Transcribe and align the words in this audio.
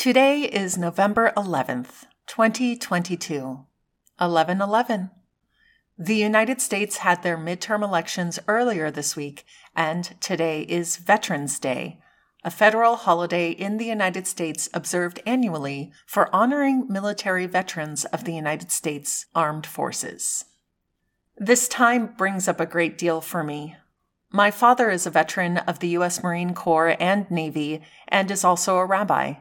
Today 0.00 0.44
is 0.44 0.78
November 0.78 1.30
11th, 1.36 2.06
2022. 2.26 3.66
1111. 4.16 5.10
The 5.98 6.16
United 6.16 6.62
States 6.62 6.96
had 6.96 7.22
their 7.22 7.36
midterm 7.36 7.84
elections 7.84 8.38
earlier 8.48 8.90
this 8.90 9.14
week, 9.14 9.44
and 9.76 10.18
today 10.18 10.62
is 10.62 10.96
Veterans 10.96 11.58
Day, 11.58 11.98
a 12.42 12.50
federal 12.50 12.96
holiday 12.96 13.50
in 13.50 13.76
the 13.76 13.84
United 13.84 14.26
States 14.26 14.70
observed 14.72 15.20
annually 15.26 15.92
for 16.06 16.34
honoring 16.34 16.86
military 16.88 17.44
veterans 17.44 18.06
of 18.06 18.24
the 18.24 18.32
United 18.32 18.70
States 18.70 19.26
Armed 19.34 19.66
Forces. 19.66 20.46
This 21.36 21.68
time 21.68 22.14
brings 22.16 22.48
up 22.48 22.58
a 22.58 22.64
great 22.64 22.96
deal 22.96 23.20
for 23.20 23.44
me. 23.44 23.76
My 24.32 24.50
father 24.50 24.88
is 24.88 25.04
a 25.04 25.10
veteran 25.10 25.58
of 25.58 25.80
the 25.80 25.88
U.S. 25.88 26.22
Marine 26.22 26.54
Corps 26.54 26.96
and 26.98 27.30
Navy 27.30 27.82
and 28.08 28.30
is 28.30 28.44
also 28.44 28.78
a 28.78 28.86
rabbi. 28.86 29.34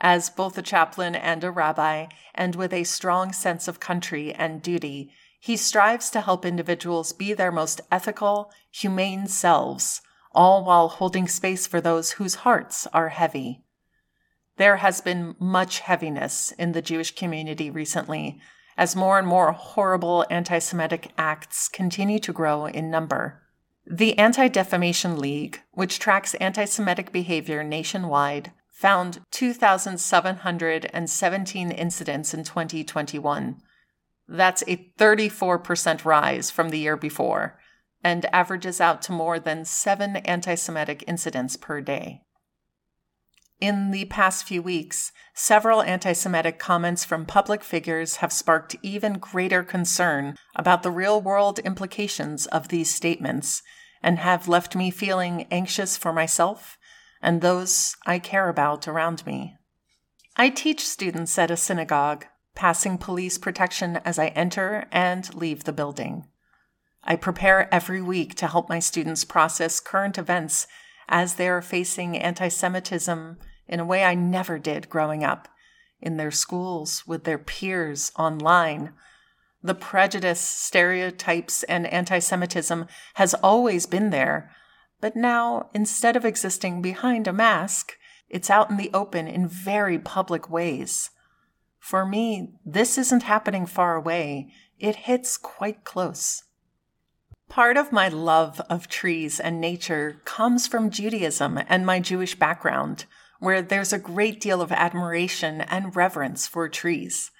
As 0.00 0.30
both 0.30 0.56
a 0.56 0.62
chaplain 0.62 1.14
and 1.14 1.44
a 1.44 1.50
rabbi, 1.50 2.06
and 2.34 2.54
with 2.54 2.72
a 2.72 2.84
strong 2.84 3.32
sense 3.32 3.68
of 3.68 3.80
country 3.80 4.32
and 4.32 4.62
duty, 4.62 5.12
he 5.38 5.56
strives 5.56 6.10
to 6.10 6.20
help 6.20 6.44
individuals 6.44 7.12
be 7.12 7.32
their 7.34 7.52
most 7.52 7.80
ethical, 7.90 8.52
humane 8.70 9.26
selves, 9.26 10.00
all 10.32 10.64
while 10.64 10.88
holding 10.88 11.28
space 11.28 11.66
for 11.66 11.80
those 11.80 12.12
whose 12.12 12.36
hearts 12.46 12.86
are 12.94 13.08
heavy. 13.10 13.62
There 14.56 14.76
has 14.76 15.00
been 15.00 15.36
much 15.38 15.80
heaviness 15.80 16.52
in 16.52 16.72
the 16.72 16.82
Jewish 16.82 17.14
community 17.14 17.70
recently, 17.70 18.40
as 18.76 18.96
more 18.96 19.18
and 19.18 19.26
more 19.26 19.52
horrible 19.52 20.24
anti 20.30 20.58
Semitic 20.58 21.12
acts 21.18 21.68
continue 21.68 22.18
to 22.20 22.32
grow 22.32 22.66
in 22.66 22.90
number. 22.90 23.42
The 23.86 24.16
Anti 24.18 24.48
Defamation 24.48 25.18
League, 25.18 25.60
which 25.72 25.98
tracks 25.98 26.34
anti 26.34 26.66
Semitic 26.66 27.12
behavior 27.12 27.64
nationwide, 27.64 28.52
found 28.80 29.20
2,717 29.30 31.70
incidents 31.70 32.32
in 32.32 32.42
2021. 32.42 33.60
That's 34.26 34.64
a 34.66 34.90
34% 34.98 36.06
rise 36.06 36.50
from 36.50 36.70
the 36.70 36.78
year 36.78 36.96
before 36.96 37.60
and 38.02 38.24
averages 38.34 38.80
out 38.80 39.02
to 39.02 39.12
more 39.12 39.38
than 39.38 39.66
seven 39.66 40.16
anti 40.16 40.54
Semitic 40.54 41.04
incidents 41.06 41.58
per 41.58 41.82
day. 41.82 42.22
In 43.60 43.90
the 43.90 44.06
past 44.06 44.44
few 44.44 44.62
weeks, 44.62 45.12
several 45.34 45.82
anti 45.82 46.14
Semitic 46.14 46.58
comments 46.58 47.04
from 47.04 47.26
public 47.26 47.62
figures 47.62 48.16
have 48.16 48.32
sparked 48.32 48.76
even 48.80 49.18
greater 49.18 49.62
concern 49.62 50.36
about 50.56 50.82
the 50.82 50.90
real 50.90 51.20
world 51.20 51.58
implications 51.58 52.46
of 52.46 52.68
these 52.68 52.90
statements 52.90 53.60
and 54.02 54.20
have 54.20 54.48
left 54.48 54.74
me 54.74 54.90
feeling 54.90 55.46
anxious 55.50 55.98
for 55.98 56.14
myself 56.14 56.78
and 57.22 57.40
those 57.40 57.96
I 58.06 58.18
care 58.18 58.48
about 58.48 58.88
around 58.88 59.24
me. 59.26 59.56
I 60.36 60.48
teach 60.48 60.86
students 60.86 61.38
at 61.38 61.50
a 61.50 61.56
synagogue, 61.56 62.26
passing 62.54 62.98
police 62.98 63.38
protection 63.38 63.96
as 64.04 64.18
I 64.18 64.28
enter 64.28 64.86
and 64.90 65.32
leave 65.34 65.64
the 65.64 65.72
building. 65.72 66.26
I 67.02 67.16
prepare 67.16 67.72
every 67.72 68.02
week 68.02 68.34
to 68.36 68.46
help 68.46 68.68
my 68.68 68.78
students 68.78 69.24
process 69.24 69.80
current 69.80 70.18
events 70.18 70.66
as 71.08 71.34
they 71.34 71.48
are 71.48 71.62
facing 71.62 72.16
anti 72.16 72.48
Semitism 72.48 73.38
in 73.66 73.80
a 73.80 73.84
way 73.84 74.04
I 74.04 74.14
never 74.14 74.58
did 74.58 74.88
growing 74.88 75.24
up, 75.24 75.48
in 76.00 76.16
their 76.16 76.30
schools, 76.30 77.06
with 77.06 77.24
their 77.24 77.38
peers, 77.38 78.12
online. 78.18 78.92
The 79.62 79.74
prejudice, 79.74 80.40
stereotypes, 80.40 81.62
and 81.64 81.86
anti 81.86 82.18
Semitism 82.18 82.86
has 83.14 83.34
always 83.34 83.86
been 83.86 84.10
there, 84.10 84.50
but 85.00 85.16
now, 85.16 85.70
instead 85.74 86.16
of 86.16 86.24
existing 86.24 86.82
behind 86.82 87.26
a 87.26 87.32
mask, 87.32 87.96
it's 88.28 88.50
out 88.50 88.70
in 88.70 88.76
the 88.76 88.90
open 88.94 89.26
in 89.26 89.48
very 89.48 89.98
public 89.98 90.48
ways. 90.48 91.10
For 91.78 92.06
me, 92.06 92.52
this 92.64 92.98
isn't 92.98 93.22
happening 93.22 93.66
far 93.66 93.96
away, 93.96 94.52
it 94.78 94.96
hits 94.96 95.36
quite 95.36 95.84
close. 95.84 96.44
Part 97.48 97.76
of 97.76 97.90
my 97.90 98.08
love 98.08 98.60
of 98.70 98.86
trees 98.86 99.40
and 99.40 99.60
nature 99.60 100.20
comes 100.24 100.68
from 100.68 100.90
Judaism 100.90 101.58
and 101.68 101.84
my 101.84 101.98
Jewish 101.98 102.38
background, 102.38 103.06
where 103.40 103.60
there's 103.60 103.92
a 103.92 103.98
great 103.98 104.40
deal 104.40 104.62
of 104.62 104.70
admiration 104.70 105.62
and 105.62 105.96
reverence 105.96 106.46
for 106.46 106.68
trees. 106.68 107.32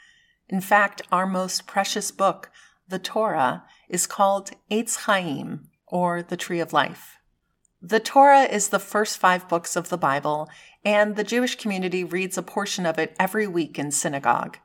In 0.49 0.61
fact, 0.61 1.03
our 1.13 1.27
most 1.27 1.67
precious 1.67 2.11
book, 2.11 2.51
the 2.89 2.99
Torah, 2.99 3.63
is 3.89 4.09
called 4.09 4.51
Eitz 4.69 4.97
Chaim, 5.05 5.69
or 5.87 6.23
the 6.23 6.37
Tree 6.37 6.59
of 6.59 6.73
Life. 6.73 7.20
The 7.83 8.01
Torah 8.01 8.43
is 8.43 8.69
the 8.69 8.79
first 8.79 9.17
five 9.17 9.49
books 9.49 9.75
of 9.75 9.89
the 9.89 9.97
Bible, 9.97 10.51
and 10.85 11.17
the 11.17 11.25
Jewish 11.25 11.57
community 11.57 12.05
reads 12.05 12.37
a 12.37 12.43
portion 12.43 12.85
of 12.85 12.99
it 12.99 13.17
every 13.19 13.47
week 13.47 13.79
in 13.79 13.91
synagogue. 13.91 14.59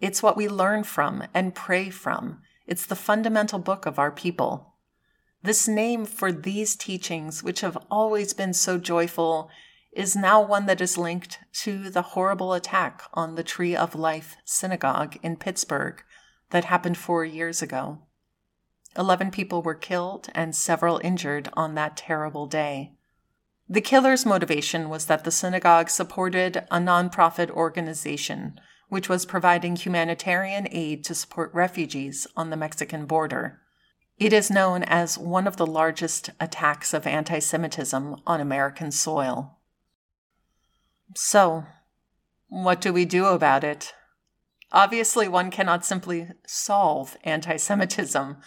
It's 0.00 0.24
what 0.24 0.36
we 0.36 0.48
learn 0.48 0.82
from 0.82 1.24
and 1.32 1.54
pray 1.54 1.88
from. 1.88 2.40
It's 2.66 2.84
the 2.84 2.96
fundamental 2.96 3.60
book 3.60 3.86
of 3.86 3.98
our 3.98 4.10
people. 4.10 4.74
This 5.40 5.68
name 5.68 6.04
for 6.04 6.32
these 6.32 6.74
teachings, 6.74 7.44
which 7.44 7.60
have 7.60 7.78
always 7.90 8.34
been 8.34 8.52
so 8.52 8.76
joyful, 8.76 9.50
is 9.92 10.16
now 10.16 10.42
one 10.42 10.66
that 10.66 10.80
is 10.80 10.98
linked 10.98 11.38
to 11.52 11.88
the 11.90 12.02
horrible 12.02 12.52
attack 12.52 13.02
on 13.14 13.36
the 13.36 13.44
Tree 13.44 13.76
of 13.76 13.94
Life 13.94 14.36
synagogue 14.44 15.16
in 15.22 15.36
Pittsburgh 15.36 16.02
that 16.50 16.64
happened 16.64 16.98
four 16.98 17.24
years 17.24 17.62
ago. 17.62 18.00
11 18.98 19.30
people 19.30 19.62
were 19.62 19.74
killed 19.74 20.28
and 20.34 20.54
several 20.54 21.00
injured 21.04 21.48
on 21.54 21.74
that 21.74 21.96
terrible 21.96 22.46
day. 22.46 22.92
The 23.68 23.80
killer's 23.80 24.26
motivation 24.26 24.88
was 24.88 25.06
that 25.06 25.24
the 25.24 25.30
synagogue 25.30 25.88
supported 25.88 26.64
a 26.70 26.78
nonprofit 26.78 27.50
organization 27.50 28.60
which 28.88 29.08
was 29.08 29.26
providing 29.26 29.76
humanitarian 29.76 30.66
aid 30.70 31.04
to 31.04 31.14
support 31.14 31.52
refugees 31.54 32.26
on 32.36 32.50
the 32.50 32.56
Mexican 32.56 33.06
border. 33.06 33.60
It 34.16 34.32
is 34.32 34.50
known 34.50 34.82
as 34.82 35.18
one 35.18 35.46
of 35.46 35.56
the 35.56 35.66
largest 35.66 36.30
attacks 36.40 36.92
of 36.92 37.06
anti 37.06 37.38
Semitism 37.38 38.16
on 38.26 38.40
American 38.40 38.90
soil. 38.90 39.58
So, 41.14 41.66
what 42.48 42.80
do 42.80 42.92
we 42.92 43.04
do 43.04 43.26
about 43.26 43.62
it? 43.62 43.92
Obviously, 44.72 45.28
one 45.28 45.50
cannot 45.50 45.84
simply 45.84 46.28
solve 46.46 47.16
anti 47.24 47.56
Semitism 47.56 48.38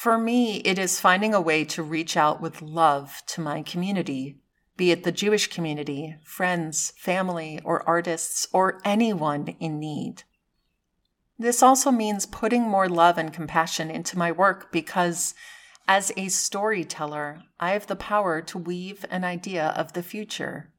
for 0.00 0.16
me, 0.16 0.60
it 0.60 0.78
is 0.78 0.98
finding 0.98 1.34
a 1.34 1.40
way 1.42 1.62
to 1.62 1.82
reach 1.82 2.16
out 2.16 2.40
with 2.40 2.62
love 2.62 3.22
to 3.26 3.38
my 3.38 3.60
community, 3.60 4.38
be 4.78 4.90
it 4.92 5.04
the 5.04 5.12
Jewish 5.12 5.48
community, 5.48 6.16
friends, 6.24 6.94
family, 6.96 7.60
or 7.66 7.86
artists, 7.86 8.48
or 8.50 8.80
anyone 8.82 9.54
in 9.60 9.78
need. 9.78 10.22
This 11.38 11.62
also 11.62 11.90
means 11.90 12.24
putting 12.24 12.62
more 12.62 12.88
love 12.88 13.18
and 13.18 13.30
compassion 13.30 13.90
into 13.90 14.16
my 14.16 14.32
work 14.32 14.72
because, 14.72 15.34
as 15.86 16.10
a 16.16 16.28
storyteller, 16.28 17.42
I 17.60 17.72
have 17.72 17.86
the 17.86 17.94
power 17.94 18.40
to 18.40 18.56
weave 18.56 19.04
an 19.10 19.22
idea 19.22 19.66
of 19.76 19.92
the 19.92 20.02
future. 20.02 20.72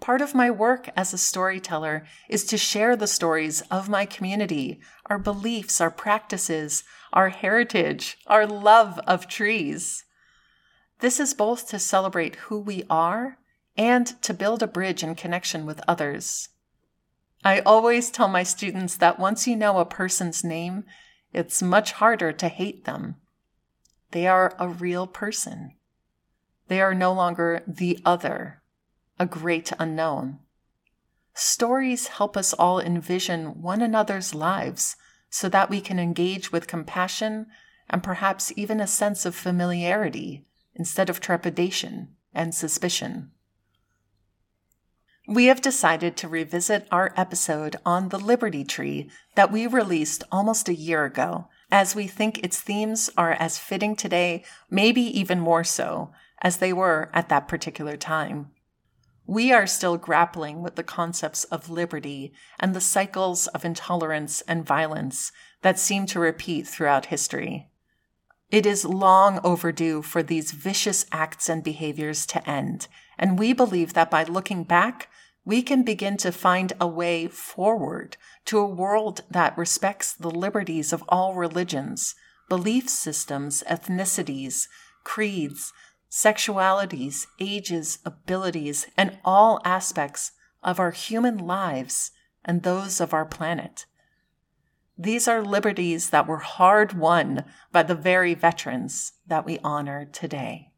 Part 0.00 0.20
of 0.20 0.34
my 0.34 0.50
work 0.50 0.88
as 0.96 1.12
a 1.12 1.18
storyteller 1.18 2.06
is 2.28 2.44
to 2.44 2.56
share 2.56 2.96
the 2.96 3.06
stories 3.06 3.62
of 3.62 3.88
my 3.88 4.06
community, 4.06 4.80
our 5.06 5.18
beliefs, 5.18 5.80
our 5.80 5.90
practices, 5.90 6.84
our 7.12 7.30
heritage, 7.30 8.16
our 8.26 8.46
love 8.46 8.98
of 9.06 9.28
trees. 9.28 10.04
This 11.00 11.18
is 11.20 11.34
both 11.34 11.68
to 11.68 11.78
celebrate 11.78 12.36
who 12.36 12.58
we 12.58 12.84
are 12.88 13.38
and 13.76 14.06
to 14.22 14.34
build 14.34 14.62
a 14.62 14.66
bridge 14.66 15.02
in 15.02 15.14
connection 15.14 15.66
with 15.66 15.80
others. 15.86 16.48
I 17.44 17.60
always 17.60 18.10
tell 18.10 18.28
my 18.28 18.42
students 18.42 18.96
that 18.96 19.18
once 19.18 19.46
you 19.46 19.56
know 19.56 19.78
a 19.78 19.84
person's 19.84 20.42
name, 20.42 20.84
it's 21.32 21.62
much 21.62 21.92
harder 21.92 22.32
to 22.32 22.48
hate 22.48 22.84
them. 22.84 23.16
They 24.10 24.26
are 24.26 24.54
a 24.58 24.68
real 24.68 25.06
person. 25.06 25.72
They 26.68 26.80
are 26.80 26.94
no 26.94 27.12
longer 27.12 27.62
the 27.66 27.98
other, 28.04 28.62
a 29.18 29.26
great 29.26 29.72
unknown. 29.78 30.38
Stories 31.34 32.08
help 32.08 32.36
us 32.36 32.52
all 32.52 32.80
envision 32.80 33.62
one 33.62 33.80
another's 33.80 34.34
lives 34.34 34.96
so 35.30 35.48
that 35.48 35.70
we 35.70 35.80
can 35.80 35.98
engage 35.98 36.50
with 36.50 36.66
compassion 36.66 37.46
and 37.88 38.02
perhaps 38.02 38.52
even 38.56 38.80
a 38.80 38.86
sense 38.86 39.24
of 39.24 39.34
familiarity 39.34 40.46
instead 40.74 41.08
of 41.08 41.20
trepidation 41.20 42.08
and 42.34 42.54
suspicion. 42.54 43.30
We 45.26 45.46
have 45.46 45.60
decided 45.60 46.16
to 46.16 46.28
revisit 46.28 46.88
our 46.90 47.12
episode 47.16 47.76
on 47.84 48.08
the 48.08 48.18
Liberty 48.18 48.64
Tree 48.64 49.10
that 49.34 49.52
we 49.52 49.66
released 49.66 50.24
almost 50.32 50.68
a 50.68 50.74
year 50.74 51.04
ago, 51.04 51.48
as 51.70 51.94
we 51.94 52.06
think 52.06 52.38
its 52.38 52.60
themes 52.60 53.10
are 53.16 53.32
as 53.32 53.58
fitting 53.58 53.94
today, 53.94 54.42
maybe 54.70 55.02
even 55.02 55.38
more 55.38 55.64
so, 55.64 56.12
as 56.40 56.56
they 56.56 56.72
were 56.72 57.10
at 57.12 57.28
that 57.28 57.46
particular 57.46 57.96
time 57.96 58.50
we 59.28 59.52
are 59.52 59.66
still 59.66 59.98
grappling 59.98 60.62
with 60.62 60.74
the 60.74 60.82
concepts 60.82 61.44
of 61.44 61.68
liberty 61.68 62.32
and 62.58 62.74
the 62.74 62.80
cycles 62.80 63.46
of 63.48 63.62
intolerance 63.62 64.40
and 64.48 64.64
violence 64.64 65.30
that 65.60 65.78
seem 65.78 66.06
to 66.06 66.18
repeat 66.18 66.66
throughout 66.66 67.06
history. 67.06 67.68
It 68.50 68.64
is 68.64 68.86
long 68.86 69.38
overdue 69.44 70.00
for 70.00 70.22
these 70.22 70.52
vicious 70.52 71.04
acts 71.12 71.50
and 71.50 71.62
behaviors 71.62 72.24
to 72.24 72.48
end, 72.48 72.88
and 73.18 73.38
we 73.38 73.52
believe 73.52 73.92
that 73.92 74.10
by 74.10 74.24
looking 74.24 74.64
back, 74.64 75.10
we 75.44 75.60
can 75.60 75.82
begin 75.82 76.16
to 76.16 76.32
find 76.32 76.72
a 76.80 76.86
way 76.86 77.28
forward 77.28 78.16
to 78.46 78.58
a 78.58 78.66
world 78.66 79.20
that 79.30 79.58
respects 79.58 80.14
the 80.14 80.30
liberties 80.30 80.90
of 80.90 81.04
all 81.06 81.34
religions, 81.34 82.14
belief 82.48 82.88
systems, 82.88 83.62
ethnicities, 83.68 84.68
creeds, 85.04 85.74
sexualities, 86.10 87.26
ages, 87.38 87.98
abilities, 88.04 88.86
and 88.96 89.18
all 89.24 89.60
aspects 89.64 90.32
of 90.62 90.80
our 90.80 90.90
human 90.90 91.38
lives 91.38 92.10
and 92.44 92.62
those 92.62 93.00
of 93.00 93.12
our 93.12 93.26
planet. 93.26 93.86
These 94.96 95.28
are 95.28 95.42
liberties 95.42 96.10
that 96.10 96.26
were 96.26 96.38
hard 96.38 96.92
won 96.92 97.44
by 97.70 97.84
the 97.84 97.94
very 97.94 98.34
veterans 98.34 99.12
that 99.26 99.46
we 99.46 99.58
honor 99.62 100.04
today. 100.06 100.72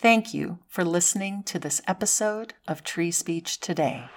Thank 0.00 0.32
you 0.32 0.60
for 0.68 0.84
listening 0.84 1.42
to 1.44 1.58
this 1.58 1.82
episode 1.86 2.54
of 2.66 2.84
Tree 2.84 3.10
Speech 3.10 3.60
Today. 3.60 4.08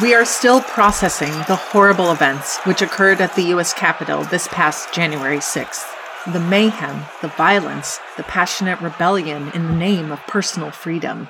We 0.00 0.14
are 0.14 0.24
still 0.24 0.60
processing 0.60 1.32
the 1.48 1.56
horrible 1.56 2.12
events 2.12 2.58
which 2.58 2.82
occurred 2.82 3.20
at 3.20 3.34
the 3.34 3.42
U.S. 3.54 3.72
Capitol 3.72 4.22
this 4.22 4.46
past 4.46 4.94
January 4.94 5.38
6th. 5.38 5.92
The 6.32 6.38
mayhem, 6.38 7.04
the 7.20 7.34
violence, 7.36 7.98
the 8.16 8.22
passionate 8.22 8.80
rebellion 8.80 9.50
in 9.54 9.66
the 9.66 9.74
name 9.74 10.12
of 10.12 10.20
personal 10.28 10.70
freedom. 10.70 11.26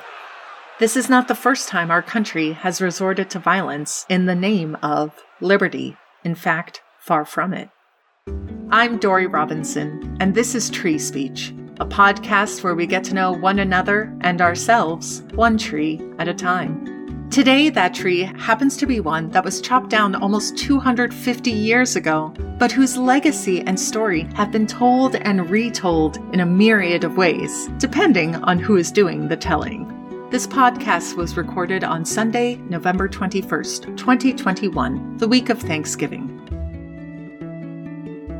This 0.80 0.98
is 0.98 1.08
not 1.08 1.28
the 1.28 1.34
first 1.34 1.70
time 1.70 1.90
our 1.90 2.02
country 2.02 2.52
has 2.52 2.82
resorted 2.82 3.30
to 3.30 3.38
violence 3.38 4.04
in 4.10 4.26
the 4.26 4.34
name 4.34 4.76
of 4.82 5.14
liberty. 5.40 5.96
In 6.22 6.34
fact, 6.34 6.82
far 6.98 7.24
from 7.24 7.54
it. 7.54 7.70
I'm 8.70 8.98
Dory 8.98 9.26
Robinson, 9.26 10.14
and 10.20 10.34
this 10.34 10.54
is 10.54 10.68
Tree 10.68 10.98
Speech, 10.98 11.54
a 11.80 11.86
podcast 11.86 12.62
where 12.62 12.74
we 12.74 12.86
get 12.86 13.02
to 13.04 13.14
know 13.14 13.32
one 13.32 13.60
another 13.60 14.14
and 14.20 14.42
ourselves, 14.42 15.22
one 15.32 15.56
tree 15.56 16.02
at 16.18 16.28
a 16.28 16.34
time. 16.34 16.97
Today, 17.30 17.68
that 17.68 17.92
tree 17.92 18.22
happens 18.22 18.74
to 18.78 18.86
be 18.86 19.00
one 19.00 19.28
that 19.30 19.44
was 19.44 19.60
chopped 19.60 19.90
down 19.90 20.14
almost 20.14 20.56
250 20.56 21.50
years 21.50 21.94
ago, 21.94 22.32
but 22.58 22.72
whose 22.72 22.96
legacy 22.96 23.60
and 23.60 23.78
story 23.78 24.22
have 24.34 24.50
been 24.50 24.66
told 24.66 25.14
and 25.14 25.50
retold 25.50 26.16
in 26.32 26.40
a 26.40 26.46
myriad 26.46 27.04
of 27.04 27.18
ways, 27.18 27.68
depending 27.76 28.34
on 28.36 28.58
who 28.58 28.76
is 28.76 28.90
doing 28.90 29.28
the 29.28 29.36
telling. 29.36 29.86
This 30.30 30.46
podcast 30.46 31.16
was 31.16 31.36
recorded 31.36 31.84
on 31.84 32.06
Sunday, 32.06 32.56
November 32.70 33.08
21st, 33.08 33.96
2021, 33.98 35.18
the 35.18 35.28
week 35.28 35.50
of 35.50 35.60
Thanksgiving. 35.60 36.37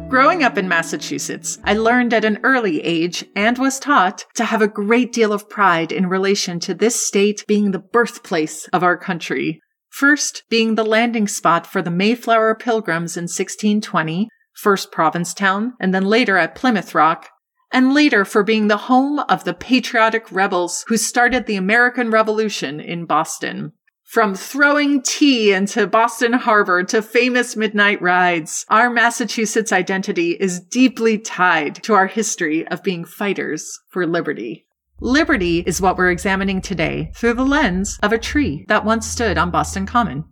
Growing 0.08 0.42
up 0.42 0.56
in 0.56 0.68
Massachusetts, 0.68 1.58
I 1.64 1.74
learned 1.74 2.14
at 2.14 2.24
an 2.24 2.38
early 2.42 2.80
age 2.80 3.26
and 3.36 3.58
was 3.58 3.78
taught 3.78 4.24
to 4.36 4.46
have 4.46 4.62
a 4.62 4.66
great 4.66 5.12
deal 5.12 5.34
of 5.34 5.50
pride 5.50 5.92
in 5.92 6.08
relation 6.08 6.58
to 6.60 6.72
this 6.72 6.96
state 6.96 7.44
being 7.46 7.72
the 7.72 7.78
birthplace 7.78 8.66
of 8.68 8.82
our 8.82 8.96
country. 8.96 9.60
First, 9.90 10.44
being 10.48 10.76
the 10.76 10.84
landing 10.84 11.28
spot 11.28 11.66
for 11.66 11.82
the 11.82 11.90
Mayflower 11.90 12.54
Pilgrims 12.54 13.18
in 13.18 13.24
1620, 13.24 14.30
first 14.54 14.90
Provincetown, 14.90 15.74
and 15.78 15.92
then 15.92 16.06
later 16.06 16.38
at 16.38 16.54
Plymouth 16.54 16.94
Rock, 16.94 17.28
and 17.70 17.92
later 17.92 18.24
for 18.24 18.42
being 18.42 18.68
the 18.68 18.78
home 18.78 19.18
of 19.28 19.44
the 19.44 19.52
patriotic 19.52 20.32
rebels 20.32 20.86
who 20.88 20.96
started 20.96 21.44
the 21.44 21.56
American 21.56 22.10
Revolution 22.10 22.80
in 22.80 23.04
Boston. 23.04 23.72
From 24.08 24.34
throwing 24.34 25.02
tea 25.02 25.52
into 25.52 25.86
Boston 25.86 26.32
Harbor 26.32 26.82
to 26.82 27.02
famous 27.02 27.56
midnight 27.56 28.00
rides, 28.00 28.64
our 28.70 28.88
Massachusetts 28.88 29.70
identity 29.70 30.30
is 30.30 30.60
deeply 30.60 31.18
tied 31.18 31.82
to 31.82 31.92
our 31.92 32.06
history 32.06 32.66
of 32.68 32.82
being 32.82 33.04
fighters 33.04 33.78
for 33.90 34.06
liberty. 34.06 34.66
Liberty 34.98 35.58
is 35.58 35.82
what 35.82 35.98
we're 35.98 36.10
examining 36.10 36.62
today 36.62 37.12
through 37.16 37.34
the 37.34 37.44
lens 37.44 37.98
of 38.02 38.14
a 38.14 38.18
tree 38.18 38.64
that 38.68 38.86
once 38.86 39.06
stood 39.06 39.36
on 39.36 39.50
Boston 39.50 39.84
Common. 39.84 40.24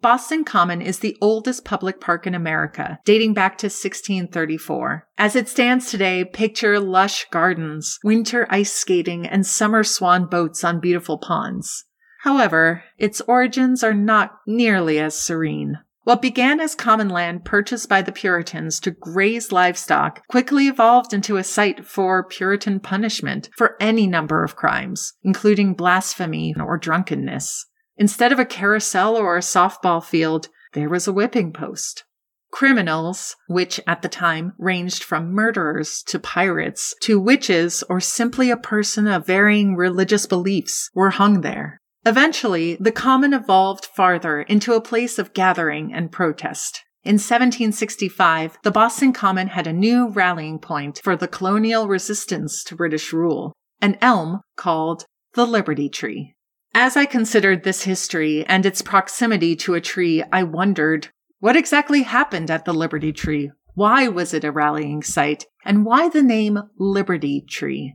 Boston 0.00 0.44
Common 0.44 0.80
is 0.80 1.00
the 1.00 1.16
oldest 1.20 1.64
public 1.64 2.00
park 2.00 2.24
in 2.24 2.36
America, 2.36 3.00
dating 3.04 3.34
back 3.34 3.58
to 3.58 3.66
1634. 3.66 5.08
As 5.18 5.34
it 5.34 5.48
stands 5.48 5.90
today, 5.90 6.24
picture 6.24 6.78
lush 6.78 7.26
gardens, 7.32 7.98
winter 8.04 8.46
ice 8.48 8.72
skating, 8.72 9.26
and 9.26 9.44
summer 9.44 9.82
swan 9.82 10.26
boats 10.26 10.62
on 10.62 10.78
beautiful 10.78 11.18
ponds. 11.18 11.84
However, 12.22 12.84
its 12.98 13.20
origins 13.22 13.84
are 13.84 13.94
not 13.94 14.38
nearly 14.46 14.98
as 14.98 15.18
serene. 15.18 15.78
What 16.02 16.22
began 16.22 16.58
as 16.58 16.74
common 16.74 17.10
land 17.10 17.44
purchased 17.44 17.88
by 17.88 18.00
the 18.02 18.12
Puritans 18.12 18.80
to 18.80 18.90
graze 18.90 19.52
livestock 19.52 20.26
quickly 20.26 20.66
evolved 20.66 21.12
into 21.12 21.36
a 21.36 21.44
site 21.44 21.84
for 21.84 22.24
Puritan 22.24 22.80
punishment 22.80 23.50
for 23.56 23.76
any 23.78 24.06
number 24.06 24.42
of 24.42 24.56
crimes, 24.56 25.12
including 25.22 25.74
blasphemy 25.74 26.54
or 26.58 26.78
drunkenness. 26.78 27.66
Instead 27.98 28.32
of 28.32 28.38
a 28.38 28.46
carousel 28.46 29.16
or 29.16 29.36
a 29.36 29.40
softball 29.40 30.02
field, 30.02 30.48
there 30.72 30.88
was 30.88 31.06
a 31.06 31.12
whipping 31.12 31.52
post. 31.52 32.04
Criminals, 32.50 33.36
which 33.46 33.78
at 33.86 34.00
the 34.00 34.08
time 34.08 34.54
ranged 34.58 35.04
from 35.04 35.32
murderers 35.32 36.02
to 36.04 36.18
pirates 36.18 36.94
to 37.02 37.20
witches 37.20 37.84
or 37.90 38.00
simply 38.00 38.50
a 38.50 38.56
person 38.56 39.06
of 39.06 39.26
varying 39.26 39.76
religious 39.76 40.26
beliefs, 40.26 40.90
were 40.94 41.10
hung 41.10 41.42
there. 41.42 41.80
Eventually, 42.06 42.76
the 42.80 42.92
common 42.92 43.34
evolved 43.34 43.86
farther 43.86 44.42
into 44.42 44.72
a 44.72 44.80
place 44.80 45.18
of 45.18 45.34
gathering 45.34 45.92
and 45.92 46.12
protest. 46.12 46.84
In 47.04 47.14
1765, 47.14 48.58
the 48.62 48.70
Boston 48.70 49.12
Common 49.12 49.48
had 49.48 49.66
a 49.66 49.72
new 49.72 50.08
rallying 50.08 50.58
point 50.58 51.00
for 51.02 51.16
the 51.16 51.28
colonial 51.28 51.88
resistance 51.88 52.62
to 52.64 52.76
British 52.76 53.12
rule, 53.12 53.52
an 53.80 53.96
elm 54.00 54.40
called 54.56 55.04
the 55.34 55.46
Liberty 55.46 55.88
Tree. 55.88 56.34
As 56.74 56.96
I 56.96 57.06
considered 57.06 57.64
this 57.64 57.84
history 57.84 58.44
and 58.46 58.66
its 58.66 58.82
proximity 58.82 59.56
to 59.56 59.74
a 59.74 59.80
tree, 59.80 60.22
I 60.32 60.42
wondered 60.42 61.08
what 61.40 61.56
exactly 61.56 62.02
happened 62.02 62.50
at 62.50 62.64
the 62.64 62.74
Liberty 62.74 63.12
Tree? 63.12 63.52
Why 63.74 64.08
was 64.08 64.34
it 64.34 64.42
a 64.42 64.50
rallying 64.50 65.02
site? 65.04 65.46
And 65.64 65.84
why 65.84 66.08
the 66.08 66.22
name 66.22 66.58
Liberty 66.78 67.44
Tree? 67.48 67.94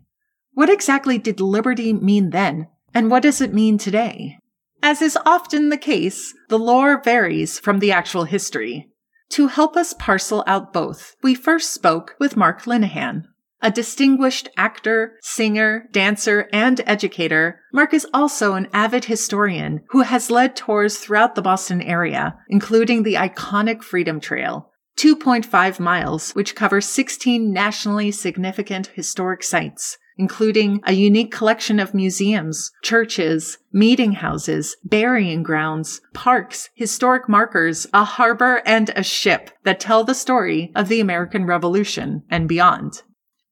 What 0.53 0.69
exactly 0.69 1.17
did 1.17 1.41
liberty 1.41 1.91
mean 1.91 2.29
then, 2.29 2.67
and 2.93 3.09
what 3.09 3.23
does 3.23 3.41
it 3.41 3.53
mean 3.53 3.77
today? 3.77 4.37
As 4.81 5.01
is 5.01 5.17
often 5.25 5.69
the 5.69 5.77
case, 5.77 6.33
the 6.49 6.59
lore 6.59 7.01
varies 7.01 7.57
from 7.59 7.79
the 7.79 7.91
actual 7.91 8.25
history. 8.25 8.89
To 9.29 9.47
help 9.47 9.75
us 9.75 9.93
parcel 9.93 10.43
out 10.45 10.73
both, 10.73 11.15
we 11.23 11.33
first 11.33 11.73
spoke 11.73 12.15
with 12.19 12.37
Mark 12.37 12.63
Linehan. 12.63 13.23
A 13.61 13.71
distinguished 13.71 14.49
actor, 14.57 15.17
singer, 15.21 15.87
dancer, 15.93 16.49
and 16.51 16.81
educator, 16.85 17.61
Mark 17.71 17.93
is 17.93 18.05
also 18.13 18.55
an 18.55 18.67
avid 18.73 19.05
historian 19.05 19.79
who 19.91 20.01
has 20.01 20.29
led 20.29 20.55
tours 20.55 20.97
throughout 20.97 21.35
the 21.35 21.41
Boston 21.41 21.81
area, 21.81 22.37
including 22.49 23.03
the 23.03 23.13
iconic 23.13 23.81
Freedom 23.81 24.19
Trail, 24.19 24.69
2.5 24.97 25.79
miles, 25.79 26.31
which 26.33 26.55
covers 26.55 26.85
16 26.87 27.53
nationally 27.53 28.11
significant 28.11 28.87
historic 28.87 29.41
sites, 29.41 29.97
including 30.17 30.81
a 30.85 30.93
unique 30.93 31.31
collection 31.31 31.79
of 31.79 31.93
museums, 31.93 32.71
churches, 32.83 33.57
meeting 33.71 34.13
houses, 34.13 34.75
burying 34.83 35.43
grounds, 35.43 36.01
parks, 36.13 36.69
historic 36.75 37.27
markers, 37.27 37.87
a 37.93 38.03
harbor, 38.03 38.61
and 38.65 38.89
a 38.95 39.03
ship 39.03 39.51
that 39.63 39.79
tell 39.79 40.03
the 40.03 40.15
story 40.15 40.71
of 40.75 40.87
the 40.87 40.99
American 40.99 41.45
Revolution 41.45 42.23
and 42.29 42.47
beyond. 42.47 43.01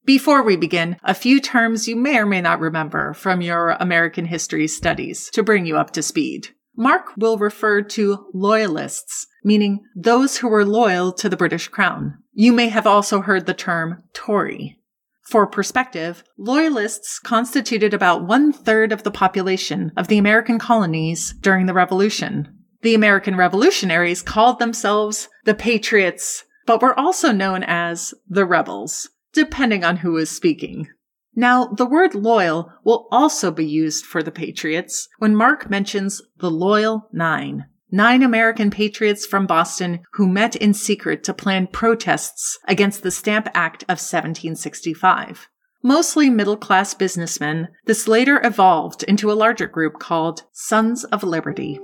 Before 0.04 0.42
we 0.42 0.56
begin, 0.56 0.96
a 1.04 1.14
few 1.14 1.40
terms 1.40 1.86
you 1.86 1.94
may 1.94 2.18
or 2.18 2.26
may 2.26 2.40
not 2.40 2.58
remember 2.58 3.14
from 3.14 3.40
your 3.40 3.70
American 3.70 4.24
history 4.24 4.66
studies 4.66 5.30
to 5.32 5.44
bring 5.44 5.64
you 5.64 5.76
up 5.76 5.92
to 5.92 6.02
speed. 6.02 6.48
Mark 6.76 7.16
will 7.16 7.38
refer 7.38 7.82
to 7.82 8.26
loyalists, 8.34 9.26
meaning 9.44 9.84
those 9.94 10.38
who 10.38 10.48
were 10.48 10.64
loyal 10.64 11.12
to 11.12 11.28
the 11.28 11.36
British 11.36 11.68
Crown. 11.68 12.18
You 12.32 12.52
may 12.52 12.68
have 12.68 12.86
also 12.86 13.20
heard 13.20 13.46
the 13.46 13.54
term 13.54 14.02
Tory. 14.14 14.80
For 15.22 15.46
perspective, 15.46 16.24
Loyalists 16.36 17.18
constituted 17.18 17.94
about 17.94 18.26
one 18.26 18.52
third 18.52 18.92
of 18.92 19.02
the 19.02 19.10
population 19.10 19.92
of 19.96 20.08
the 20.08 20.18
American 20.18 20.58
colonies 20.58 21.34
during 21.40 21.66
the 21.66 21.74
Revolution. 21.74 22.58
The 22.82 22.94
American 22.94 23.36
revolutionaries 23.36 24.22
called 24.22 24.58
themselves 24.58 25.28
the 25.44 25.54
Patriots, 25.54 26.44
but 26.66 26.82
were 26.82 26.98
also 26.98 27.32
known 27.32 27.62
as 27.62 28.12
the 28.28 28.44
Rebels, 28.44 29.08
depending 29.32 29.84
on 29.84 29.98
who 29.98 30.12
was 30.12 30.28
speaking. 30.28 30.88
Now, 31.34 31.66
the 31.66 31.86
word 31.86 32.14
loyal 32.14 32.72
will 32.84 33.08
also 33.10 33.50
be 33.50 33.64
used 33.64 34.04
for 34.04 34.22
the 34.22 34.32
Patriots 34.32 35.08
when 35.18 35.34
Mark 35.36 35.70
mentions 35.70 36.20
the 36.38 36.50
Loyal 36.50 37.08
Nine 37.12 37.66
nine 37.92 38.22
American 38.22 38.70
patriots 38.70 39.24
from 39.26 39.46
Boston 39.46 40.00
who 40.14 40.26
met 40.26 40.56
in 40.56 40.74
secret 40.74 41.22
to 41.24 41.34
plan 41.34 41.68
protests 41.68 42.58
against 42.66 43.02
the 43.02 43.10
Stamp 43.10 43.48
Act 43.54 43.82
of 43.84 44.00
1765. 44.00 45.48
Mostly 45.84 46.30
middle 46.30 46.56
class 46.56 46.94
businessmen, 46.94 47.68
this 47.86 48.08
later 48.08 48.40
evolved 48.44 49.02
into 49.02 49.30
a 49.30 49.34
larger 49.34 49.66
group 49.66 49.98
called 49.98 50.44
Sons 50.52 51.04
of 51.04 51.22
Liberty. 51.22 51.78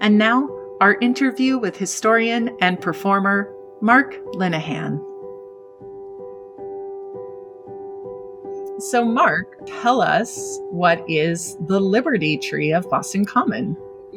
And 0.00 0.18
now, 0.18 0.48
our 0.80 0.96
interview 1.00 1.58
with 1.58 1.76
historian 1.76 2.56
and 2.60 2.80
performer 2.80 3.52
Mark 3.80 4.14
Linehan. 4.34 4.98
So, 8.80 9.04
Mark, 9.04 9.58
tell 9.66 10.00
us 10.00 10.58
what 10.70 11.04
is 11.08 11.56
the 11.66 11.80
Liberty 11.80 12.38
Tree 12.38 12.72
of 12.72 12.88
Boston 12.88 13.24
Common? 13.24 13.76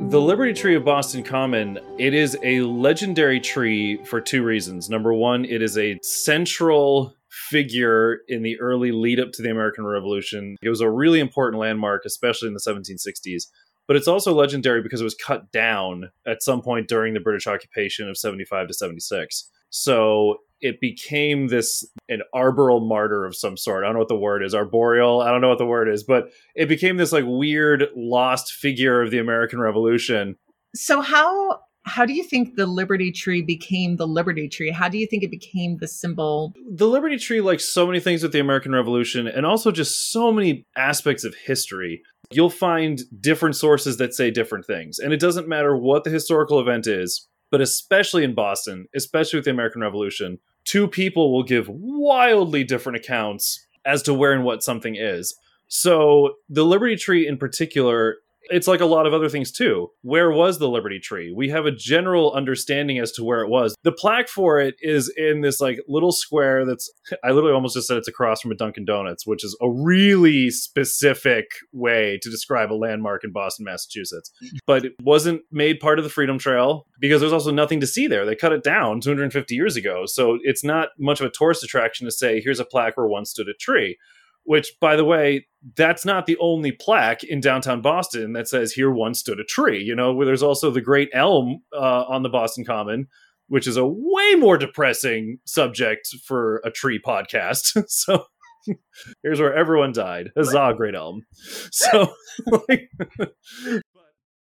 The 0.10 0.20
Liberty 0.20 0.52
Tree 0.52 0.76
of 0.76 0.84
Boston 0.84 1.24
Common, 1.24 1.80
it 1.98 2.14
is 2.14 2.38
a 2.44 2.62
legendary 2.62 3.40
tree 3.40 4.04
for 4.04 4.20
two 4.20 4.44
reasons. 4.44 4.90
Number 4.90 5.14
one, 5.14 5.46
it 5.46 5.62
is 5.62 5.78
a 5.78 6.00
central 6.02 7.16
figure 7.30 8.20
in 8.28 8.42
the 8.42 8.60
early 8.60 8.92
lead 8.92 9.20
up 9.20 9.32
to 9.34 9.42
the 9.42 9.52
American 9.52 9.86
Revolution. 9.86 10.58
It 10.62 10.70
was 10.70 10.82
a 10.82 10.90
really 10.90 11.22
important 11.22 11.62
landmark, 11.62 12.04
especially 12.06 12.50
in 12.50 12.54
the 12.54 12.60
1760s. 12.60 13.44
But 13.92 13.98
it's 13.98 14.08
also 14.08 14.34
legendary 14.34 14.82
because 14.82 15.02
it 15.02 15.04
was 15.04 15.16
cut 15.16 15.52
down 15.52 16.12
at 16.26 16.42
some 16.42 16.62
point 16.62 16.88
during 16.88 17.14
the 17.14 17.20
British 17.20 17.46
occupation 17.46 18.08
of 18.08 18.18
75 18.18 18.70
to 18.70 18.74
76. 18.74 19.50
So 19.70 20.38
it 20.62 20.80
became 20.80 21.50
this 21.50 21.86
an 22.08 22.22
arboreal 22.34 22.80
martyr 22.80 23.26
of 23.26 23.36
some 23.36 23.58
sort. 23.58 23.84
I 23.84 23.88
don't 23.88 23.96
know 23.96 24.00
what 24.00 24.08
the 24.08 24.16
word 24.16 24.46
is, 24.46 24.56
arboreal. 24.56 25.20
I 25.20 25.30
don't 25.30 25.42
know 25.42 25.50
what 25.50 25.58
the 25.58 25.66
word 25.66 25.90
is, 25.90 26.06
but 26.06 26.32
it 26.56 26.70
became 26.70 26.96
this 26.96 27.12
like 27.12 27.26
weird 27.28 27.90
lost 27.94 28.54
figure 28.54 29.02
of 29.02 29.12
the 29.12 29.20
American 29.20 29.60
Revolution. 29.60 30.38
So 30.74 31.02
how 31.02 31.60
how 31.84 32.06
do 32.06 32.14
you 32.14 32.24
think 32.24 32.56
the 32.56 32.68
Liberty 32.68 33.12
Tree 33.12 33.42
became 33.42 33.98
the 33.98 34.08
Liberty 34.08 34.48
Tree? 34.48 34.72
How 34.72 34.88
do 34.88 34.98
you 34.98 35.08
think 35.08 35.24
it 35.24 35.32
became 35.32 35.78
the 35.78 35.88
symbol? 35.88 36.54
The 36.70 36.88
Liberty 36.88 37.18
Tree, 37.18 37.42
like 37.42 37.60
so 37.60 37.88
many 37.88 38.00
things 38.00 38.24
with 38.24 38.32
the 38.32 38.40
American 38.40 38.72
Revolution, 38.72 39.28
and 39.28 39.46
also 39.46 39.72
just 39.72 40.12
so 40.12 40.32
many 40.32 40.66
aspects 40.78 41.24
of 41.24 41.36
history, 41.36 42.04
you'll 42.32 42.50
find 42.50 43.02
different 43.20 43.56
sources 43.56 43.98
that 43.98 44.14
say 44.14 44.32
different 44.32 44.66
things. 44.66 45.00
And 45.00 45.14
it 45.14 45.20
doesn't 45.20 45.48
matter 45.48 45.76
what 45.76 46.04
the 46.04 46.10
historical 46.10 46.60
event 46.60 46.88
is, 46.88 47.28
but 47.50 47.62
especially 47.62 48.24
in 48.24 48.34
Boston, 48.34 48.88
especially 48.96 49.38
with 49.38 49.46
the 49.46 49.52
American 49.52 49.82
Revolution, 49.82 50.40
two 50.64 50.88
people 50.88 51.32
will 51.32 51.44
give 51.44 51.68
wildly 51.70 52.64
different 52.64 52.98
accounts 52.98 53.66
as 53.86 54.02
to 54.04 54.14
where 54.14 54.34
and 54.34 54.44
what 54.44 54.64
something 54.64 54.96
is. 54.96 55.36
So 55.68 56.36
the 56.50 56.66
Liberty 56.66 56.96
Tree 56.96 57.28
in 57.28 57.38
particular 57.38 58.18
it's 58.52 58.68
like 58.68 58.82
a 58.82 58.86
lot 58.86 59.08
of 59.08 59.14
other 59.14 59.30
things 59.30 59.52
too. 59.52 59.88
Where 60.02 60.30
was 60.32 60.60
the 60.60 60.70
Liberty 60.70 61.00
Tree? 61.00 61.34
We 61.36 61.50
have 61.50 61.66
a 61.66 61.72
general 61.72 62.34
understanding 62.34 63.00
as 63.00 63.12
to 63.14 63.24
where 63.24 63.42
it 63.42 63.50
was. 63.50 63.76
The 63.84 63.92
plaque 63.92 64.28
for 64.28 64.60
it 64.60 64.76
is 64.82 65.12
in 65.16 65.42
this 65.42 65.62
like 65.62 65.80
little 65.88 66.12
square 66.12 66.66
that's 66.66 66.92
I 67.24 67.32
literally 67.32 67.54
almost 67.54 67.76
just 67.76 67.88
said 67.88 67.98
it's 67.98 68.08
across 68.08 68.42
from 68.42 68.52
a 68.52 68.56
Dunkin' 68.56 68.86
Donuts, 68.86 69.26
which 69.26 69.44
is 69.44 69.58
a 69.62 69.70
really 69.70 70.50
specific 70.50 71.46
way 71.72 72.20
to 72.22 72.30
describe 72.30 72.72
a 72.72 72.76
landmark 72.76 73.24
in 73.24 73.32
Boston, 73.32 73.66
Massachusetts. 73.66 74.32
But 74.68 74.86
it 74.86 74.94
wasn't 75.02 75.42
made 75.52 75.80
part 75.80 76.00
of 76.00 76.04
the 76.04 76.10
Freedom 76.10 76.38
Trail 76.38 76.86
because 77.00 77.22
there's 77.22 77.34
also 77.34 77.52
nothing 77.52 77.80
to 77.80 77.88
see 77.88 78.08
there. 78.08 78.26
They 78.26 78.36
cut 78.36 78.52
it 78.52 78.64
down 78.64 79.00
250 79.02 79.56
years 79.56 79.76
ago. 79.76 80.04
So 80.06 80.38
it's 80.44 80.64
not 80.64 80.90
much 81.00 81.20
of 81.20 81.26
a 81.26 81.32
tourist 81.32 81.64
attraction 81.64 82.06
to 82.06 82.12
say 82.12 82.42
here's 82.42 82.60
a 82.60 82.66
plaque 82.66 82.98
where 82.98 83.08
once 83.08 83.32
stood 83.32 83.48
a 83.48 83.54
tree 83.54 83.98
which 84.44 84.74
by 84.80 84.96
the 84.96 85.06
way 85.06 85.46
that's 85.76 86.06
not 86.06 86.26
the 86.26 86.38
only 86.40 86.72
plaque 86.72 87.24
in 87.24 87.40
downtown 87.40 87.82
boston 87.82 88.34
that 88.34 88.48
says 88.48 88.72
here 88.72 88.92
once 88.92 89.20
stood 89.20 89.40
a 89.40 89.44
tree 89.44 89.82
you 89.82 89.96
know 89.96 90.14
where 90.14 90.26
there's 90.26 90.44
also 90.44 90.72
the 90.72 90.82
great 90.82 91.10
elm 91.14 91.62
uh, 91.74 92.04
on 92.08 92.24
the 92.24 92.30
boston 92.30 92.66
common 92.66 93.08
which 93.52 93.68
is 93.68 93.76
a 93.76 93.86
way 93.86 94.36
more 94.36 94.58
depressing 94.58 95.38
subject 95.44 96.08
for 96.26 96.62
a 96.64 96.72
tree 96.72 97.02
podcast. 97.06 97.84
So 97.90 98.24
here's 99.24 99.42
where 99.42 99.54
everyone 99.54 99.92
died. 99.92 100.30
Huzzah 100.38 100.74
great 100.78 100.96
elm. 100.96 101.26
So 101.72 102.14
like, 102.70 102.90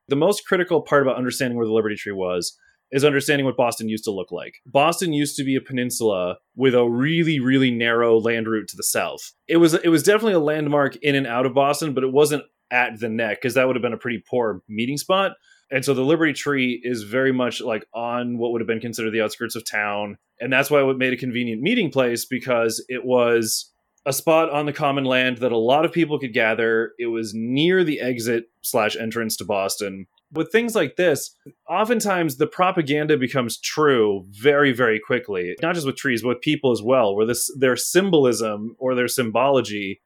the 0.10 0.16
most 0.16 0.46
critical 0.46 0.84
part 0.84 1.02
about 1.02 1.16
understanding 1.16 1.58
where 1.58 1.66
the 1.66 1.74
liberty 1.74 1.96
tree 1.96 2.14
was 2.14 2.56
is 2.92 3.06
understanding 3.06 3.46
what 3.46 3.58
Boston 3.58 3.90
used 3.90 4.04
to 4.06 4.12
look 4.12 4.32
like. 4.32 4.56
Boston 4.66 5.14
used 5.14 5.36
to 5.38 5.44
be 5.44 5.56
a 5.56 5.62
peninsula 5.62 6.38
with 6.56 6.74
a 6.74 6.90
really 6.90 7.40
really 7.40 7.72
narrow 7.72 8.20
land 8.20 8.48
route 8.48 8.68
to 8.70 8.78
the 8.78 8.84
south. 8.84 9.32
It 9.48 9.58
was 9.58 9.74
it 9.74 9.90
was 9.90 10.04
definitely 10.04 10.34
a 10.34 10.40
landmark 10.40 10.96
in 10.98 11.16
and 11.16 11.28
out 11.28 11.46
of 11.46 11.54
Boston, 11.54 11.94
but 11.94 12.04
it 12.04 12.12
wasn't 12.12 12.44
at 12.72 13.00
the 13.00 13.10
neck 13.10 13.38
because 13.42 13.56
that 13.56 13.68
would 13.68 13.76
have 13.76 13.84
been 13.84 13.94
a 13.94 13.98
pretty 13.98 14.24
poor 14.30 14.62
meeting 14.68 14.98
spot. 14.98 15.34
And 15.72 15.86
so 15.86 15.94
the 15.94 16.02
Liberty 16.02 16.34
Tree 16.34 16.82
is 16.84 17.04
very 17.04 17.32
much 17.32 17.62
like 17.62 17.86
on 17.94 18.38
what 18.38 18.52
would 18.52 18.62
have 18.62 18.68
been 18.68 18.80
considered 18.80 19.12
the 19.12 19.22
outskirts 19.22 19.56
of 19.56 19.70
town. 19.70 20.18
And 20.40 20.52
that's 20.52 20.72
why 20.72 20.82
it 20.82 20.98
made 20.98 21.14
a 21.14 21.18
convenient 21.18 21.62
meeting 21.62 21.92
place 21.92 22.26
because 22.26 22.84
it 22.90 23.06
was 23.06 23.72
a 24.06 24.14
spot 24.14 24.50
on 24.50 24.66
the 24.66 24.74
common 24.74 25.04
land 25.04 25.38
that 25.38 25.52
a 25.52 25.58
lot 25.58 25.86
of 25.86 25.92
people 25.92 26.18
could 26.18 26.34
gather. 26.34 26.94
It 26.98 27.08
was 27.08 27.34
near 27.36 27.84
the 27.84 28.00
exit 28.00 28.46
slash 28.62 28.96
entrance 28.96 29.36
to 29.38 29.46
Boston 29.46 30.08
with 30.32 30.52
things 30.52 30.76
like 30.76 30.96
this, 30.96 31.36
oftentimes 31.68 32.38
the 32.38 32.48
propaganda 32.48 33.18
becomes 33.18 33.60
true 33.60 34.26
very, 34.30 34.72
very 34.72 35.00
quickly. 35.00 35.56
Not 35.62 35.76
just 35.76 35.88
with 35.88 35.96
trees, 35.96 36.22
but 36.22 36.30
with 36.30 36.42
people 36.42 36.72
as 36.72 36.82
well, 36.82 37.16
where 37.16 37.26
this 37.26 37.50
their 37.58 37.76
symbolism 37.76 38.76
or 38.80 38.96
their 38.96 39.08
symbology 39.08 40.02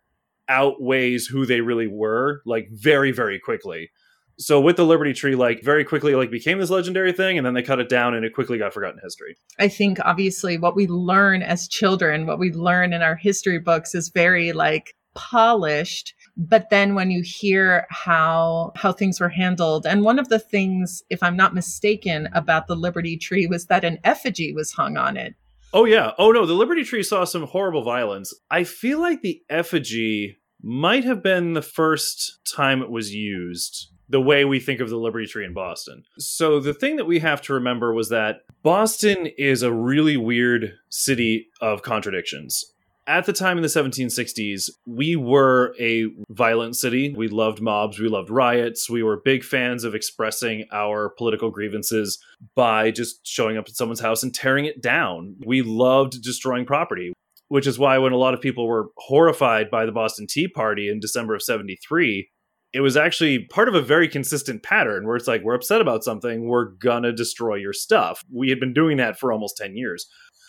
outweighs 0.48 1.28
who 1.28 1.46
they 1.46 1.62
really 1.62 1.88
were, 1.88 2.42
like 2.46 2.68
very, 2.72 3.12
very 3.12 3.40
quickly. 3.40 3.92
So 4.40 4.60
with 4.60 4.78
the 4.78 4.86
Liberty 4.86 5.14
Tree, 5.14 5.36
like 5.36 5.64
very 5.64 5.86
quickly, 5.86 6.16
like 6.16 6.32
became 6.32 6.60
this 6.60 6.72
legendary 6.72 7.14
thing, 7.14 7.38
and 7.38 7.46
then 7.46 7.54
they 7.54 7.62
cut 7.62 7.80
it 7.80 7.90
down, 7.90 8.16
and 8.16 8.26
it 8.26 8.34
quickly 8.34 8.58
got 8.58 8.74
forgotten 8.74 9.00
history. 9.04 9.36
I 9.60 9.68
think 9.68 10.00
obviously 10.04 10.58
what 10.58 10.76
we 10.76 10.88
learn 10.88 11.44
as 11.44 11.68
children, 11.68 12.26
what 12.26 12.40
we 12.40 12.52
learn 12.52 12.94
in 12.94 13.02
our 13.02 13.16
history 13.16 13.60
books, 13.60 13.94
is 13.94 14.10
very 14.10 14.52
like 14.52 14.96
polished 15.16 16.14
but 16.36 16.70
then 16.70 16.96
when 16.96 17.12
you 17.12 17.22
hear 17.22 17.86
how 17.90 18.72
how 18.76 18.92
things 18.92 19.20
were 19.20 19.30
handled 19.30 19.86
and 19.86 20.04
one 20.04 20.18
of 20.18 20.30
the 20.30 20.40
things 20.40 21.04
if 21.10 21.22
i'm 21.22 21.38
not 21.38 21.54
mistaken 21.54 22.28
about 22.34 22.68
the 22.68 22.76
liberty 22.76 23.18
tree 23.18 23.48
was 23.48 23.68
that 23.68 23.84
an 23.84 24.00
effigy 24.04 24.54
was 24.54 24.72
hung 24.72 24.98
on 24.98 25.18
it. 25.18 25.36
Oh 25.74 25.86
yeah. 25.86 26.12
Oh 26.18 26.32
no 26.32 26.46
the 26.46 26.54
liberty 26.54 26.84
tree 26.84 27.04
saw 27.04 27.24
some 27.24 27.48
horrible 27.48 27.84
violence. 27.84 28.34
I 28.52 28.64
feel 28.64 29.00
like 29.00 29.22
the 29.22 29.42
effigy 29.50 30.38
might 30.62 31.04
have 31.04 31.22
been 31.22 31.54
the 31.54 31.62
first 31.62 32.40
time 32.56 32.82
it 32.82 32.90
was 32.90 33.14
used 33.14 33.90
the 34.10 34.22
way 34.22 34.46
we 34.46 34.60
think 34.60 34.80
of 34.80 34.90
the 34.90 34.98
Liberty 34.98 35.26
Tree 35.26 35.46
in 35.46 35.54
Boston. 35.54 36.04
So, 36.20 36.60
the 36.60 36.74
thing 36.74 36.98
that 36.98 37.06
we 37.06 37.20
have 37.20 37.42
to 37.44 37.54
remember 37.54 37.94
was 37.94 38.10
that 38.10 38.42
Boston 38.62 39.28
is 39.38 39.64
a 39.64 39.74
really 39.74 40.18
weird 40.18 40.74
city 40.90 41.48
of 41.62 41.82
contradictions 41.82 42.73
at 43.08 43.26
the 43.26 43.34
time 43.34 43.58
in 43.58 43.64
the 43.64 43.70
1760s, 43.70 44.70
we 44.86 45.16
were 45.16 45.76
a 45.80 46.06
violent 46.30 46.76
city. 46.76 47.14
We 47.16 47.28
loved 47.28 47.62
mobs, 47.62 48.00
we 48.00 48.08
loved 48.08 48.30
riots. 48.30 48.90
We 48.90 49.04
were 49.04 49.22
big 49.24 49.44
fans 49.44 49.84
of 49.84 49.94
expressing 49.94 50.66
our 50.72 51.10
political 51.10 51.52
grievances 51.52 52.18
by 52.56 52.92
just 52.92 53.26
showing 53.26 53.58
up 53.58 53.66
at 53.68 53.76
someone's 53.76 54.00
house 54.00 54.24
and 54.24 54.34
tearing 54.34 54.66
it 54.66 54.82
down. 54.82 55.36
We 55.46 55.62
loved 55.62 56.22
destroying 56.22 56.66
property, 56.66 57.14
which 57.50 57.68
is 57.68 57.78
why 57.78 57.98
when 57.98 58.14
a 58.14 58.18
lot 58.18 58.34
of 58.34 58.42
people 58.42 58.68
were 58.68 58.90
horrified 58.98 59.70
by 59.70 59.86
the 59.86 59.92
Boston 59.92 60.26
Tea 60.28 60.48
Party 60.48 60.90
in 60.90 61.00
December 61.00 61.36
of 61.36 61.44
73, 61.44 62.30
it 62.74 62.82
was 62.82 62.98
actually 62.98 63.46
part 63.46 63.68
of 63.68 63.76
a 63.76 63.82
very 63.82 64.08
consistent 64.08 64.64
pattern 64.64 65.06
where 65.06 65.16
it's 65.16 65.28
like, 65.28 65.44
we're 65.44 65.54
upset 65.54 65.80
about 65.80 66.04
something, 66.04 66.48
we're 66.48 66.66
gonna 66.66 67.12
destroy 67.12 67.56
your 67.56 67.74
stuff. 67.74 68.24
We 68.34 68.50
had 68.50 68.60
been 68.60 68.74
doing 68.74 68.98
that 68.98 69.20
for 69.20 69.32
almost 69.32 69.58
10 69.58 69.76
years. 69.76 70.08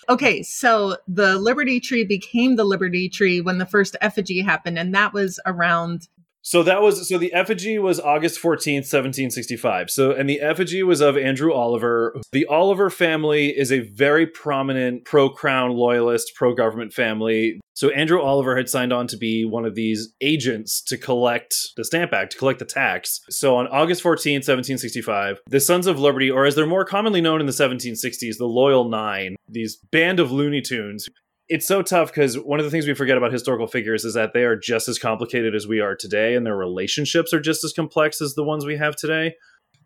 Okay, 0.09 0.43
so 0.43 0.97
the 1.09 1.39
Liberty 1.39 1.81
Tree 1.81 2.05
became 2.05 2.57
the 2.57 2.65
Liberty 2.65 3.09
Tree 3.09 3.41
when 3.41 3.59
the 3.59 3.67
first 3.67 3.97
effigy 4.01 4.41
happened, 4.41 4.79
and 4.79 4.95
that 4.95 5.13
was 5.13 5.41
around 5.47 6.09
so 6.45 6.63
that 6.63 6.83
was 6.83 7.09
so 7.09 7.17
the 7.17 7.33
effigy 7.33 7.79
was 7.79 7.99
August 7.99 8.41
14th, 8.41 8.85
1765. 8.85 9.91
So 9.91 10.11
and 10.11 10.29
the 10.29 10.41
effigy 10.41 10.83
was 10.83 11.01
of 11.01 11.17
Andrew 11.17 11.55
Oliver. 11.55 12.15
The 12.33 12.45
Oliver 12.47 12.91
family 12.91 13.49
is 13.49 13.73
a 13.73 13.81
very 13.81 14.27
prominent 14.27 15.07
pro-crown 15.07 15.71
loyalist, 15.71 16.33
pro-government 16.37 16.93
family. 16.93 17.61
So 17.73 17.89
Andrew 17.91 18.21
Oliver 18.21 18.59
had 18.59 18.69
signed 18.69 18.93
on 18.93 19.07
to 19.09 19.17
be 19.17 19.47
one 19.47 19.65
of 19.65 19.75
these 19.75 20.13
agents 20.21 20.83
to 20.83 20.99
collect 20.99 21.57
the 21.77 21.85
Stamp 21.85 22.13
Act, 22.13 22.33
to 22.33 22.39
collect 22.39 22.59
the 22.59 22.67
tax. 22.67 23.21
So 23.31 23.57
on 23.57 23.67
August 23.69 24.03
14th, 24.03 24.47
1765, 24.47 25.41
the 25.47 25.61
Sons 25.61 25.87
of 25.87 25.99
Liberty, 25.99 26.31
or 26.31 26.45
as 26.45 26.55
they're 26.55 26.67
more 26.67 26.85
commonly 26.85 27.23
known 27.23 27.41
in 27.41 27.47
the 27.47 27.53
1760s, 27.53 28.37
the 28.37 28.45
Loyal 28.45 28.89
Nine, 28.89 29.35
these 29.49 29.77
band 29.91 30.21
of 30.21 30.31
Looney 30.31 30.61
Tunes 30.61 31.09
it's 31.49 31.67
so 31.67 31.83
tough 31.83 32.09
because 32.09 32.39
one 32.39 32.59
of 32.59 32.65
the 32.65 32.71
things 32.71 32.87
we 32.87 32.95
forget 32.95 33.17
about 33.17 33.33
historical 33.33 33.67
figures 33.67 34.05
is 34.05 34.15
that 34.15 34.33
they 34.33 34.45
are 34.45 34.57
just 34.57 34.89
as 34.89 34.99
complicated 34.99 35.55
as 35.55 35.67
we 35.67 35.81
are 35.81 35.95
today, 35.95 36.35
and 36.35 36.47
their 36.47 36.57
relationships 36.57 37.33
are 37.33 37.41
just 37.41 37.65
as 37.65 37.73
complex 37.73 38.21
as 38.21 38.35
the 38.35 38.45
ones 38.45 38.65
we 38.65 38.77
have 38.77 38.97
today. 38.97 39.35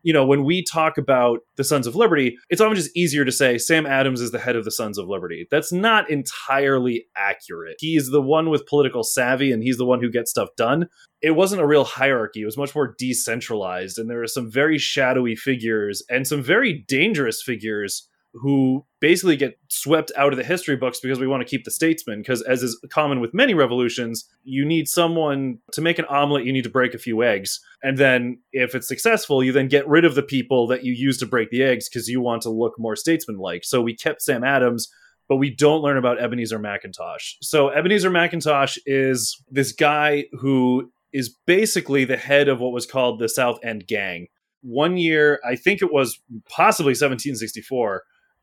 You 0.04 0.12
know, 0.12 0.24
when 0.24 0.44
we 0.44 0.62
talk 0.62 0.96
about 0.96 1.40
the 1.56 1.64
Sons 1.64 1.88
of 1.88 1.96
Liberty, 1.96 2.36
it's 2.48 2.60
often 2.60 2.76
just 2.76 2.96
easier 2.96 3.24
to 3.24 3.32
say 3.32 3.58
Sam 3.58 3.84
Adams 3.84 4.20
is 4.20 4.30
the 4.30 4.38
head 4.38 4.54
of 4.54 4.64
the 4.64 4.70
Sons 4.70 4.96
of 4.96 5.08
Liberty. 5.08 5.48
That's 5.50 5.72
not 5.72 6.08
entirely 6.08 7.06
accurate. 7.16 7.76
He's 7.80 8.08
the 8.10 8.22
one 8.22 8.48
with 8.48 8.66
political 8.66 9.02
savvy 9.02 9.50
and 9.50 9.60
he's 9.60 9.76
the 9.76 9.84
one 9.84 10.00
who 10.00 10.08
gets 10.08 10.30
stuff 10.30 10.50
done. 10.56 10.86
It 11.20 11.32
wasn't 11.32 11.62
a 11.62 11.66
real 11.66 11.82
hierarchy, 11.82 12.42
it 12.42 12.46
was 12.46 12.56
much 12.56 12.76
more 12.76 12.94
decentralized, 12.96 13.98
and 13.98 14.08
there 14.08 14.22
are 14.22 14.28
some 14.28 14.48
very 14.48 14.78
shadowy 14.78 15.34
figures 15.34 16.04
and 16.08 16.28
some 16.28 16.44
very 16.44 16.84
dangerous 16.86 17.42
figures 17.42 18.08
who 18.40 18.84
basically 19.00 19.36
get 19.36 19.58
swept 19.68 20.10
out 20.16 20.32
of 20.32 20.36
the 20.36 20.44
history 20.44 20.76
books 20.76 21.00
because 21.00 21.18
we 21.18 21.26
want 21.26 21.40
to 21.40 21.48
keep 21.48 21.64
the 21.64 21.70
statesmen. 21.70 22.20
Because, 22.20 22.42
as 22.42 22.62
is 22.62 22.80
common 22.90 23.20
with 23.20 23.34
many 23.34 23.54
revolutions, 23.54 24.28
you 24.44 24.64
need 24.64 24.88
someone 24.88 25.58
to 25.72 25.80
make 25.80 25.98
an 25.98 26.04
omelet, 26.06 26.44
you 26.44 26.52
need 26.52 26.64
to 26.64 26.70
break 26.70 26.94
a 26.94 26.98
few 26.98 27.22
eggs. 27.22 27.60
And 27.82 27.98
then, 27.98 28.40
if 28.52 28.74
it's 28.74 28.88
successful, 28.88 29.42
you 29.42 29.52
then 29.52 29.68
get 29.68 29.88
rid 29.88 30.04
of 30.04 30.14
the 30.14 30.22
people 30.22 30.66
that 30.68 30.84
you 30.84 30.92
use 30.92 31.18
to 31.18 31.26
break 31.26 31.50
the 31.50 31.62
eggs 31.62 31.88
because 31.88 32.08
you 32.08 32.20
want 32.20 32.42
to 32.42 32.50
look 32.50 32.78
more 32.78 32.96
statesman-like. 32.96 33.64
So, 33.64 33.80
we 33.80 33.94
kept 33.94 34.22
Sam 34.22 34.44
Adams 34.44 34.88
but 35.28 35.36
we 35.36 35.50
don't 35.50 35.82
learn 35.82 35.98
about 35.98 36.18
Ebenezer 36.18 36.58
McIntosh. 36.58 37.34
So 37.42 37.68
Ebenezer 37.68 38.10
McIntosh 38.10 38.78
is 38.86 39.40
this 39.50 39.72
guy 39.72 40.24
who 40.40 40.90
is 41.12 41.34
basically 41.46 42.04
the 42.04 42.16
head 42.16 42.48
of 42.48 42.60
what 42.60 42.72
was 42.72 42.86
called 42.86 43.18
the 43.18 43.28
South 43.28 43.58
End 43.62 43.86
Gang. 43.86 44.28
One 44.62 44.96
year, 44.96 45.40
I 45.48 45.54
think 45.54 45.82
it 45.82 45.92
was 45.92 46.20
possibly 46.48 46.90
1764, 46.90 48.02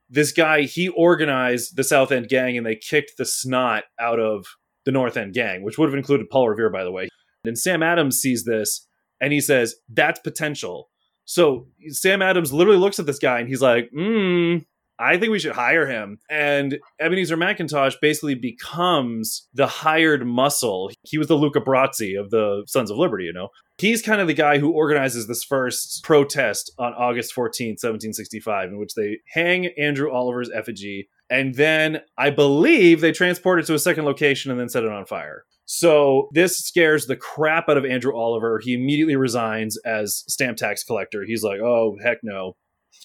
this 0.10 0.32
guy, 0.32 0.64
he 0.64 0.90
organized 0.90 1.76
the 1.76 1.84
South 1.84 2.12
End 2.12 2.28
Gang 2.28 2.58
and 2.58 2.66
they 2.66 2.76
kicked 2.76 3.14
the 3.18 3.26
snot 3.26 3.84
out 4.00 4.20
of 4.20 4.46
the 4.86 4.92
North 4.92 5.18
End 5.18 5.34
Gang, 5.34 5.64
which 5.64 5.78
would 5.78 5.90
have 5.90 5.98
included 5.98 6.30
Paul 6.30 6.50
Revere, 6.50 6.70
by 6.70 6.84
the 6.84 6.92
way. 6.92 7.10
And 7.44 7.58
Sam 7.58 7.84
Adams 7.84 8.20
sees 8.20 8.46
this 8.46 8.88
and 9.20 9.34
he 9.34 9.42
says, 9.42 9.76
That's 9.90 10.20
potential. 10.20 10.90
So 11.26 11.68
Sam 11.90 12.22
Adams 12.22 12.54
literally 12.54 12.80
looks 12.80 13.00
at 13.00 13.08
this 13.08 13.20
guy 13.20 13.40
and 13.40 13.50
he's 13.50 13.62
like, 13.62 13.90
Hmm, 13.94 14.58
I 15.00 15.18
think 15.18 15.32
we 15.32 15.40
should 15.40 15.54
hire 15.54 15.88
him. 15.88 16.20
And 16.30 16.80
Ebenezer 17.00 17.38
McIntosh 17.38 17.96
basically 18.02 18.36
becomes 18.36 19.48
the 19.54 19.68
hired 19.68 20.25
muscle. 20.25 20.92
He 21.04 21.18
was 21.18 21.28
the 21.28 21.36
Luca 21.36 21.60
Brasi 21.60 22.20
of 22.20 22.30
the 22.30 22.64
Sons 22.68 22.90
of 22.90 22.98
Liberty, 22.98 23.25
you 23.25 23.34
know. 23.34 23.50
He's 23.78 24.02
kind 24.02 24.22
of 24.22 24.28
the 24.28 24.34
guy 24.34 24.58
who 24.60 24.72
organizes 24.72 25.28
this 25.28 25.44
first 25.44 26.04
protest 26.04 26.72
on 26.80 26.94
August 26.94 27.36
14th, 27.36 27.84
1765, 27.84 28.70
in 28.70 28.78
which 28.78 28.94
they 28.96 29.18
hang 29.28 29.68
Andrew 29.78 30.12
Oliver's 30.12 30.50
effigy. 30.50 31.10
And 31.30 31.56
then 31.56 32.00
I 32.18 32.30
believe 32.30 33.02
they 33.02 33.12
transport 33.12 33.60
it 33.60 33.66
to 33.66 33.74
a 33.74 33.80
second 33.80 34.06
location 34.06 34.52
and 34.52 34.60
then 34.60 34.70
set 34.70 34.84
it 34.84 34.92
on 34.92 35.06
fire. 35.06 35.44
So 35.66 36.30
this 36.32 36.60
scares 36.60 37.08
the 37.08 37.16
crap 37.16 37.68
out 37.68 37.78
of 37.78 37.86
Andrew 37.86 38.16
Oliver. 38.16 38.62
He 38.64 38.75
immediately 38.75 39.16
resigns 39.16 39.78
as 39.86 40.24
stamp 40.28 40.58
tax 40.58 40.84
collector. 40.84 41.25
He's 41.25 41.44
like, 41.44 41.60
oh, 41.60 41.98
heck 42.04 42.20
no. 42.24 42.56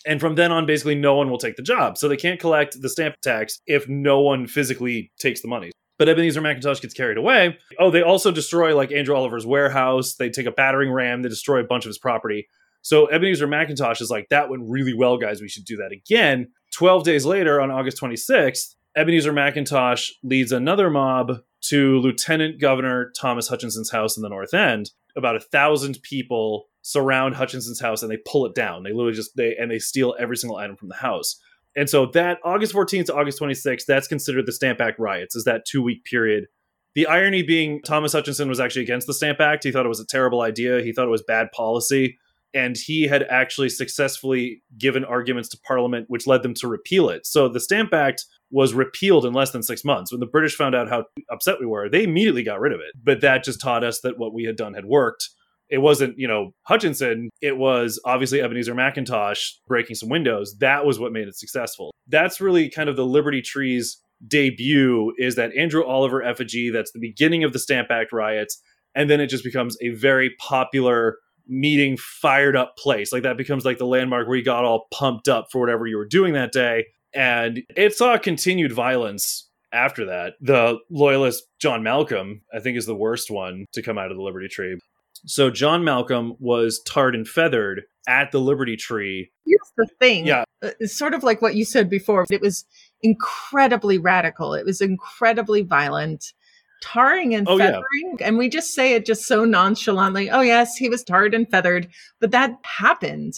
And 0.06 0.20
from 0.20 0.34
then 0.34 0.50
on, 0.50 0.66
basically, 0.66 0.94
no 0.94 1.14
one 1.14 1.30
will 1.30 1.38
take 1.38 1.56
the 1.56 1.62
job. 1.62 1.98
So 1.98 2.08
they 2.08 2.16
can't 2.16 2.40
collect 2.40 2.80
the 2.80 2.88
stamp 2.88 3.16
tax 3.22 3.60
if 3.66 3.88
no 3.88 4.20
one 4.20 4.46
physically 4.46 5.12
takes 5.18 5.42
the 5.42 5.48
money. 5.48 5.72
But 5.98 6.08
Ebenezer 6.08 6.40
McIntosh 6.40 6.80
gets 6.80 6.94
carried 6.94 7.18
away. 7.18 7.58
Oh, 7.78 7.90
they 7.90 8.00
also 8.00 8.30
destroy 8.30 8.74
like 8.74 8.90
Andrew 8.90 9.14
Oliver's 9.14 9.44
warehouse. 9.44 10.14
They 10.14 10.30
take 10.30 10.46
a 10.46 10.50
battering 10.50 10.90
ram. 10.90 11.20
They 11.20 11.28
destroy 11.28 11.60
a 11.60 11.64
bunch 11.64 11.84
of 11.84 11.90
his 11.90 11.98
property. 11.98 12.48
So 12.80 13.06
Ebenezer 13.08 13.46
McIntosh 13.46 14.00
is 14.00 14.10
like, 14.10 14.28
that 14.30 14.48
went 14.48 14.62
really 14.66 14.94
well, 14.94 15.18
guys. 15.18 15.42
We 15.42 15.48
should 15.48 15.66
do 15.66 15.76
that 15.76 15.92
again. 15.92 16.48
12 16.72 17.04
days 17.04 17.26
later, 17.26 17.60
on 17.60 17.70
August 17.70 18.00
26th, 18.00 18.76
Ebenezer 18.96 19.32
McIntosh 19.32 20.10
leads 20.22 20.52
another 20.52 20.90
mob 20.90 21.38
to 21.62 21.98
Lieutenant 21.98 22.60
Governor 22.60 23.12
Thomas 23.18 23.48
Hutchinson's 23.48 23.90
house 23.90 24.16
in 24.16 24.22
the 24.22 24.28
North 24.28 24.54
End. 24.54 24.90
About 25.16 25.36
a 25.36 25.40
thousand 25.40 25.98
people 26.02 26.66
surround 26.82 27.34
Hutchinson's 27.34 27.80
house 27.80 28.02
and 28.02 28.10
they 28.10 28.18
pull 28.26 28.46
it 28.46 28.54
down. 28.54 28.82
They 28.82 28.92
literally 28.92 29.12
just 29.12 29.36
they 29.36 29.56
and 29.56 29.70
they 29.70 29.78
steal 29.78 30.14
every 30.18 30.36
single 30.36 30.56
item 30.56 30.76
from 30.76 30.88
the 30.88 30.96
house. 30.96 31.40
And 31.76 31.88
so 31.88 32.06
that 32.06 32.38
August 32.44 32.74
14th 32.74 33.06
to 33.06 33.14
August 33.14 33.40
26th, 33.40 33.84
that's 33.86 34.08
considered 34.08 34.46
the 34.46 34.52
Stamp 34.52 34.80
Act 34.80 34.98
riots, 34.98 35.36
is 35.36 35.44
that 35.44 35.64
two 35.66 35.82
week 35.82 36.04
period. 36.04 36.46
The 36.94 37.06
irony 37.06 37.42
being 37.42 37.80
Thomas 37.82 38.12
Hutchinson 38.12 38.48
was 38.48 38.58
actually 38.58 38.82
against 38.82 39.06
the 39.06 39.14
Stamp 39.14 39.40
Act. 39.40 39.62
He 39.62 39.70
thought 39.70 39.86
it 39.86 39.90
was 39.90 40.00
a 40.00 40.06
terrible 40.06 40.40
idea. 40.40 40.82
He 40.82 40.92
thought 40.92 41.06
it 41.06 41.12
was 41.12 41.22
bad 41.22 41.52
policy. 41.52 42.18
And 42.52 42.76
he 42.76 43.04
had 43.04 43.22
actually 43.24 43.68
successfully 43.68 44.62
given 44.76 45.04
arguments 45.04 45.48
to 45.50 45.58
Parliament, 45.66 46.06
which 46.08 46.26
led 46.26 46.42
them 46.42 46.54
to 46.54 46.66
repeal 46.68 47.08
it. 47.08 47.26
So 47.26 47.48
the 47.48 47.60
Stamp 47.60 47.94
Act 47.94 48.24
was 48.50 48.74
repealed 48.74 49.24
in 49.24 49.32
less 49.32 49.52
than 49.52 49.62
six 49.62 49.84
months. 49.84 50.10
When 50.10 50.20
the 50.20 50.26
British 50.26 50.56
found 50.56 50.74
out 50.74 50.88
how 50.88 51.04
upset 51.30 51.60
we 51.60 51.66
were, 51.66 51.88
they 51.88 52.02
immediately 52.02 52.42
got 52.42 52.60
rid 52.60 52.72
of 52.72 52.80
it. 52.80 52.92
But 53.02 53.20
that 53.20 53.44
just 53.44 53.60
taught 53.60 53.84
us 53.84 54.00
that 54.00 54.18
what 54.18 54.34
we 54.34 54.44
had 54.44 54.56
done 54.56 54.74
had 54.74 54.86
worked 54.86 55.28
it 55.70 55.78
wasn't, 55.78 56.18
you 56.18 56.26
know, 56.26 56.52
Hutchinson. 56.64 57.30
It 57.40 57.56
was 57.56 58.00
obviously 58.04 58.42
Ebenezer 58.42 58.74
McIntosh 58.74 59.52
breaking 59.68 59.96
some 59.96 60.08
windows. 60.08 60.56
That 60.58 60.84
was 60.84 60.98
what 60.98 61.12
made 61.12 61.28
it 61.28 61.36
successful. 61.36 61.92
That's 62.08 62.40
really 62.40 62.68
kind 62.68 62.88
of 62.88 62.96
the 62.96 63.06
Liberty 63.06 63.40
Tree's 63.40 64.02
debut 64.26 65.14
is 65.16 65.36
that 65.36 65.54
Andrew 65.56 65.84
Oliver 65.84 66.22
effigy. 66.22 66.70
That's 66.70 66.90
the 66.90 66.98
beginning 66.98 67.44
of 67.44 67.52
the 67.52 67.58
Stamp 67.58 67.88
Act 67.90 68.12
riots. 68.12 68.60
And 68.96 69.08
then 69.08 69.20
it 69.20 69.28
just 69.28 69.44
becomes 69.44 69.76
a 69.80 69.90
very 69.90 70.34
popular 70.40 71.18
meeting, 71.50 71.96
fired 71.98 72.56
up 72.56 72.76
place. 72.76 73.12
Like 73.12 73.24
that 73.24 73.36
becomes 73.36 73.64
like 73.64 73.78
the 73.78 73.86
landmark 73.86 74.28
where 74.28 74.36
you 74.36 74.44
got 74.44 74.64
all 74.64 74.86
pumped 74.92 75.28
up 75.28 75.48
for 75.50 75.60
whatever 75.60 75.86
you 75.86 75.96
were 75.98 76.06
doing 76.06 76.32
that 76.34 76.52
day. 76.52 76.86
And 77.12 77.62
it 77.76 77.94
saw 77.94 78.16
continued 78.18 78.72
violence 78.72 79.48
after 79.72 80.06
that. 80.06 80.34
The 80.40 80.78
loyalist 80.90 81.44
John 81.60 81.82
Malcolm, 81.82 82.42
I 82.54 82.60
think, 82.60 82.78
is 82.78 82.86
the 82.86 82.94
worst 82.94 83.30
one 83.30 83.66
to 83.72 83.82
come 83.82 83.98
out 83.98 84.10
of 84.10 84.16
the 84.16 84.22
Liberty 84.22 84.48
Tree. 84.48 84.78
So 85.26 85.50
John 85.50 85.84
Malcolm 85.84 86.34
was 86.38 86.80
tarred 86.86 87.14
and 87.14 87.28
feathered 87.28 87.82
at 88.08 88.32
the 88.32 88.40
Liberty 88.40 88.76
Tree. 88.76 89.30
Here's 89.44 89.72
the 89.76 89.88
thing. 89.98 90.26
Yeah. 90.26 90.44
Uh, 90.62 90.70
It's 90.80 90.96
sort 90.96 91.14
of 91.14 91.22
like 91.22 91.42
what 91.42 91.54
you 91.54 91.64
said 91.64 91.90
before. 91.90 92.24
It 92.30 92.40
was 92.40 92.64
incredibly 93.02 93.98
radical. 93.98 94.54
It 94.54 94.64
was 94.64 94.80
incredibly 94.80 95.62
violent. 95.62 96.32
Tarring 96.80 97.34
and 97.34 97.46
Oh, 97.48 97.56
yeah. 97.58 97.66
feathering. 97.66 98.18
And 98.20 98.38
we 98.38 98.48
just 98.48 98.74
say 98.74 98.94
it 98.94 99.06
just 99.06 99.26
so 99.26 99.44
nonchalantly. 99.44 100.30
Oh, 100.30 100.40
yes, 100.40 100.76
he 100.76 100.88
was 100.88 101.04
tarred 101.04 101.34
and 101.34 101.48
feathered. 101.50 101.88
But 102.20 102.30
that 102.30 102.52
happened. 102.64 103.34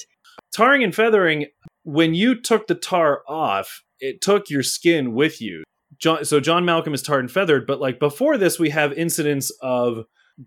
Tarring 0.52 0.84
and 0.84 0.94
feathering, 0.94 1.46
when 1.84 2.14
you 2.14 2.40
took 2.40 2.66
the 2.66 2.74
tar 2.74 3.22
off, 3.28 3.82
it 4.00 4.20
took 4.20 4.50
your 4.50 4.62
skin 4.62 5.14
with 5.14 5.40
you. 5.40 5.64
John, 5.98 6.24
so 6.24 6.40
John 6.40 6.64
Malcolm 6.64 6.94
is 6.94 7.02
tarred 7.02 7.20
and 7.24 7.30
feathered, 7.30 7.66
but 7.66 7.80
like 7.80 7.98
before 7.98 8.36
this, 8.36 8.58
we 8.58 8.70
have 8.70 8.92
incidents 8.92 9.52
of 9.60 10.04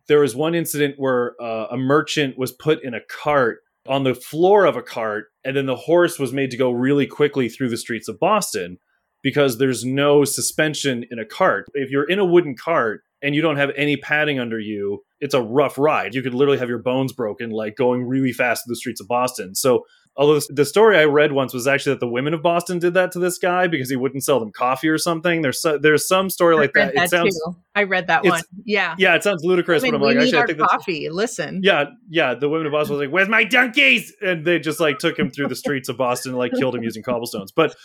there 0.07 0.19
was 0.19 0.35
one 0.35 0.55
incident 0.55 0.95
where 0.97 1.35
uh, 1.41 1.67
a 1.71 1.77
merchant 1.77 2.37
was 2.37 2.51
put 2.51 2.83
in 2.83 2.93
a 2.93 2.99
cart 3.09 3.59
on 3.87 4.03
the 4.03 4.15
floor 4.15 4.65
of 4.65 4.75
a 4.75 4.81
cart, 4.81 5.27
and 5.43 5.55
then 5.55 5.67
the 5.67 5.75
horse 5.75 6.17
was 6.19 6.33
made 6.33 6.51
to 6.51 6.57
go 6.57 6.71
really 6.71 7.05
quickly 7.05 7.47
through 7.47 7.69
the 7.69 7.77
streets 7.77 8.07
of 8.07 8.19
Boston 8.19 8.79
because 9.25 9.57
there's 9.57 9.83
no 9.83 10.23
suspension 10.23 11.03
in 11.09 11.17
a 11.17 11.25
cart. 11.25 11.65
If 11.73 11.89
you're 11.89 12.07
in 12.07 12.19
a 12.19 12.25
wooden 12.25 12.55
cart 12.55 13.01
and 13.23 13.33
you 13.33 13.41
don't 13.41 13.57
have 13.57 13.71
any 13.75 13.97
padding 13.97 14.37
under 14.39 14.59
you, 14.59 15.01
it's 15.19 15.33
a 15.33 15.41
rough 15.41 15.79
ride. 15.79 16.13
You 16.13 16.21
could 16.21 16.35
literally 16.35 16.59
have 16.59 16.69
your 16.69 16.77
bones 16.77 17.11
broken, 17.11 17.49
like 17.49 17.75
going 17.75 18.05
really 18.05 18.31
fast 18.31 18.63
through 18.63 18.73
the 18.73 18.75
streets 18.75 19.01
of 19.01 19.07
Boston. 19.07 19.55
So, 19.55 19.83
although 20.15 20.39
the 20.49 20.63
story 20.63 20.99
I 20.99 21.05
read 21.05 21.31
once 21.31 21.55
was 21.55 21.65
actually 21.65 21.93
that 21.93 22.01
the 22.01 22.07
women 22.07 22.35
of 22.35 22.43
Boston 22.43 22.77
did 22.77 22.93
that 22.93 23.11
to 23.13 23.19
this 23.19 23.39
guy 23.39 23.65
because 23.65 23.89
he 23.89 23.95
wouldn't 23.95 24.23
sell 24.23 24.39
them 24.39 24.51
coffee 24.51 24.89
or 24.89 24.99
something. 24.99 25.41
There's 25.41 25.59
so, 25.59 25.79
there's 25.79 26.07
some 26.07 26.29
story 26.29 26.55
like 26.55 26.77
I 26.77 26.81
read 26.81 26.93
that. 26.95 27.03
It 27.05 27.09
sounds 27.09 27.35
too. 27.35 27.55
I 27.73 27.81
read 27.81 28.05
that 28.05 28.25
one. 28.25 28.43
Yeah. 28.63 28.93
yeah, 28.99 29.15
it 29.15 29.23
sounds 29.23 29.43
ludicrous, 29.43 29.81
I 29.81 29.85
mean, 29.85 29.93
but 29.93 30.07
I'm 30.07 30.17
like, 30.17 30.23
actually, 30.23 30.37
I 30.37 30.45
think 30.45 30.59
that's 30.59 30.71
coffee. 30.71 31.09
Listen. 31.09 31.61
yeah, 31.63 31.85
yeah. 32.11 32.35
The 32.35 32.47
women 32.47 32.67
of 32.67 32.73
Boston 32.73 32.95
was 32.95 33.07
like, 33.07 33.11
"Where's 33.11 33.27
my 33.27 33.43
donkeys?" 33.43 34.13
And 34.21 34.45
they 34.45 34.59
just 34.59 34.79
like 34.79 34.99
took 34.99 35.17
him 35.17 35.31
through 35.31 35.47
the 35.47 35.55
streets 35.55 35.89
of 35.89 35.97
Boston, 35.97 36.33
and, 36.33 36.37
like 36.37 36.51
killed 36.53 36.75
him 36.75 36.83
using 36.83 37.01
cobblestones. 37.01 37.51
But 37.51 37.75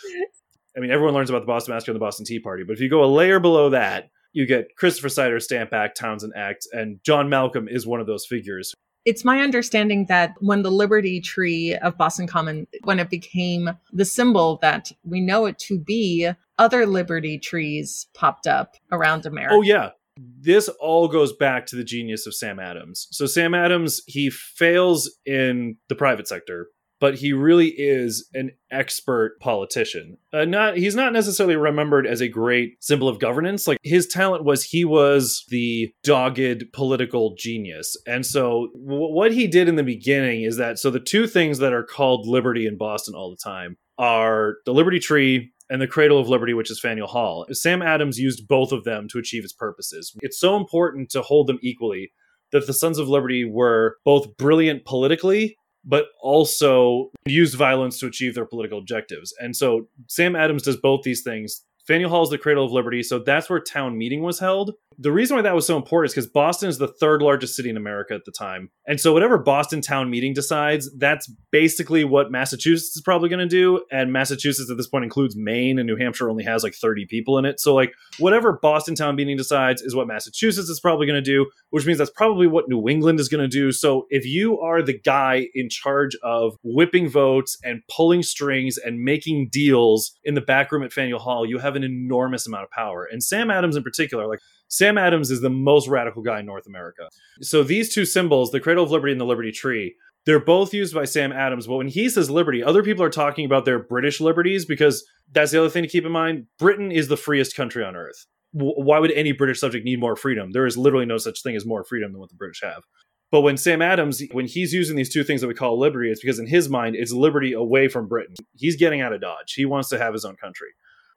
I 0.75 0.79
mean, 0.79 0.91
everyone 0.91 1.13
learns 1.13 1.29
about 1.29 1.41
the 1.41 1.47
Boston 1.47 1.73
Massacre 1.73 1.91
and 1.91 1.95
the 1.95 2.05
Boston 2.05 2.25
Tea 2.25 2.39
Party. 2.39 2.63
But 2.63 2.73
if 2.73 2.79
you 2.79 2.89
go 2.89 3.03
a 3.03 3.05
layer 3.05 3.39
below 3.39 3.69
that, 3.71 4.09
you 4.33 4.45
get 4.45 4.75
Christopher 4.77 5.09
Seider, 5.09 5.41
Stamp 5.41 5.73
Act, 5.73 5.97
Townshend 5.97 6.33
Act, 6.35 6.67
and 6.71 6.99
John 7.03 7.29
Malcolm 7.29 7.67
is 7.67 7.85
one 7.85 7.99
of 7.99 8.07
those 8.07 8.25
figures. 8.25 8.73
It's 9.03 9.25
my 9.25 9.41
understanding 9.41 10.05
that 10.05 10.35
when 10.39 10.61
the 10.61 10.71
Liberty 10.71 11.19
Tree 11.19 11.75
of 11.75 11.97
Boston 11.97 12.27
Common, 12.27 12.67
when 12.83 12.99
it 12.99 13.09
became 13.09 13.71
the 13.91 14.05
symbol 14.05 14.59
that 14.61 14.91
we 15.03 15.19
know 15.19 15.45
it 15.47 15.57
to 15.59 15.79
be, 15.79 16.29
other 16.59 16.85
Liberty 16.85 17.39
trees 17.39 18.07
popped 18.13 18.45
up 18.45 18.75
around 18.91 19.25
America. 19.25 19.55
Oh 19.55 19.63
yeah. 19.63 19.89
This 20.17 20.69
all 20.79 21.07
goes 21.07 21.33
back 21.33 21.65
to 21.67 21.75
the 21.75 21.83
genius 21.83 22.27
of 22.27 22.35
Sam 22.35 22.59
Adams. 22.59 23.07
So 23.11 23.25
Sam 23.25 23.55
Adams, 23.55 24.01
he 24.05 24.29
fails 24.29 25.09
in 25.25 25.77
the 25.89 25.95
private 25.95 26.27
sector, 26.27 26.67
but 27.01 27.15
he 27.15 27.33
really 27.33 27.69
is 27.69 28.29
an 28.35 28.51
expert 28.71 29.39
politician. 29.41 30.17
Uh, 30.31 30.45
not 30.45 30.77
he's 30.77 30.95
not 30.95 31.11
necessarily 31.11 31.55
remembered 31.55 32.05
as 32.05 32.21
a 32.21 32.29
great 32.29 32.81
symbol 32.81 33.09
of 33.09 33.19
governance. 33.19 33.67
Like 33.67 33.79
his 33.83 34.07
talent 34.07 34.45
was 34.45 34.63
he 34.63 34.85
was 34.85 35.43
the 35.49 35.91
dogged 36.03 36.71
political 36.71 37.35
genius. 37.35 37.97
And 38.05 38.25
so 38.25 38.69
w- 38.73 39.13
what 39.13 39.33
he 39.33 39.47
did 39.47 39.67
in 39.67 39.75
the 39.75 39.83
beginning 39.83 40.43
is 40.43 40.57
that 40.57 40.77
so 40.77 40.91
the 40.91 40.99
two 40.99 41.27
things 41.27 41.57
that 41.57 41.73
are 41.73 41.83
called 41.83 42.27
liberty 42.27 42.67
in 42.67 42.77
Boston 42.77 43.15
all 43.15 43.31
the 43.31 43.43
time 43.43 43.77
are 43.97 44.57
the 44.65 44.73
Liberty 44.73 44.99
Tree 44.99 45.51
and 45.71 45.81
the 45.81 45.87
Cradle 45.87 46.19
of 46.19 46.29
Liberty, 46.29 46.53
which 46.53 46.69
is 46.69 46.79
Faneuil 46.79 47.07
Hall. 47.07 47.47
Sam 47.51 47.81
Adams 47.81 48.19
used 48.19 48.47
both 48.47 48.71
of 48.71 48.83
them 48.83 49.07
to 49.09 49.17
achieve 49.17 49.43
his 49.43 49.53
purposes. 49.53 50.13
It's 50.21 50.39
so 50.39 50.55
important 50.55 51.09
to 51.11 51.21
hold 51.23 51.47
them 51.47 51.59
equally 51.63 52.11
that 52.51 52.67
the 52.67 52.73
Sons 52.73 52.97
of 52.99 53.07
Liberty 53.07 53.45
were 53.45 53.97
both 54.03 54.37
brilliant 54.37 54.85
politically, 54.85 55.55
but 55.83 56.05
also 56.21 57.11
used 57.25 57.55
violence 57.55 57.99
to 57.99 58.07
achieve 58.07 58.35
their 58.35 58.45
political 58.45 58.77
objectives. 58.77 59.33
And 59.39 59.55
so 59.55 59.87
Sam 60.07 60.35
Adams 60.35 60.63
does 60.63 60.77
both 60.77 61.03
these 61.03 61.21
things. 61.21 61.63
Faneuil 61.87 62.09
Hall 62.09 62.23
is 62.23 62.29
the 62.29 62.37
Cradle 62.37 62.65
of 62.65 62.71
Liberty, 62.71 63.01
so 63.01 63.19
that's 63.19 63.49
where 63.49 63.59
town 63.59 63.97
meeting 63.97 64.21
was 64.21 64.39
held. 64.39 64.73
The 64.97 65.11
reason 65.11 65.35
why 65.37 65.41
that 65.43 65.55
was 65.55 65.65
so 65.65 65.77
important 65.77 66.09
is 66.09 66.15
because 66.15 66.29
Boston 66.29 66.67
is 66.67 66.77
the 66.77 66.87
third 66.87 67.21
largest 67.21 67.55
city 67.55 67.69
in 67.69 67.77
America 67.77 68.13
at 68.13 68.25
the 68.25 68.31
time. 68.31 68.69
And 68.85 68.99
so, 68.99 69.13
whatever 69.13 69.37
Boston 69.37 69.81
town 69.81 70.09
meeting 70.09 70.33
decides, 70.33 70.89
that's 70.97 71.31
basically 71.51 72.03
what 72.03 72.29
Massachusetts 72.29 72.95
is 72.95 73.01
probably 73.01 73.29
going 73.29 73.39
to 73.39 73.47
do. 73.47 73.83
And 73.89 74.11
Massachusetts 74.11 74.69
at 74.69 74.77
this 74.77 74.87
point 74.87 75.05
includes 75.05 75.35
Maine, 75.35 75.79
and 75.79 75.87
New 75.87 75.95
Hampshire 75.95 76.29
only 76.29 76.43
has 76.43 76.61
like 76.61 76.73
30 76.73 77.05
people 77.05 77.37
in 77.37 77.45
it. 77.45 77.59
So, 77.59 77.73
like, 77.73 77.93
whatever 78.19 78.59
Boston 78.61 78.93
town 78.93 79.15
meeting 79.15 79.37
decides 79.37 79.81
is 79.81 79.95
what 79.95 80.07
Massachusetts 80.07 80.69
is 80.69 80.79
probably 80.79 81.07
going 81.07 81.23
to 81.23 81.31
do, 81.31 81.49
which 81.69 81.85
means 81.85 81.97
that's 81.97 82.11
probably 82.11 82.47
what 82.47 82.67
New 82.67 82.89
England 82.89 83.19
is 83.19 83.29
going 83.29 83.41
to 83.41 83.47
do. 83.47 83.71
So, 83.71 84.07
if 84.09 84.25
you 84.25 84.59
are 84.59 84.81
the 84.81 84.99
guy 84.99 85.47
in 85.55 85.69
charge 85.69 86.17
of 86.21 86.57
whipping 86.63 87.07
votes 87.07 87.57
and 87.63 87.81
pulling 87.89 88.23
strings 88.23 88.77
and 88.77 88.99
making 88.99 89.49
deals 89.51 90.11
in 90.25 90.35
the 90.35 90.41
back 90.41 90.71
room 90.71 90.83
at 90.83 90.91
Faneuil 90.91 91.19
Hall, 91.19 91.45
you 91.45 91.59
have 91.59 91.77
an 91.77 91.83
enormous 91.83 92.45
amount 92.45 92.65
of 92.65 92.71
power. 92.71 93.07
And 93.09 93.23
Sam 93.23 93.49
Adams, 93.49 93.77
in 93.77 93.83
particular, 93.83 94.27
like, 94.27 94.39
Sam 94.81 94.97
Adams 94.97 95.29
is 95.29 95.41
the 95.41 95.49
most 95.51 95.87
radical 95.87 96.23
guy 96.23 96.39
in 96.39 96.47
North 96.47 96.65
America. 96.65 97.07
So 97.39 97.61
these 97.61 97.93
two 97.93 98.03
symbols, 98.03 98.49
the 98.49 98.59
Cradle 98.59 98.83
of 98.83 98.89
Liberty 98.89 99.11
and 99.11 99.21
the 99.21 99.25
Liberty 99.25 99.51
Tree, 99.51 99.93
they're 100.25 100.43
both 100.43 100.73
used 100.73 100.95
by 100.95 101.05
Sam 101.05 101.31
Adams. 101.31 101.67
But 101.67 101.75
when 101.75 101.87
he 101.87 102.09
says 102.09 102.31
liberty, 102.31 102.63
other 102.63 102.81
people 102.81 103.03
are 103.03 103.11
talking 103.11 103.45
about 103.45 103.63
their 103.63 103.77
British 103.77 104.19
liberties 104.19 104.65
because 104.65 105.05
that's 105.31 105.51
the 105.51 105.59
other 105.59 105.69
thing 105.69 105.83
to 105.83 105.87
keep 105.87 106.03
in 106.03 106.11
mind. 106.11 106.47
Britain 106.57 106.91
is 106.91 107.09
the 107.09 107.15
freest 107.15 107.55
country 107.55 107.83
on 107.83 107.95
earth. 107.95 108.25
Why 108.53 108.97
would 108.97 109.11
any 109.11 109.33
British 109.33 109.59
subject 109.59 109.85
need 109.85 109.99
more 109.99 110.15
freedom? 110.15 110.51
There 110.51 110.65
is 110.65 110.79
literally 110.79 111.05
no 111.05 111.19
such 111.19 111.43
thing 111.43 111.55
as 111.55 111.63
more 111.63 111.83
freedom 111.83 112.11
than 112.11 112.19
what 112.19 112.29
the 112.29 112.35
British 112.35 112.61
have. 112.63 112.81
But 113.29 113.41
when 113.41 113.57
Sam 113.57 113.83
Adams, 113.83 114.23
when 114.31 114.47
he's 114.47 114.73
using 114.73 114.95
these 114.95 115.13
two 115.13 115.23
things 115.23 115.41
that 115.41 115.47
we 115.47 115.53
call 115.53 115.79
liberty, 115.79 116.09
it's 116.09 116.21
because 116.21 116.39
in 116.39 116.47
his 116.47 116.69
mind, 116.69 116.95
it's 116.95 117.11
liberty 117.11 117.53
away 117.53 117.87
from 117.87 118.07
Britain. 118.07 118.33
He's 118.57 118.77
getting 118.77 118.99
out 118.99 119.13
of 119.13 119.21
Dodge. 119.21 119.53
He 119.53 119.63
wants 119.63 119.89
to 119.89 119.99
have 119.99 120.13
his 120.13 120.25
own 120.25 120.37
country. 120.37 120.69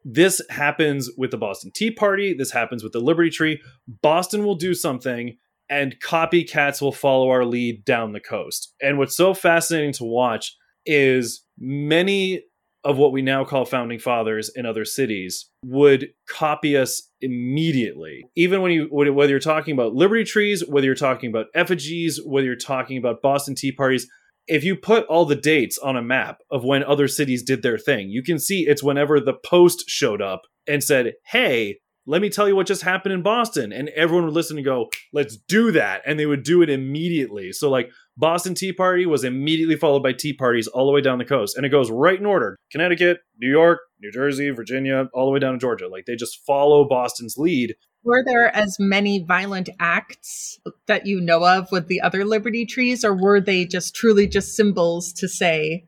This 0.04 0.42
happens 0.50 1.10
with 1.16 1.30
the 1.30 1.38
Boston 1.38 1.72
Tea 1.74 1.90
Party. 1.90 2.34
This 2.34 2.52
happens 2.52 2.82
with 2.82 2.92
the 2.92 3.00
Liberty 3.00 3.30
Tree. 3.30 3.60
Boston 4.02 4.44
will 4.44 4.54
do 4.54 4.74
something, 4.74 5.36
and 5.70 5.98
copycats 6.00 6.82
will 6.82 6.92
follow 6.92 7.30
our 7.30 7.44
lead 7.44 7.84
down 7.84 8.12
the 8.12 8.20
coast. 8.20 8.74
And 8.82 8.98
what's 8.98 9.16
so 9.16 9.32
fascinating 9.32 9.92
to 9.94 10.04
watch 10.04 10.56
is 10.84 11.44
many 11.58 12.42
of 12.84 12.98
what 12.98 13.12
we 13.12 13.22
now 13.22 13.44
call 13.44 13.64
founding 13.64 13.98
fathers 13.98 14.50
in 14.54 14.66
other 14.66 14.84
cities 14.84 15.48
would 15.64 16.08
copy 16.28 16.76
us 16.76 17.10
immediately. 17.22 18.26
Even 18.36 18.60
when 18.60 18.72
you 18.72 18.88
whether 18.90 19.30
you're 19.30 19.40
talking 19.40 19.72
about 19.72 19.94
liberty 19.94 20.24
trees, 20.24 20.62
whether 20.68 20.84
you're 20.84 20.94
talking 20.94 21.30
about 21.30 21.46
effigies, 21.54 22.20
whether 22.26 22.46
you're 22.46 22.56
talking 22.56 22.98
about 22.98 23.22
Boston 23.22 23.54
Tea 23.54 23.72
Parties, 23.72 24.06
if 24.46 24.64
you 24.64 24.76
put 24.76 25.06
all 25.06 25.24
the 25.24 25.36
dates 25.36 25.78
on 25.78 25.96
a 25.96 26.02
map 26.02 26.38
of 26.50 26.64
when 26.64 26.84
other 26.84 27.08
cities 27.08 27.42
did 27.42 27.62
their 27.62 27.78
thing, 27.78 28.10
you 28.10 28.22
can 28.22 28.38
see 28.38 28.66
it's 28.66 28.82
whenever 28.82 29.20
the 29.20 29.34
Post 29.34 29.88
showed 29.88 30.20
up 30.20 30.42
and 30.66 30.82
said, 30.82 31.14
Hey, 31.26 31.78
let 32.06 32.20
me 32.20 32.28
tell 32.28 32.46
you 32.46 32.54
what 32.54 32.66
just 32.66 32.82
happened 32.82 33.14
in 33.14 33.22
Boston. 33.22 33.72
And 33.72 33.88
everyone 33.90 34.26
would 34.26 34.34
listen 34.34 34.58
and 34.58 34.64
go, 34.64 34.90
Let's 35.12 35.36
do 35.36 35.72
that. 35.72 36.02
And 36.06 36.18
they 36.18 36.26
would 36.26 36.42
do 36.42 36.62
it 36.62 36.70
immediately. 36.70 37.52
So, 37.52 37.70
like, 37.70 37.90
Boston 38.16 38.54
Tea 38.54 38.72
Party 38.72 39.06
was 39.06 39.24
immediately 39.24 39.76
followed 39.76 40.02
by 40.02 40.12
tea 40.12 40.32
parties 40.32 40.68
all 40.68 40.86
the 40.86 40.92
way 40.92 41.00
down 41.00 41.18
the 41.18 41.24
coast. 41.24 41.56
And 41.56 41.66
it 41.66 41.70
goes 41.70 41.90
right 41.90 42.18
in 42.18 42.26
order 42.26 42.56
Connecticut, 42.70 43.18
New 43.40 43.50
York, 43.50 43.80
New 44.00 44.12
Jersey, 44.12 44.50
Virginia, 44.50 45.08
all 45.12 45.26
the 45.26 45.32
way 45.32 45.40
down 45.40 45.54
to 45.54 45.58
Georgia. 45.58 45.88
Like, 45.88 46.06
they 46.06 46.14
just 46.14 46.44
follow 46.46 46.86
Boston's 46.86 47.36
lead 47.36 47.74
were 48.04 48.22
there 48.24 48.54
as 48.54 48.76
many 48.78 49.24
violent 49.24 49.70
acts 49.80 50.60
that 50.86 51.06
you 51.06 51.20
know 51.20 51.42
of 51.44 51.72
with 51.72 51.88
the 51.88 52.00
other 52.00 52.24
liberty 52.24 52.64
trees 52.66 53.04
or 53.04 53.14
were 53.14 53.40
they 53.40 53.64
just 53.64 53.94
truly 53.94 54.26
just 54.26 54.54
symbols 54.54 55.12
to 55.12 55.26
say 55.26 55.84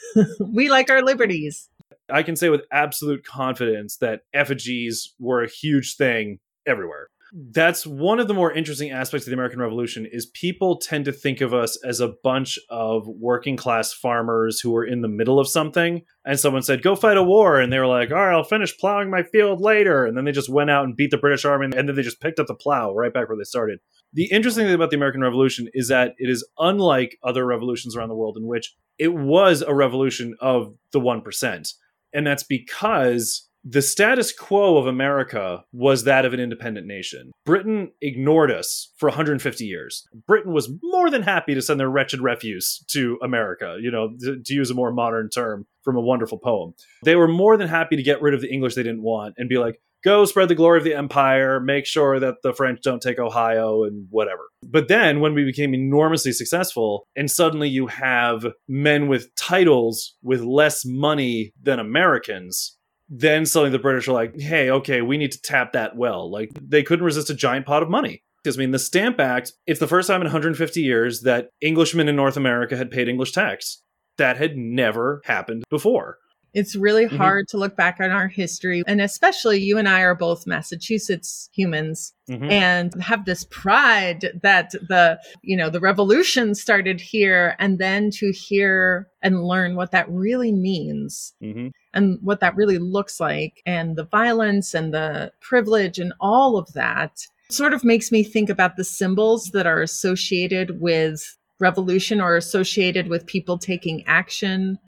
we 0.40 0.68
like 0.68 0.90
our 0.90 1.02
liberties 1.02 1.68
i 2.10 2.22
can 2.22 2.34
say 2.34 2.48
with 2.48 2.62
absolute 2.72 3.24
confidence 3.24 3.96
that 3.98 4.22
effigies 4.32 5.14
were 5.20 5.42
a 5.42 5.48
huge 5.48 5.96
thing 5.96 6.38
everywhere 6.66 7.08
that's 7.32 7.86
one 7.86 8.18
of 8.20 8.28
the 8.28 8.34
more 8.34 8.52
interesting 8.52 8.90
aspects 8.90 9.26
of 9.26 9.30
the 9.30 9.34
American 9.34 9.60
Revolution 9.60 10.06
is 10.10 10.26
people 10.26 10.78
tend 10.78 11.04
to 11.04 11.12
think 11.12 11.40
of 11.40 11.52
us 11.52 11.76
as 11.84 12.00
a 12.00 12.14
bunch 12.22 12.58
of 12.70 13.06
working 13.06 13.56
class 13.56 13.92
farmers 13.92 14.60
who 14.60 14.70
were 14.70 14.84
in 14.84 15.02
the 15.02 15.08
middle 15.08 15.38
of 15.38 15.48
something 15.48 16.02
and 16.24 16.40
someone 16.40 16.62
said 16.62 16.82
go 16.82 16.96
fight 16.96 17.16
a 17.16 17.22
war 17.22 17.60
and 17.60 17.72
they 17.72 17.78
were 17.78 17.86
like 17.86 18.10
all 18.10 18.16
right 18.16 18.34
I'll 18.34 18.44
finish 18.44 18.76
plowing 18.78 19.10
my 19.10 19.22
field 19.22 19.60
later 19.60 20.06
and 20.06 20.16
then 20.16 20.24
they 20.24 20.32
just 20.32 20.48
went 20.48 20.70
out 20.70 20.84
and 20.84 20.96
beat 20.96 21.10
the 21.10 21.18
British 21.18 21.44
army 21.44 21.66
and 21.66 21.88
then 21.88 21.94
they 21.94 22.02
just 22.02 22.20
picked 22.20 22.38
up 22.38 22.46
the 22.46 22.54
plow 22.54 22.94
right 22.94 23.12
back 23.12 23.28
where 23.28 23.36
they 23.36 23.44
started. 23.44 23.80
The 24.12 24.30
interesting 24.30 24.64
thing 24.64 24.74
about 24.74 24.90
the 24.90 24.96
American 24.96 25.20
Revolution 25.20 25.68
is 25.74 25.88
that 25.88 26.14
it 26.18 26.30
is 26.30 26.46
unlike 26.58 27.18
other 27.22 27.44
revolutions 27.44 27.94
around 27.94 28.08
the 28.08 28.14
world 28.14 28.36
in 28.38 28.46
which 28.46 28.74
it 28.98 29.14
was 29.14 29.62
a 29.62 29.74
revolution 29.74 30.34
of 30.40 30.74
the 30.92 31.00
1%. 31.00 31.74
And 32.14 32.26
that's 32.26 32.42
because 32.42 33.47
the 33.70 33.82
status 33.82 34.32
quo 34.32 34.78
of 34.78 34.86
America 34.86 35.62
was 35.72 36.04
that 36.04 36.24
of 36.24 36.32
an 36.32 36.40
independent 36.40 36.86
nation. 36.86 37.32
Britain 37.44 37.92
ignored 38.00 38.50
us 38.50 38.92
for 38.96 39.10
150 39.10 39.64
years. 39.64 40.06
Britain 40.26 40.54
was 40.54 40.70
more 40.82 41.10
than 41.10 41.22
happy 41.22 41.54
to 41.54 41.60
send 41.60 41.78
their 41.78 41.90
wretched 41.90 42.20
refuse 42.20 42.82
to 42.88 43.18
America, 43.22 43.76
you 43.80 43.90
know, 43.90 44.10
to, 44.20 44.40
to, 44.42 44.54
use 44.54 44.70
a 44.70 44.74
more 44.74 44.92
modern 44.92 45.28
term 45.28 45.66
from 45.82 45.96
a 45.96 46.00
wonderful 46.00 46.38
poem. 46.38 46.72
They 47.04 47.14
were 47.14 47.28
more 47.28 47.56
than 47.58 47.68
happy 47.68 47.96
to 47.96 48.02
get 48.02 48.22
rid 48.22 48.32
of 48.32 48.40
the 48.40 48.50
English 48.50 48.74
they 48.74 48.82
didn't 48.82 49.02
want 49.02 49.34
and 49.36 49.50
be 49.50 49.58
like, 49.58 49.80
go 50.02 50.24
spread 50.24 50.48
the 50.48 50.54
glory 50.54 50.78
of 50.78 50.84
the 50.84 50.94
empire, 50.94 51.60
make 51.60 51.84
sure 51.84 52.18
that 52.20 52.36
the 52.42 52.54
French 52.54 52.80
don't 52.82 53.02
take 53.02 53.18
Ohio 53.18 53.84
and 53.84 54.06
whatever. 54.10 54.44
But 54.62 54.88
then 54.88 55.20
when 55.20 55.34
we 55.34 55.44
became 55.44 55.74
enormously 55.74 56.32
successful, 56.32 57.06
and 57.16 57.30
suddenly 57.30 57.68
you 57.68 57.88
have 57.88 58.46
men 58.66 59.08
with 59.08 59.34
titles 59.34 60.14
with 60.22 60.40
less 60.40 60.84
money 60.86 61.52
than 61.60 61.78
Americans 61.78 62.77
then 63.08 63.46
suddenly 63.46 63.70
the 63.70 63.82
British 63.82 64.08
are 64.08 64.12
like, 64.12 64.38
hey, 64.38 64.70
okay, 64.70 65.02
we 65.02 65.16
need 65.16 65.32
to 65.32 65.40
tap 65.40 65.72
that 65.72 65.96
well. 65.96 66.30
Like 66.30 66.50
they 66.60 66.82
couldn't 66.82 67.04
resist 67.04 67.30
a 67.30 67.34
giant 67.34 67.66
pot 67.66 67.82
of 67.82 67.90
money. 67.90 68.22
Because 68.42 68.56
I 68.56 68.60
mean, 68.60 68.70
the 68.70 68.78
Stamp 68.78 69.18
Act, 69.18 69.52
it's 69.66 69.80
the 69.80 69.88
first 69.88 70.06
time 70.06 70.20
in 70.20 70.26
150 70.26 70.80
years 70.80 71.22
that 71.22 71.50
Englishmen 71.62 72.08
in 72.08 72.16
North 72.16 72.36
America 72.36 72.76
had 72.76 72.90
paid 72.90 73.08
English 73.08 73.32
tax. 73.32 73.82
That 74.16 74.36
had 74.36 74.56
never 74.56 75.22
happened 75.24 75.64
before. 75.70 76.18
It's 76.54 76.74
really 76.74 77.06
mm-hmm. 77.06 77.16
hard 77.16 77.48
to 77.48 77.56
look 77.56 77.76
back 77.76 77.98
on 78.00 78.10
our 78.10 78.26
history. 78.26 78.82
And 78.86 79.00
especially 79.00 79.60
you 79.60 79.78
and 79.78 79.88
I 79.88 80.00
are 80.00 80.14
both 80.14 80.46
Massachusetts 80.46 81.50
humans 81.52 82.14
mm-hmm. 82.28 82.50
and 82.50 83.02
have 83.02 83.26
this 83.26 83.44
pride 83.50 84.40
that 84.42 84.70
the, 84.72 85.20
you 85.42 85.56
know, 85.56 85.70
the 85.70 85.80
revolution 85.80 86.54
started 86.54 87.00
here 87.00 87.54
and 87.58 87.78
then 87.78 88.10
to 88.12 88.32
hear 88.32 89.08
and 89.22 89.44
learn 89.44 89.76
what 89.76 89.90
that 89.90 90.10
really 90.10 90.52
means. 90.52 91.34
Mm-hmm. 91.42 91.68
And 91.98 92.18
what 92.22 92.40
that 92.40 92.56
really 92.56 92.78
looks 92.78 93.20
like, 93.20 93.60
and 93.66 93.96
the 93.96 94.04
violence 94.04 94.72
and 94.74 94.94
the 94.94 95.32
privilege 95.40 95.98
and 95.98 96.12
all 96.20 96.56
of 96.56 96.72
that 96.74 97.18
sort 97.50 97.74
of 97.74 97.82
makes 97.82 98.12
me 98.12 98.22
think 98.22 98.48
about 98.48 98.76
the 98.76 98.84
symbols 98.84 99.50
that 99.52 99.66
are 99.66 99.82
associated 99.82 100.80
with 100.80 101.36
revolution 101.60 102.20
or 102.20 102.36
associated 102.36 103.08
with 103.08 103.26
people 103.26 103.58
taking 103.58 104.04
action 104.06 104.78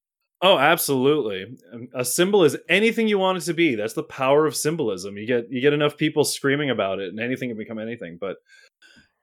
Oh, 0.42 0.56
absolutely. 0.56 1.58
Um, 1.72 1.88
a 1.94 2.04
symbol 2.04 2.44
is 2.44 2.56
anything 2.68 3.08
you 3.08 3.18
want 3.18 3.38
it 3.38 3.42
to 3.42 3.52
be. 3.52 3.74
That's 3.74 3.92
the 3.92 4.02
power 4.02 4.46
of 4.46 4.56
symbolism. 4.56 5.18
You 5.18 5.26
get 5.26 5.50
you 5.50 5.60
get 5.60 5.74
enough 5.74 5.98
people 5.98 6.24
screaming 6.24 6.70
about 6.70 6.98
it 6.98 7.10
and 7.10 7.20
anything 7.20 7.50
can 7.50 7.58
become 7.58 7.78
anything. 7.78 8.16
But 8.18 8.38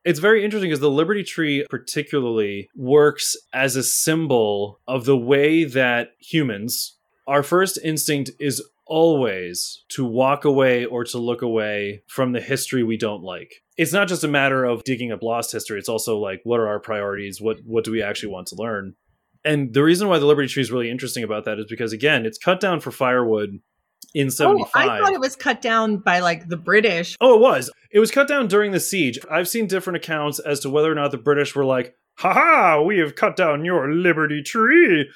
it's 0.06 0.20
very 0.20 0.46
interesting 0.46 0.70
because 0.70 0.80
the 0.80 0.92
Liberty 0.92 1.24
Tree 1.24 1.66
particularly 1.70 2.70
works 2.76 3.36
as 3.52 3.76
a 3.76 3.84
symbol 3.84 4.80
of 4.88 5.06
the 5.06 5.18
way 5.18 5.64
that 5.64 6.12
humans, 6.20 6.97
our 7.28 7.44
first 7.44 7.78
instinct 7.84 8.32
is 8.40 8.64
always 8.86 9.84
to 9.90 10.06
walk 10.06 10.46
away 10.46 10.86
or 10.86 11.04
to 11.04 11.18
look 11.18 11.42
away 11.42 12.04
from 12.08 12.32
the 12.32 12.40
history 12.40 12.84
we 12.84 12.98
don't 12.98 13.22
like. 13.22 13.62
It's 13.78 13.94
not 13.94 14.08
just 14.08 14.24
a 14.24 14.30
matter 14.30 14.64
of 14.64 14.84
digging 14.84 15.12
up 15.12 15.22
lost 15.22 15.52
history, 15.52 15.78
it's 15.78 15.90
also 15.90 16.18
like 16.18 16.42
what 16.44 16.60
are 16.60 16.68
our 16.68 16.80
priorities? 16.80 17.42
What 17.42 17.58
what 17.66 17.84
do 17.84 17.92
we 17.92 18.02
actually 18.02 18.32
want 18.32 18.48
to 18.48 18.56
learn? 18.56 18.96
and 19.48 19.74
the 19.74 19.84
reason 19.84 20.08
why 20.08 20.20
the 20.20 20.26
Liberty 20.26 20.48
Tree 20.48 20.62
is 20.62 20.72
really 20.72 20.90
interesting 20.90 21.24
about 21.24 21.46
that 21.46 21.60
is 21.60 21.66
because 21.70 21.94
again, 21.94 22.26
it's 22.26 22.38
cut 22.38 22.60
down 22.60 22.80
for 22.80 22.92
firewood 22.92 23.60
in 24.14 24.30
75. 24.30 24.70
Oh, 24.76 24.80
I 24.80 25.00
thought 25.00 25.14
it 25.14 25.20
was 25.20 25.36
cut 25.36 25.62
down 25.62 25.98
by 25.98 26.20
like 26.20 26.50
the 26.50 26.58
British. 26.58 27.16
Oh, 27.22 27.36
it 27.36 27.42
was. 27.42 27.72
It 27.92 28.00
was 28.00 28.12
cut 28.12 28.28
down 28.28 28.48
during 28.48 28.72
the 28.72 28.80
siege. 28.80 29.20
I've 29.32 29.48
seen 29.48 29.68
different 29.68 29.98
accounts 29.98 30.40
as 30.40 30.60
to 30.62 30.70
whether 30.70 30.92
or 30.92 30.96
not 30.96 31.12
the 31.12 31.18
British 31.18 31.56
were 31.56 31.66
like, 31.66 31.96
"Ha 32.18 32.34
ha, 32.34 32.82
we 32.82 32.98
have 33.00 33.16
cut 33.16 33.36
down 33.36 33.66
your 33.66 33.92
Liberty 33.92 34.44
Tree." 34.44 35.10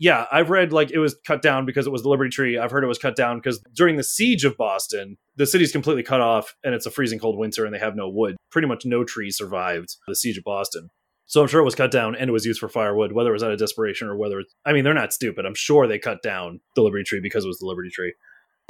Yeah, 0.00 0.24
I've 0.32 0.48
read 0.48 0.72
like 0.72 0.90
it 0.90 0.98
was 0.98 1.14
cut 1.26 1.42
down 1.42 1.66
because 1.66 1.86
it 1.86 1.90
was 1.90 2.02
the 2.02 2.08
Liberty 2.08 2.30
Tree. 2.30 2.56
I've 2.56 2.70
heard 2.70 2.84
it 2.84 2.88
was 2.88 2.98
cut 2.98 3.14
down 3.14 3.36
because 3.36 3.62
during 3.76 3.96
the 3.96 4.02
siege 4.02 4.46
of 4.46 4.56
Boston, 4.56 5.18
the 5.36 5.46
city's 5.46 5.72
completely 5.72 6.02
cut 6.02 6.22
off 6.22 6.56
and 6.64 6.74
it's 6.74 6.86
a 6.86 6.90
freezing 6.90 7.18
cold 7.18 7.38
winter 7.38 7.66
and 7.66 7.74
they 7.74 7.78
have 7.78 7.94
no 7.94 8.08
wood. 8.08 8.36
Pretty 8.50 8.66
much 8.66 8.86
no 8.86 9.04
tree 9.04 9.30
survived 9.30 9.96
the 10.08 10.16
siege 10.16 10.38
of 10.38 10.44
Boston. 10.44 10.88
So 11.26 11.42
I'm 11.42 11.48
sure 11.48 11.60
it 11.60 11.64
was 11.64 11.74
cut 11.74 11.90
down 11.90 12.16
and 12.16 12.30
it 12.30 12.32
was 12.32 12.46
used 12.46 12.60
for 12.60 12.68
firewood, 12.70 13.12
whether 13.12 13.28
it 13.28 13.34
was 13.34 13.42
out 13.42 13.52
of 13.52 13.58
desperation 13.58 14.08
or 14.08 14.16
whether 14.16 14.42
I 14.64 14.72
mean 14.72 14.84
they're 14.84 14.94
not 14.94 15.12
stupid. 15.12 15.44
I'm 15.44 15.54
sure 15.54 15.86
they 15.86 15.98
cut 15.98 16.22
down 16.22 16.60
the 16.76 16.82
Liberty 16.82 17.04
Tree 17.04 17.20
because 17.20 17.44
it 17.44 17.48
was 17.48 17.58
the 17.58 17.66
Liberty 17.66 17.90
Tree. 17.90 18.14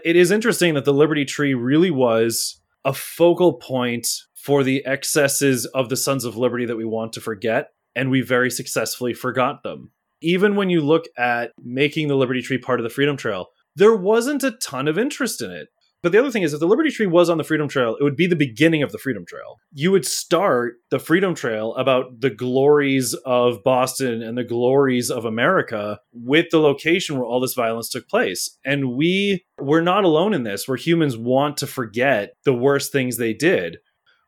It 0.04 0.16
is 0.16 0.32
interesting 0.32 0.74
that 0.74 0.84
the 0.84 0.92
Liberty 0.92 1.24
Tree 1.24 1.54
really 1.54 1.92
was 1.92 2.60
a 2.84 2.92
focal 2.92 3.52
point 3.52 4.08
for 4.34 4.64
the 4.64 4.84
excesses 4.84 5.64
of 5.66 5.90
the 5.90 5.96
Sons 5.96 6.24
of 6.24 6.36
Liberty 6.36 6.66
that 6.66 6.76
we 6.76 6.84
want 6.84 7.12
to 7.12 7.20
forget, 7.20 7.68
and 7.94 8.10
we 8.10 8.20
very 8.20 8.50
successfully 8.50 9.14
forgot 9.14 9.62
them. 9.62 9.92
Even 10.20 10.56
when 10.56 10.70
you 10.70 10.80
look 10.80 11.04
at 11.16 11.52
making 11.62 12.08
the 12.08 12.16
Liberty 12.16 12.42
Tree 12.42 12.58
part 12.58 12.80
of 12.80 12.84
the 12.84 12.90
Freedom 12.90 13.16
Trail, 13.16 13.46
there 13.76 13.94
wasn't 13.94 14.42
a 14.42 14.52
ton 14.52 14.88
of 14.88 14.98
interest 14.98 15.40
in 15.40 15.50
it 15.50 15.68
But 16.02 16.12
the 16.12 16.18
other 16.18 16.30
thing 16.30 16.42
is, 16.42 16.54
if 16.54 16.60
the 16.60 16.66
Liberty 16.66 16.90
Tree 16.90 17.06
was 17.06 17.28
on 17.28 17.36
the 17.36 17.44
Freedom 17.44 17.68
Trail, 17.68 17.94
it 18.00 18.02
would 18.02 18.16
be 18.16 18.26
the 18.26 18.36
beginning 18.36 18.82
of 18.82 18.90
the 18.90 18.98
Freedom 18.98 19.26
Trail. 19.26 19.58
You 19.72 19.90
would 19.90 20.06
start 20.06 20.76
the 20.90 20.98
Freedom 20.98 21.34
Trail 21.34 21.74
about 21.74 22.20
the 22.20 22.30
glories 22.30 23.14
of 23.26 23.62
Boston 23.62 24.22
and 24.22 24.36
the 24.36 24.44
glories 24.44 25.10
of 25.10 25.26
America 25.26 26.00
with 26.12 26.46
the 26.50 26.58
location 26.58 27.16
where 27.16 27.26
all 27.26 27.40
this 27.40 27.54
violence 27.54 27.90
took 27.90 28.08
place. 28.08 28.58
And 28.64 28.94
we 28.94 29.44
we're 29.58 29.82
not 29.82 30.04
alone 30.04 30.32
in 30.32 30.42
this, 30.44 30.66
where 30.66 30.78
humans 30.78 31.18
want 31.18 31.58
to 31.58 31.66
forget 31.66 32.30
the 32.44 32.54
worst 32.54 32.92
things 32.92 33.16
they 33.16 33.34
did 33.34 33.78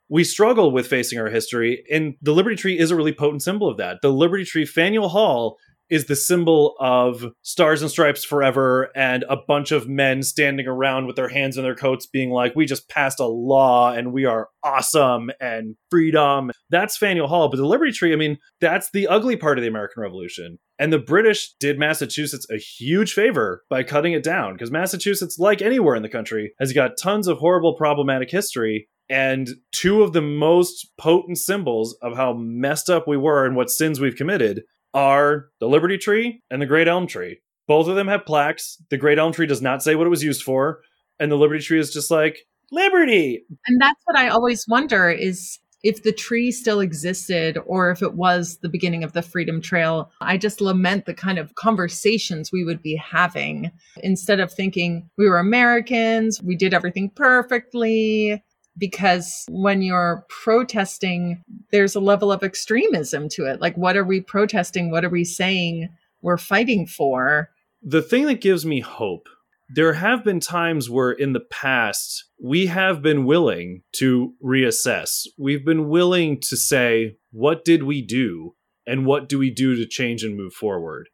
we 0.09 0.23
struggle 0.23 0.69
with 0.69 0.85
facing 0.85 1.17
our 1.17 1.29
history, 1.29 1.83
and 1.91 2.13
the 2.21 2.33
Liberty 2.33 2.55
Tree 2.55 2.77
is 2.77 2.91
a 2.91 2.95
really 2.95 3.13
potent 3.13 3.41
symbol 3.41 3.67
of 3.67 3.77
that. 3.77 3.97
The 4.03 4.11
Liberty 4.11 4.43
Tree, 4.43 4.65
Faneuil 4.65 5.09
Hall, 5.09 5.57
is 5.93 6.05
the 6.05 6.15
symbol 6.15 6.75
of 6.79 7.23
stars 7.43 7.83
and 7.83 7.91
stripes 7.91 8.23
forever 8.23 8.89
and 8.95 9.23
a 9.29 9.37
bunch 9.37 9.71
of 9.71 9.87
men 9.87 10.23
standing 10.23 10.65
around 10.65 11.05
with 11.05 11.15
their 11.15 11.27
hands 11.27 11.55
in 11.55 11.61
their 11.61 11.75
coats 11.75 12.07
being 12.07 12.31
like 12.31 12.55
we 12.55 12.65
just 12.65 12.89
passed 12.89 13.19
a 13.19 13.27
law 13.27 13.93
and 13.93 14.11
we 14.11 14.25
are 14.25 14.49
awesome 14.63 15.29
and 15.39 15.75
freedom. 15.91 16.49
That's 16.71 16.97
faneuil 16.97 17.27
hall 17.27 17.47
but 17.47 17.57
the 17.57 17.67
liberty 17.67 17.91
tree 17.91 18.11
i 18.11 18.15
mean 18.15 18.39
that's 18.59 18.89
the 18.89 19.07
ugly 19.07 19.35
part 19.35 19.59
of 19.59 19.61
the 19.61 19.67
american 19.67 20.01
revolution. 20.01 20.57
And 20.79 20.91
the 20.91 20.97
british 20.97 21.53
did 21.59 21.77
massachusetts 21.77 22.47
a 22.49 22.57
huge 22.57 23.13
favor 23.13 23.63
by 23.69 23.83
cutting 23.83 24.13
it 24.13 24.23
down 24.23 24.53
because 24.53 24.71
massachusetts 24.71 25.37
like 25.37 25.61
anywhere 25.61 25.95
in 25.95 26.01
the 26.01 26.09
country 26.09 26.53
has 26.59 26.73
got 26.73 26.97
tons 26.97 27.27
of 27.27 27.37
horrible 27.37 27.75
problematic 27.75 28.31
history 28.31 28.87
and 29.09 29.49
two 29.71 30.01
of 30.01 30.13
the 30.13 30.21
most 30.21 30.87
potent 30.97 31.37
symbols 31.37 31.95
of 32.01 32.15
how 32.15 32.33
messed 32.33 32.89
up 32.89 33.07
we 33.07 33.17
were 33.17 33.45
and 33.45 33.55
what 33.55 33.69
sins 33.69 33.99
we've 33.99 34.15
committed 34.15 34.63
are 34.93 35.49
the 35.59 35.67
Liberty 35.67 35.97
Tree 35.97 36.41
and 36.49 36.61
the 36.61 36.65
Great 36.65 36.87
Elm 36.87 37.07
Tree. 37.07 37.39
Both 37.67 37.87
of 37.87 37.95
them 37.95 38.07
have 38.07 38.25
plaques. 38.25 38.81
The 38.89 38.97
Great 38.97 39.19
Elm 39.19 39.31
Tree 39.31 39.47
does 39.47 39.61
not 39.61 39.81
say 39.81 39.95
what 39.95 40.07
it 40.07 40.11
was 40.11 40.23
used 40.23 40.43
for, 40.43 40.81
and 41.19 41.31
the 41.31 41.37
Liberty 41.37 41.63
Tree 41.63 41.79
is 41.79 41.93
just 41.93 42.11
like 42.11 42.45
Liberty. 42.71 43.45
And 43.67 43.81
that's 43.81 44.01
what 44.05 44.17
I 44.17 44.29
always 44.29 44.65
wonder 44.67 45.09
is 45.09 45.59
if 45.83 46.01
the 46.03 46.13
tree 46.13 46.51
still 46.51 46.79
existed 46.79 47.57
or 47.65 47.91
if 47.91 48.01
it 48.01 48.15
was 48.15 48.57
the 48.61 48.69
beginning 48.69 49.03
of 49.03 49.11
the 49.11 49.21
Freedom 49.21 49.61
Trail. 49.61 50.09
I 50.21 50.37
just 50.37 50.61
lament 50.61 51.05
the 51.05 51.13
kind 51.13 51.37
of 51.37 51.55
conversations 51.55 52.51
we 52.51 52.63
would 52.63 52.81
be 52.81 52.95
having 52.95 53.69
instead 54.01 54.39
of 54.39 54.51
thinking 54.51 55.09
we 55.17 55.27
were 55.27 55.39
Americans, 55.39 56.41
we 56.41 56.55
did 56.55 56.73
everything 56.73 57.11
perfectly 57.13 58.41
because 58.77 59.45
when 59.49 59.81
you're 59.81 60.25
protesting, 60.29 61.43
there's 61.71 61.95
a 61.95 61.99
level 61.99 62.31
of 62.31 62.43
extremism 62.43 63.29
to 63.29 63.45
it. 63.45 63.61
Like, 63.61 63.77
what 63.77 63.95
are 63.97 64.03
we 64.03 64.21
protesting? 64.21 64.91
What 64.91 65.05
are 65.05 65.09
we 65.09 65.23
saying 65.23 65.89
we're 66.21 66.37
fighting 66.37 66.87
for? 66.87 67.49
The 67.81 68.01
thing 68.01 68.25
that 68.25 68.41
gives 68.41 68.65
me 68.65 68.79
hope 68.79 69.27
there 69.69 69.93
have 69.93 70.23
been 70.23 70.39
times 70.39 70.89
where 70.89 71.11
in 71.11 71.33
the 71.33 71.39
past 71.39 72.25
we 72.41 72.67
have 72.67 73.01
been 73.01 73.25
willing 73.25 73.81
to 73.93 74.33
reassess. 74.43 75.25
We've 75.37 75.65
been 75.65 75.89
willing 75.89 76.39
to 76.41 76.57
say, 76.57 77.15
what 77.31 77.65
did 77.65 77.83
we 77.83 78.01
do? 78.01 78.55
And 78.85 79.05
what 79.05 79.29
do 79.29 79.39
we 79.39 79.49
do 79.49 79.75
to 79.75 79.87
change 79.87 80.23
and 80.23 80.35
move 80.35 80.53
forward? 80.53 81.09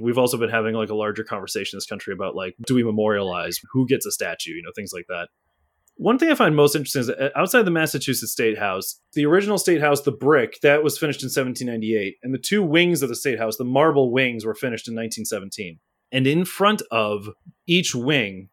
We've 0.00 0.18
also 0.18 0.38
been 0.38 0.48
having 0.48 0.74
like 0.74 0.90
a 0.90 0.94
larger 0.94 1.24
conversation 1.24 1.76
in 1.76 1.78
this 1.78 1.86
country 1.86 2.14
about 2.14 2.36
like, 2.36 2.54
do 2.66 2.76
we 2.76 2.84
memorialize? 2.84 3.58
Who 3.72 3.86
gets 3.86 4.06
a 4.06 4.12
statue? 4.12 4.52
You 4.52 4.62
know, 4.62 4.72
things 4.74 4.92
like 4.94 5.06
that. 5.08 5.28
One 5.98 6.16
thing 6.16 6.30
I 6.30 6.36
find 6.36 6.54
most 6.54 6.76
interesting 6.76 7.00
is 7.00 7.10
uh, 7.10 7.30
outside 7.34 7.64
the 7.64 7.72
Massachusetts 7.72 8.30
State 8.30 8.56
House, 8.56 9.00
the 9.14 9.26
original 9.26 9.58
State 9.58 9.80
House, 9.80 10.00
the 10.00 10.12
brick, 10.12 10.60
that 10.62 10.84
was 10.84 10.96
finished 10.96 11.22
in 11.22 11.26
1798, 11.26 12.18
and 12.22 12.32
the 12.32 12.38
two 12.38 12.62
wings 12.62 13.02
of 13.02 13.08
the 13.08 13.16
State 13.16 13.40
House, 13.40 13.56
the 13.56 13.64
marble 13.64 14.12
wings, 14.12 14.46
were 14.46 14.54
finished 14.54 14.86
in 14.86 14.94
1917. 14.94 15.80
And 16.12 16.26
in 16.28 16.44
front 16.44 16.82
of 16.92 17.30
each 17.66 17.96
wing 17.96 18.48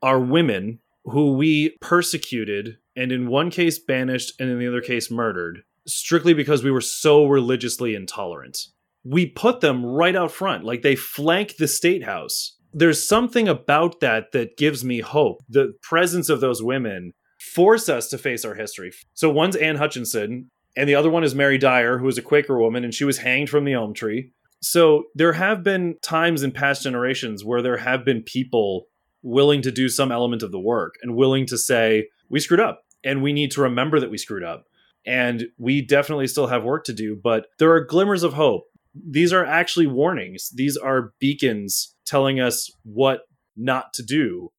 are 0.00 0.20
women 0.20 0.78
who 1.06 1.34
we 1.34 1.76
persecuted 1.80 2.78
and 2.94 3.10
in 3.10 3.26
one 3.26 3.50
case 3.50 3.80
banished 3.80 4.34
and 4.40 4.48
in 4.48 4.60
the 4.60 4.68
other 4.68 4.80
case 4.80 5.10
murdered 5.10 5.64
strictly 5.88 6.34
because 6.34 6.62
we 6.62 6.70
were 6.70 6.80
so 6.80 7.26
religiously 7.26 7.96
intolerant. 7.96 8.58
We 9.04 9.26
put 9.26 9.60
them 9.60 9.84
right 9.84 10.14
out 10.14 10.30
front, 10.30 10.64
like 10.64 10.82
they 10.82 10.96
flank 10.96 11.56
the 11.56 11.68
State 11.68 12.04
House 12.04 12.55
there's 12.76 13.08
something 13.08 13.48
about 13.48 14.00
that 14.00 14.32
that 14.32 14.58
gives 14.58 14.84
me 14.84 15.00
hope. 15.00 15.42
The 15.48 15.72
presence 15.80 16.28
of 16.28 16.42
those 16.42 16.62
women 16.62 17.14
force 17.40 17.88
us 17.88 18.08
to 18.10 18.18
face 18.18 18.44
our 18.44 18.54
history. 18.54 18.92
So 19.14 19.30
one's 19.30 19.56
Anne 19.56 19.76
Hutchinson, 19.76 20.50
and 20.76 20.86
the 20.86 20.94
other 20.94 21.08
one 21.08 21.24
is 21.24 21.34
Mary 21.34 21.56
Dyer, 21.56 21.96
who 21.96 22.04
was 22.04 22.18
a 22.18 22.22
Quaker 22.22 22.60
woman, 22.60 22.84
and 22.84 22.92
she 22.92 23.06
was 23.06 23.16
hanged 23.16 23.48
from 23.48 23.64
the 23.64 23.72
elm 23.72 23.94
tree. 23.94 24.32
So 24.60 25.04
there 25.14 25.32
have 25.32 25.62
been 25.62 25.96
times 26.02 26.42
in 26.42 26.52
past 26.52 26.82
generations 26.82 27.42
where 27.42 27.62
there 27.62 27.78
have 27.78 28.04
been 28.04 28.22
people 28.22 28.88
willing 29.22 29.62
to 29.62 29.72
do 29.72 29.88
some 29.88 30.12
element 30.12 30.42
of 30.42 30.52
the 30.52 30.60
work 30.60 30.96
and 31.00 31.16
willing 31.16 31.46
to 31.46 31.56
say, 31.56 32.08
we 32.28 32.40
screwed 32.40 32.60
up 32.60 32.82
and 33.02 33.22
we 33.22 33.32
need 33.32 33.52
to 33.52 33.62
remember 33.62 34.00
that 34.00 34.10
we 34.10 34.18
screwed 34.18 34.44
up. 34.44 34.66
And 35.06 35.46
we 35.56 35.80
definitely 35.80 36.26
still 36.26 36.48
have 36.48 36.62
work 36.62 36.84
to 36.84 36.92
do, 36.92 37.16
but 37.16 37.46
there 37.58 37.72
are 37.72 37.80
glimmers 37.80 38.22
of 38.22 38.34
hope. 38.34 38.64
These 38.94 39.32
are 39.32 39.46
actually 39.46 39.86
warnings, 39.86 40.50
these 40.54 40.76
are 40.76 41.14
beacons 41.20 41.95
telling 42.06 42.40
us 42.40 42.70
what 42.84 43.22
not 43.56 43.92
to 43.94 44.02
do. 44.02 44.50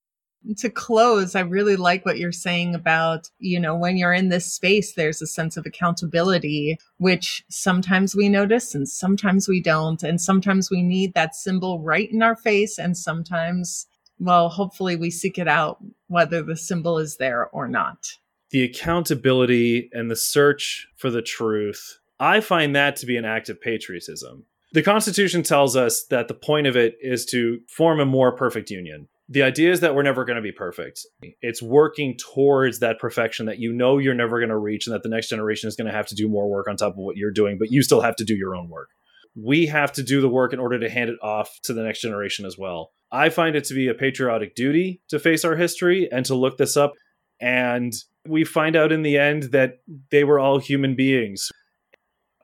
To 0.59 0.69
close, 0.69 1.35
I 1.35 1.41
really 1.41 1.75
like 1.75 2.05
what 2.05 2.19
you're 2.19 2.31
saying 2.31 2.73
about, 2.73 3.29
you 3.39 3.59
know, 3.59 3.75
when 3.75 3.97
you're 3.97 4.13
in 4.13 4.29
this 4.29 4.51
space, 4.53 4.93
there's 4.93 5.21
a 5.21 5.27
sense 5.27 5.57
of 5.57 5.65
accountability, 5.65 6.77
which 6.97 7.43
sometimes 7.49 8.15
we 8.15 8.29
notice 8.29 8.73
and 8.73 8.87
sometimes 8.87 9.49
we 9.49 9.61
don't. 9.61 10.03
And 10.03 10.21
sometimes 10.21 10.69
we 10.69 10.83
need 10.83 11.13
that 11.15 11.35
symbol 11.35 11.81
right 11.81 12.09
in 12.09 12.21
our 12.21 12.35
face. 12.35 12.77
And 12.77 12.95
sometimes, 12.95 13.87
well, 14.19 14.47
hopefully 14.47 14.95
we 14.95 15.09
seek 15.09 15.37
it 15.37 15.49
out, 15.49 15.79
whether 16.07 16.41
the 16.41 16.55
symbol 16.55 16.97
is 16.97 17.17
there 17.17 17.47
or 17.47 17.67
not. 17.67 18.07
The 18.51 18.63
accountability 18.63 19.89
and 19.91 20.09
the 20.09 20.15
search 20.15 20.87
for 20.95 21.09
the 21.09 21.21
truth, 21.21 21.99
I 22.19 22.39
find 22.39 22.73
that 22.75 22.95
to 22.97 23.05
be 23.05 23.17
an 23.17 23.25
act 23.25 23.49
of 23.49 23.59
patriotism 23.59 24.45
the 24.73 24.83
Constitution 24.83 25.43
tells 25.43 25.75
us 25.75 26.05
that 26.09 26.27
the 26.27 26.33
point 26.33 26.67
of 26.67 26.75
it 26.75 26.95
is 27.01 27.25
to 27.27 27.59
form 27.69 27.99
a 27.99 28.05
more 28.05 28.35
perfect 28.35 28.69
union. 28.69 29.07
The 29.29 29.43
idea 29.43 29.71
is 29.71 29.81
that 29.81 29.93
we're 29.93 30.03
never 30.03 30.23
going 30.23 30.37
to 30.37 30.41
be 30.41 30.51
perfect. 30.51 31.01
It's 31.41 31.61
working 31.61 32.17
towards 32.17 32.79
that 32.79 32.99
perfection 32.99 33.45
that 33.47 33.59
you 33.59 33.73
know 33.73 33.97
you're 33.97 34.13
never 34.13 34.39
going 34.39 34.49
to 34.49 34.57
reach 34.57 34.87
and 34.87 34.93
that 34.93 35.03
the 35.03 35.09
next 35.09 35.29
generation 35.29 35.67
is 35.67 35.75
going 35.75 35.87
to 35.87 35.93
have 35.93 36.07
to 36.07 36.15
do 36.15 36.29
more 36.29 36.49
work 36.49 36.67
on 36.69 36.77
top 36.77 36.93
of 36.93 36.97
what 36.97 37.17
you're 37.17 37.31
doing, 37.31 37.57
but 37.57 37.71
you 37.71 37.81
still 37.81 38.01
have 38.01 38.15
to 38.17 38.25
do 38.25 38.35
your 38.35 38.55
own 38.55 38.69
work. 38.69 38.89
We 39.35 39.65
have 39.67 39.91
to 39.93 40.03
do 40.03 40.21
the 40.21 40.29
work 40.29 40.53
in 40.53 40.59
order 40.59 40.79
to 40.79 40.89
hand 40.89 41.09
it 41.09 41.17
off 41.21 41.49
to 41.63 41.73
the 41.73 41.83
next 41.83 42.01
generation 42.01 42.45
as 42.45 42.57
well. 42.57 42.91
I 43.11 43.29
find 43.29 43.55
it 43.55 43.65
to 43.65 43.73
be 43.73 43.87
a 43.87 43.93
patriotic 43.93 44.55
duty 44.55 45.01
to 45.09 45.19
face 45.19 45.45
our 45.45 45.55
history 45.55 46.09
and 46.11 46.25
to 46.25 46.35
look 46.35 46.57
this 46.57 46.75
up. 46.75 46.93
And 47.39 47.93
we 48.27 48.43
find 48.43 48.75
out 48.75 48.91
in 48.91 49.03
the 49.03 49.17
end 49.17 49.43
that 49.51 49.79
they 50.09 50.23
were 50.23 50.39
all 50.39 50.59
human 50.59 50.95
beings 50.95 51.49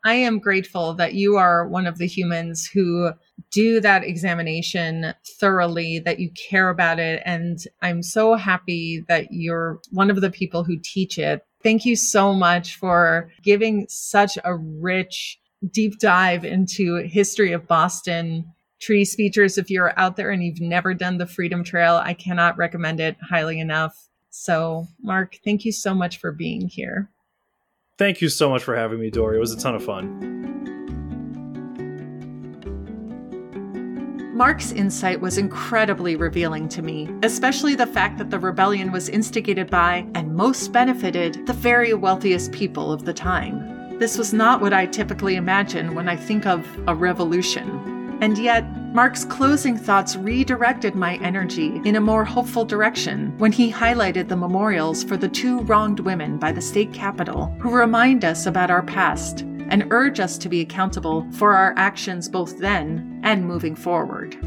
I 0.03 0.15
am 0.15 0.39
grateful 0.39 0.93
that 0.95 1.13
you 1.13 1.37
are 1.37 1.67
one 1.67 1.87
of 1.87 1.97
the 1.97 2.07
humans 2.07 2.65
who 2.65 3.11
do 3.51 3.79
that 3.79 4.03
examination 4.03 5.13
thoroughly, 5.39 5.99
that 5.99 6.19
you 6.19 6.29
care 6.31 6.69
about 6.69 6.99
it. 6.99 7.21
And 7.25 7.59
I'm 7.81 8.03
so 8.03 8.35
happy 8.35 9.05
that 9.07 9.27
you're 9.31 9.79
one 9.91 10.09
of 10.09 10.19
the 10.19 10.31
people 10.31 10.63
who 10.63 10.77
teach 10.83 11.17
it. 11.17 11.45
Thank 11.61 11.85
you 11.85 11.95
so 11.95 12.33
much 12.33 12.75
for 12.75 13.31
giving 13.43 13.85
such 13.87 14.37
a 14.43 14.55
rich, 14.55 15.39
deep 15.71 15.99
dive 15.99 16.43
into 16.43 16.97
history 17.07 17.53
of 17.53 17.67
Boston. 17.67 18.45
Tree 18.81 19.05
speechers, 19.05 19.57
if 19.57 19.69
you're 19.69 19.97
out 19.97 20.17
there 20.17 20.31
and 20.31 20.43
you've 20.43 20.59
never 20.59 20.93
done 20.93 21.17
the 21.17 21.25
Freedom 21.25 21.63
Trail, 21.63 22.01
I 22.03 22.13
cannot 22.13 22.57
recommend 22.57 22.99
it 22.99 23.15
highly 23.29 23.61
enough. 23.61 24.09
So, 24.29 24.87
Mark, 25.01 25.37
thank 25.45 25.63
you 25.63 25.71
so 25.71 25.93
much 25.93 26.17
for 26.17 26.33
being 26.33 26.67
here. 26.67 27.09
Thank 28.03 28.19
you 28.19 28.27
so 28.27 28.49
much 28.49 28.65
for 28.65 28.75
having 28.75 28.99
me, 28.99 29.09
Dory. 29.09 29.37
It 29.37 29.39
was 29.39 29.53
a 29.53 29.57
ton 29.57 29.75
of 29.75 29.85
fun. 29.85 30.19
Mark's 34.35 34.73
insight 34.73 35.21
was 35.21 35.37
incredibly 35.37 36.17
revealing 36.17 36.67
to 36.67 36.81
me, 36.81 37.07
especially 37.23 37.75
the 37.75 37.87
fact 37.87 38.17
that 38.17 38.29
the 38.29 38.39
rebellion 38.39 38.91
was 38.91 39.07
instigated 39.07 39.69
by 39.69 40.05
and 40.15 40.35
most 40.35 40.73
benefited 40.73 41.47
the 41.47 41.53
very 41.53 41.93
wealthiest 41.93 42.51
people 42.51 42.91
of 42.91 43.05
the 43.05 43.13
time. 43.13 43.97
This 43.99 44.17
was 44.17 44.33
not 44.33 44.59
what 44.59 44.73
I 44.73 44.85
typically 44.85 45.37
imagine 45.37 45.95
when 45.95 46.09
I 46.09 46.17
think 46.17 46.45
of 46.45 46.67
a 46.89 46.93
revolution. 46.93 47.92
And 48.21 48.37
yet, 48.37 48.63
Mark's 48.93 49.25
closing 49.25 49.77
thoughts 49.77 50.15
redirected 50.15 50.93
my 50.93 51.15
energy 51.15 51.81
in 51.83 51.95
a 51.95 52.01
more 52.01 52.23
hopeful 52.23 52.63
direction 52.63 53.37
when 53.39 53.51
he 53.51 53.71
highlighted 53.71 54.27
the 54.27 54.35
memorials 54.35 55.03
for 55.03 55.17
the 55.17 55.27
two 55.27 55.61
wronged 55.61 55.99
women 55.99 56.37
by 56.37 56.51
the 56.51 56.61
state 56.61 56.93
capitol 56.93 57.47
who 57.59 57.71
remind 57.71 58.23
us 58.23 58.45
about 58.45 58.69
our 58.69 58.83
past 58.83 59.41
and 59.69 59.87
urge 59.89 60.19
us 60.19 60.37
to 60.37 60.49
be 60.49 60.61
accountable 60.61 61.27
for 61.31 61.53
our 61.53 61.73
actions 61.77 62.29
both 62.29 62.59
then 62.59 63.19
and 63.23 63.47
moving 63.47 63.75
forward. 63.75 64.37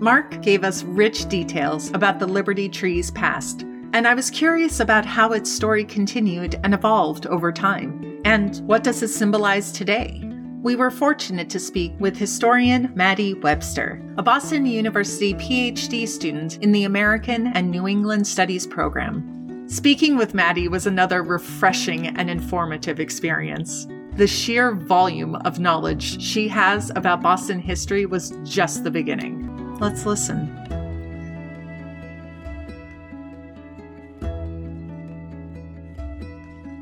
Mark 0.00 0.40
gave 0.40 0.64
us 0.64 0.82
rich 0.82 1.28
details 1.28 1.90
about 1.92 2.18
the 2.18 2.26
Liberty 2.26 2.68
Tree's 2.68 3.10
past, 3.10 3.62
and 3.92 4.08
I 4.08 4.14
was 4.14 4.30
curious 4.30 4.80
about 4.80 5.04
how 5.04 5.32
its 5.32 5.52
story 5.52 5.84
continued 5.84 6.58
and 6.64 6.72
evolved 6.72 7.26
over 7.26 7.52
time. 7.52 8.20
And 8.24 8.56
what 8.66 8.82
does 8.82 9.02
it 9.02 9.08
symbolize 9.08 9.70
today? 9.70 10.21
We 10.62 10.76
were 10.76 10.92
fortunate 10.92 11.50
to 11.50 11.58
speak 11.58 11.92
with 11.98 12.16
historian 12.16 12.92
Maddie 12.94 13.34
Webster, 13.34 14.00
a 14.16 14.22
Boston 14.22 14.64
University 14.64 15.34
PhD 15.34 16.06
student 16.06 16.58
in 16.58 16.70
the 16.70 16.84
American 16.84 17.48
and 17.48 17.68
New 17.68 17.88
England 17.88 18.28
Studies 18.28 18.64
program. 18.64 19.68
Speaking 19.68 20.16
with 20.16 20.34
Maddie 20.34 20.68
was 20.68 20.86
another 20.86 21.24
refreshing 21.24 22.06
and 22.06 22.30
informative 22.30 23.00
experience. 23.00 23.88
The 24.12 24.28
sheer 24.28 24.72
volume 24.72 25.34
of 25.36 25.58
knowledge 25.58 26.22
she 26.22 26.46
has 26.48 26.90
about 26.94 27.22
Boston 27.22 27.58
history 27.58 28.06
was 28.06 28.32
just 28.44 28.84
the 28.84 28.90
beginning. 28.90 29.78
Let's 29.80 30.06
listen. 30.06 30.61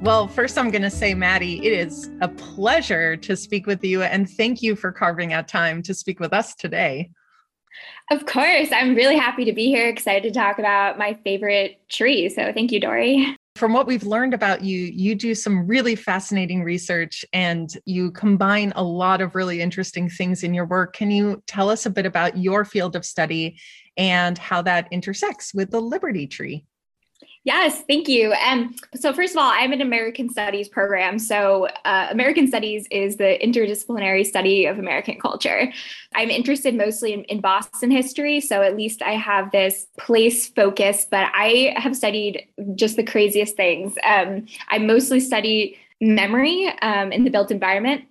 Well, 0.02 0.28
first, 0.28 0.56
I'm 0.56 0.70
going 0.70 0.80
to 0.80 0.90
say, 0.90 1.12
Maddie, 1.12 1.64
it 1.64 1.74
is 1.74 2.10
a 2.22 2.28
pleasure 2.28 3.18
to 3.18 3.36
speak 3.36 3.66
with 3.66 3.84
you. 3.84 4.02
And 4.02 4.28
thank 4.28 4.62
you 4.62 4.74
for 4.74 4.92
carving 4.92 5.34
out 5.34 5.46
time 5.46 5.82
to 5.82 5.92
speak 5.92 6.20
with 6.20 6.32
us 6.32 6.54
today. 6.54 7.10
Of 8.10 8.24
course. 8.24 8.70
I'm 8.72 8.94
really 8.94 9.16
happy 9.16 9.44
to 9.44 9.52
be 9.52 9.66
here, 9.66 9.86
excited 9.86 10.32
to 10.32 10.38
talk 10.38 10.58
about 10.58 10.96
my 10.96 11.18
favorite 11.22 11.86
tree. 11.90 12.30
So 12.30 12.50
thank 12.50 12.72
you, 12.72 12.80
Dory. 12.80 13.36
From 13.56 13.74
what 13.74 13.86
we've 13.86 14.04
learned 14.04 14.32
about 14.32 14.62
you, 14.62 14.78
you 14.78 15.14
do 15.14 15.34
some 15.34 15.66
really 15.66 15.94
fascinating 15.94 16.64
research 16.64 17.22
and 17.34 17.70
you 17.84 18.10
combine 18.10 18.72
a 18.76 18.82
lot 18.82 19.20
of 19.20 19.34
really 19.34 19.60
interesting 19.60 20.08
things 20.08 20.42
in 20.42 20.54
your 20.54 20.64
work. 20.64 20.94
Can 20.94 21.10
you 21.10 21.42
tell 21.46 21.68
us 21.68 21.84
a 21.84 21.90
bit 21.90 22.06
about 22.06 22.38
your 22.38 22.64
field 22.64 22.96
of 22.96 23.04
study 23.04 23.60
and 23.98 24.38
how 24.38 24.62
that 24.62 24.88
intersects 24.90 25.52
with 25.52 25.70
the 25.70 25.80
Liberty 25.80 26.26
Tree? 26.26 26.64
Yes, 27.42 27.82
thank 27.88 28.06
you. 28.06 28.34
Um, 28.34 28.74
so, 28.94 29.14
first 29.14 29.32
of 29.32 29.38
all, 29.38 29.50
I'm 29.50 29.72
an 29.72 29.80
American 29.80 30.28
Studies 30.28 30.68
program. 30.68 31.18
So, 31.18 31.68
uh, 31.86 32.08
American 32.10 32.46
Studies 32.46 32.86
is 32.90 33.16
the 33.16 33.38
interdisciplinary 33.42 34.26
study 34.26 34.66
of 34.66 34.78
American 34.78 35.18
culture. 35.18 35.72
I'm 36.14 36.28
interested 36.28 36.74
mostly 36.74 37.14
in, 37.14 37.24
in 37.24 37.40
Boston 37.40 37.90
history. 37.90 38.42
So, 38.42 38.60
at 38.60 38.76
least 38.76 39.00
I 39.00 39.12
have 39.12 39.50
this 39.52 39.86
place 39.98 40.48
focus, 40.48 41.06
but 41.10 41.30
I 41.34 41.74
have 41.78 41.96
studied 41.96 42.46
just 42.74 42.96
the 42.96 43.04
craziest 43.04 43.56
things. 43.56 43.94
Um, 44.04 44.44
I 44.68 44.76
mostly 44.76 45.18
study 45.18 45.78
memory 45.98 46.70
um, 46.82 47.10
in 47.10 47.24
the 47.24 47.30
built 47.30 47.50
environment 47.50 48.04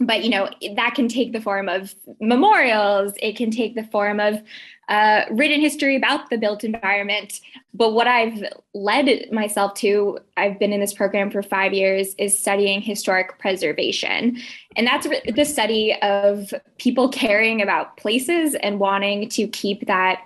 but 0.00 0.24
you 0.24 0.30
know 0.30 0.48
that 0.74 0.94
can 0.94 1.08
take 1.08 1.32
the 1.32 1.40
form 1.40 1.68
of 1.68 1.94
memorials 2.20 3.12
it 3.22 3.36
can 3.36 3.50
take 3.50 3.74
the 3.74 3.84
form 3.84 4.18
of 4.18 4.42
uh, 4.88 5.22
written 5.30 5.60
history 5.60 5.96
about 5.96 6.30
the 6.30 6.38
built 6.38 6.64
environment 6.64 7.40
but 7.72 7.92
what 7.92 8.06
i've 8.06 8.42
led 8.74 9.30
myself 9.32 9.74
to 9.74 10.18
i've 10.36 10.58
been 10.58 10.72
in 10.72 10.80
this 10.80 10.94
program 10.94 11.30
for 11.30 11.42
five 11.42 11.72
years 11.72 12.14
is 12.18 12.38
studying 12.38 12.80
historic 12.80 13.38
preservation 13.38 14.36
and 14.76 14.86
that's 14.86 15.06
the 15.34 15.44
study 15.44 15.94
of 16.02 16.52
people 16.78 17.08
caring 17.08 17.62
about 17.62 17.96
places 17.96 18.54
and 18.56 18.78
wanting 18.78 19.28
to 19.28 19.46
keep 19.48 19.86
that 19.86 20.20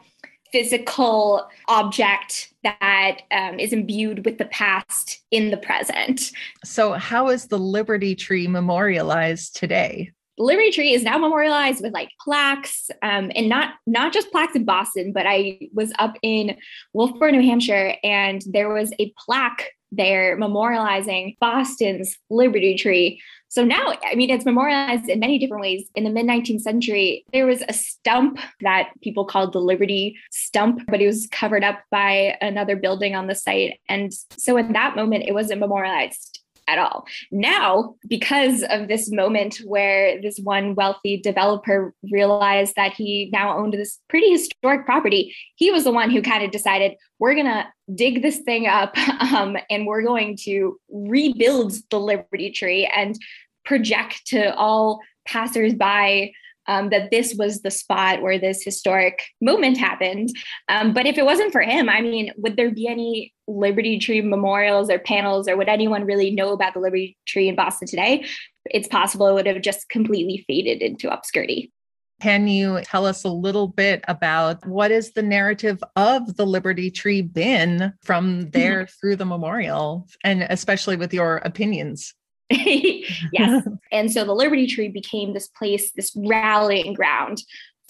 physical 0.52 1.48
object 1.68 2.52
that 2.62 3.22
um, 3.30 3.58
is 3.58 3.72
imbued 3.72 4.24
with 4.24 4.38
the 4.38 4.46
past 4.46 5.22
in 5.30 5.50
the 5.50 5.56
present. 5.56 6.32
So, 6.64 6.92
how 6.94 7.28
is 7.28 7.46
the 7.46 7.58
Liberty 7.58 8.14
Tree 8.14 8.48
memorialized 8.48 9.56
today? 9.56 10.12
The 10.38 10.44
Liberty 10.44 10.70
Tree 10.70 10.94
is 10.94 11.02
now 11.02 11.18
memorialized 11.18 11.82
with 11.82 11.92
like 11.92 12.10
plaques, 12.24 12.90
um, 13.02 13.30
and 13.34 13.48
not 13.48 13.74
not 13.86 14.12
just 14.12 14.30
plaques 14.30 14.54
in 14.54 14.64
Boston, 14.64 15.12
but 15.12 15.26
I 15.26 15.58
was 15.72 15.92
up 15.98 16.16
in 16.22 16.56
Wolfeboro, 16.94 17.32
New 17.32 17.42
Hampshire, 17.42 17.96
and 18.02 18.42
there 18.46 18.72
was 18.72 18.92
a 18.98 19.12
plaque 19.24 19.70
there 19.90 20.38
memorializing 20.38 21.36
Boston's 21.40 22.16
Liberty 22.30 22.76
Tree 22.76 23.20
so 23.50 23.64
now, 23.64 23.94
I 24.04 24.14
mean, 24.14 24.28
it's 24.28 24.44
memorialized 24.44 25.08
in 25.08 25.20
many 25.20 25.38
different 25.38 25.62
ways. 25.62 25.88
In 25.94 26.04
the 26.04 26.10
mid 26.10 26.26
19th 26.26 26.60
century, 26.60 27.24
there 27.32 27.46
was 27.46 27.62
a 27.66 27.72
stump 27.72 28.38
that 28.60 28.90
people 29.02 29.24
called 29.24 29.54
the 29.54 29.58
Liberty 29.58 30.18
Stump, 30.30 30.82
but 30.86 31.00
it 31.00 31.06
was 31.06 31.26
covered 31.32 31.64
up 31.64 31.80
by 31.90 32.36
another 32.42 32.76
building 32.76 33.16
on 33.16 33.26
the 33.26 33.34
site. 33.34 33.80
And 33.88 34.12
so 34.36 34.58
in 34.58 34.74
that 34.74 34.96
moment, 34.96 35.24
it 35.26 35.32
wasn't 35.32 35.60
memorialized 35.60 36.37
at 36.68 36.78
all. 36.78 37.06
Now, 37.32 37.94
because 38.06 38.62
of 38.70 38.86
this 38.86 39.10
moment 39.10 39.56
where 39.64 40.20
this 40.20 40.38
one 40.38 40.74
wealthy 40.74 41.16
developer 41.16 41.94
realized 42.12 42.74
that 42.76 42.92
he 42.92 43.30
now 43.32 43.58
owned 43.58 43.72
this 43.72 43.98
pretty 44.08 44.30
historic 44.30 44.84
property, 44.84 45.34
he 45.56 45.70
was 45.70 45.84
the 45.84 45.90
one 45.90 46.10
who 46.10 46.22
kind 46.22 46.44
of 46.44 46.50
decided, 46.50 46.92
we're 47.18 47.34
going 47.34 47.46
to 47.46 47.66
dig 47.94 48.22
this 48.22 48.38
thing 48.40 48.66
up 48.66 48.96
um, 49.32 49.56
and 49.70 49.86
we're 49.86 50.02
going 50.02 50.36
to 50.44 50.78
rebuild 50.90 51.72
the 51.90 51.98
Liberty 51.98 52.50
Tree 52.50 52.86
and 52.94 53.18
project 53.64 54.26
to 54.26 54.54
all 54.54 55.00
passersby 55.26 56.34
um, 56.68 56.90
that 56.90 57.10
this 57.10 57.34
was 57.36 57.62
the 57.62 57.70
spot 57.70 58.22
where 58.22 58.38
this 58.38 58.62
historic 58.62 59.24
moment 59.40 59.78
happened. 59.78 60.28
Um, 60.68 60.92
but 60.92 61.06
if 61.06 61.18
it 61.18 61.24
wasn't 61.24 61.50
for 61.50 61.62
him, 61.62 61.88
I 61.88 62.00
mean, 62.02 62.32
would 62.36 62.56
there 62.56 62.70
be 62.70 62.86
any 62.86 63.34
Liberty 63.48 63.98
Tree 63.98 64.20
memorials 64.20 64.90
or 64.90 64.98
panels, 64.98 65.48
or 65.48 65.56
would 65.56 65.68
anyone 65.68 66.04
really 66.04 66.30
know 66.30 66.52
about 66.52 66.74
the 66.74 66.80
Liberty 66.80 67.16
Tree 67.26 67.48
in 67.48 67.56
Boston 67.56 67.88
today? 67.88 68.26
It's 68.66 68.88
possible 68.88 69.26
it 69.26 69.32
would 69.32 69.46
have 69.46 69.62
just 69.62 69.88
completely 69.88 70.44
faded 70.46 70.82
into 70.82 71.12
obscurity. 71.12 71.72
Can 72.20 72.48
you 72.48 72.80
tell 72.82 73.06
us 73.06 73.24
a 73.24 73.28
little 73.28 73.68
bit 73.68 74.04
about 74.08 74.66
what 74.66 74.90
is 74.90 75.12
the 75.12 75.22
narrative 75.22 75.82
of 75.94 76.36
the 76.36 76.44
Liberty 76.44 76.90
Tree 76.90 77.22
been 77.22 77.92
from 78.02 78.50
there 78.50 78.82
mm-hmm. 78.82 78.92
through 79.00 79.16
the 79.16 79.24
memorial, 79.24 80.08
and 80.24 80.42
especially 80.50 80.96
with 80.96 81.14
your 81.14 81.36
opinions? 81.38 82.14
yes. 83.32 83.66
and 83.92 84.10
so 84.10 84.24
the 84.24 84.34
Liberty 84.34 84.66
Tree 84.66 84.88
became 84.88 85.32
this 85.32 85.48
place, 85.48 85.92
this 85.92 86.12
rallying 86.16 86.94
ground 86.94 87.42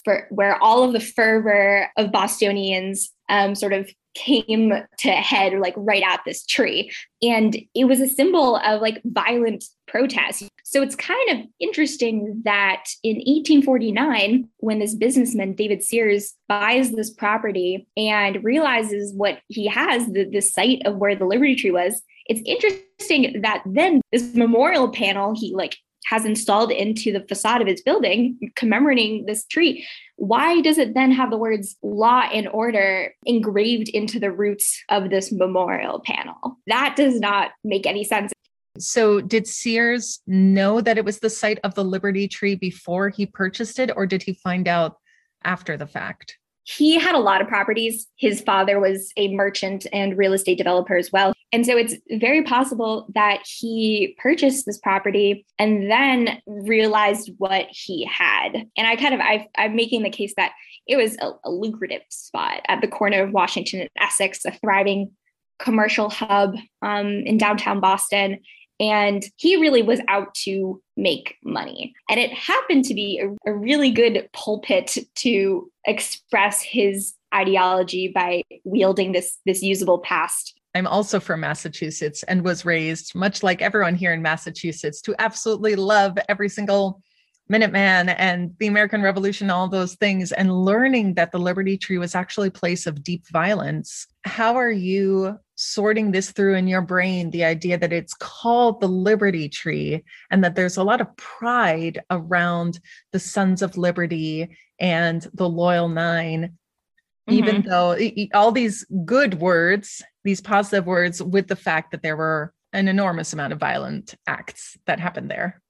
for 0.05 0.27
where 0.31 0.63
all 0.63 0.85
of 0.85 0.93
the 0.93 1.01
fervor 1.01 1.91
of 1.97 2.13
Bostonians 2.13 3.13
um, 3.29 3.55
sort 3.55 3.73
of 3.73 3.91
came 4.15 4.73
to 4.99 5.11
head 5.11 5.53
like 5.61 5.75
right 5.77 6.03
at 6.03 6.21
this 6.25 6.45
tree 6.45 6.91
and 7.23 7.57
it 7.75 7.85
was 7.85 8.01
a 8.01 8.09
symbol 8.09 8.57
of 8.57 8.81
like 8.81 9.01
violent 9.05 9.65
protest 9.87 10.49
so 10.65 10.83
it's 10.83 10.97
kind 10.97 11.31
of 11.31 11.47
interesting 11.61 12.43
that 12.45 12.85
in 13.05 13.17
1849 13.17 14.49
when 14.59 14.79
this 14.81 14.95
businessman 14.95 15.53
david 15.53 15.85
sears 15.85 16.35
buys 16.49 16.91
this 16.93 17.11
property 17.11 17.87
and 17.97 18.43
realizes 18.43 19.15
what 19.15 19.39
he 19.49 19.67
has 19.69 20.07
the, 20.09 20.25
the 20.25 20.41
site 20.41 20.83
of 20.85 20.97
where 20.97 21.15
the 21.15 21.27
liberty 21.27 21.55
tree 21.55 21.71
was 21.71 22.03
it's 22.29 22.43
interesting 22.45 23.41
that 23.43 23.63
then 23.67 24.01
this 24.13 24.35
memorial 24.35 24.89
panel 24.89 25.35
he 25.35 25.55
like 25.55 25.77
has 26.07 26.25
installed 26.25 26.71
into 26.71 27.13
the 27.13 27.27
facade 27.29 27.61
of 27.61 27.67
his 27.67 27.83
building 27.83 28.39
commemorating 28.57 29.27
this 29.27 29.47
tree 29.47 29.87
why 30.17 30.61
does 30.61 30.79
it 30.79 30.95
then 30.95 31.11
have 31.11 31.31
the 31.31 31.39
words 31.39 31.77
law 31.83 32.23
and 32.33 32.49
order 32.49 33.13
engraved 33.25 33.89
into 33.89 34.21
the 34.21 34.31
roots 34.31 34.83
of 34.89 35.11
this 35.11 35.33
memorial 35.33 36.01
panel 36.01 36.59
that 36.67 36.95
does 36.97 37.19
not 37.19 37.51
make 37.65 37.87
any 37.87 38.05
sense 38.05 38.33
so, 38.81 39.21
did 39.21 39.49
Sears 39.49 40.21
know 40.29 40.81
that 40.81 40.99
it 40.99 41.05
was 41.05 41.19
the 41.19 41.31
site 41.31 41.59
of 41.65 41.75
the 41.75 41.83
Liberty 41.83 42.29
Tree 42.29 42.55
before 42.55 43.09
he 43.09 43.27
purchased 43.27 43.81
it, 43.81 43.91
or 43.97 44.07
did 44.07 44.23
he 44.23 44.35
find 44.35 44.69
out 44.69 44.99
after 45.43 45.77
the 45.77 45.87
fact? 45.89 46.39
he 46.69 46.99
had 46.99 47.15
a 47.15 47.19
lot 47.19 47.41
of 47.41 47.49
properties. 47.49 48.07
His 48.17 48.43
father 48.43 48.79
was 48.79 49.11
a 49.17 49.35
merchant 49.35 49.87
and 49.91 50.19
real 50.19 50.35
estate 50.35 50.59
developer 50.59 50.97
as 50.97 51.11
well. 51.11 51.33
And 51.53 51.65
so 51.65 51.77
it's 51.77 51.95
very 52.11 52.43
possible 52.43 53.07
that 53.15 53.43
he 53.47 54.15
purchased 54.19 54.67
this 54.67 54.79
property 54.79 55.47
and 55.59 55.91
then 55.91 56.43
realized 56.47 57.31
what 57.39 57.67
he 57.71 58.05
had. 58.05 58.67
And 58.77 58.87
I 58.87 58.97
kind 58.97 59.15
of, 59.15 59.21
i 59.21 59.49
am 59.57 59.75
making 59.75 60.03
the 60.03 60.11
case 60.11 60.35
that 60.37 60.53
it 60.87 60.97
was 60.97 61.17
a, 61.21 61.33
a 61.45 61.51
lucrative 61.51 62.03
spot 62.11 62.61
at 62.69 62.81
the 62.81 62.89
corner 62.89 63.23
of 63.23 63.33
Washington 63.33 63.81
and 63.81 63.91
Essex, 63.99 64.45
a 64.45 64.51
thriving 64.51 65.13
commercial 65.59 66.11
hub 66.11 66.55
um, 66.83 67.09
in 67.09 67.39
downtown 67.39 67.81
Boston. 67.81 68.41
And 68.81 69.25
he 69.37 69.57
really 69.57 69.83
was 69.83 70.01
out 70.07 70.35
to 70.45 70.81
make 70.97 71.37
money. 71.43 71.95
And 72.09 72.21
it 72.21 72.33
happened 72.33 72.85
to 72.85 72.95
be 72.95 73.21
a, 73.21 73.51
a 73.51 73.55
really 73.55 73.91
good 73.91 74.29
pulpit 74.33 74.99
to 75.17 75.71
express 75.85 76.63
his 76.63 77.15
ideology 77.35 78.09
by 78.09 78.43
wielding 78.65 79.13
this, 79.13 79.39
this 79.47 79.63
usable 79.63 79.99
past 79.99 80.58
I'm 80.75 80.87
also 80.87 81.19
from 81.19 81.41
Massachusetts 81.41 82.23
and 82.25 82.45
was 82.45 82.65
raised, 82.65 83.15
much 83.15 83.43
like 83.43 83.63
everyone 83.63 83.95
here 83.95 84.13
in 84.13 84.23
Massachusetts, 84.23 85.01
to 85.03 85.15
absolutely 85.19 85.77
love 85.77 86.19
every 86.29 86.49
single 86.49 87.03
Minuteman 87.51 88.15
and 88.19 88.55
the 88.59 88.67
American 88.67 89.01
Revolution, 89.01 89.49
all 89.49 89.69
those 89.69 89.95
things, 89.95 90.33
and 90.33 90.65
learning 90.65 91.15
that 91.15 91.33
the 91.33 91.39
Liberty 91.39 91.79
Tree 91.79 91.97
was 91.97 92.15
actually 92.15 92.49
a 92.49 92.53
place 92.53 92.87
of 92.87 93.03
deep 93.03 93.27
violence. 93.29 94.07
How 94.25 94.57
are 94.57 94.71
you 94.71 95.39
sorting 95.55 96.13
this 96.13 96.31
through 96.31 96.55
in 96.55 96.69
your 96.69 96.83
brain 96.83 97.31
the 97.31 97.45
idea 97.45 97.79
that 97.79 97.93
it's 97.93 98.15
called 98.15 98.81
the 98.81 98.89
Liberty 98.89 99.49
Tree 99.49 100.05
and 100.31 100.45
that 100.45 100.55
there's 100.55 100.77
a 100.77 100.85
lot 100.85 101.01
of 101.01 101.17
pride 101.17 102.01
around 102.11 102.79
the 103.13 103.19
Sons 103.19 103.63
of 103.63 103.77
Liberty 103.77 104.57
and 104.79 105.27
the 105.35 105.49
Loyal 105.49 105.89
9 105.89 106.43
mm-hmm. 106.43 107.33
even 107.33 107.63
though 107.63 107.99
all 108.35 108.53
these 108.53 108.87
good 109.05 109.41
words, 109.41 110.03
these 110.29 110.43
positive 110.43 110.85
words, 110.85 111.23
with 111.23 111.49
the 111.49 111.57
fact 111.57 111.91
that 111.91 112.03
there 112.03 112.15
were 112.15 112.53
an 112.75 112.87
enormous 112.87 113.33
amount 113.33 113.55
of 113.55 113.59
violent 113.59 114.15
acts 114.27 114.77
that 114.85 115.01
happened 115.01 115.31
there. 115.31 115.63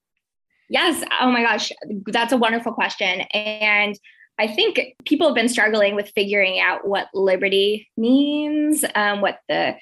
Yes. 0.69 1.05
Oh 1.21 1.31
my 1.31 1.43
gosh. 1.43 1.71
That's 2.07 2.33
a 2.33 2.37
wonderful 2.37 2.73
question. 2.73 3.21
And 3.33 3.97
I 4.37 4.49
think 4.49 4.81
people 5.05 5.29
have 5.29 5.37
been 5.37 5.49
struggling 5.49 5.95
with 5.95 6.11
figuring 6.13 6.59
out 6.59 6.89
what 6.89 7.07
liberty 7.15 7.89
means, 7.97 8.85
um, 8.97 9.21
what 9.21 9.39
the 9.49 9.77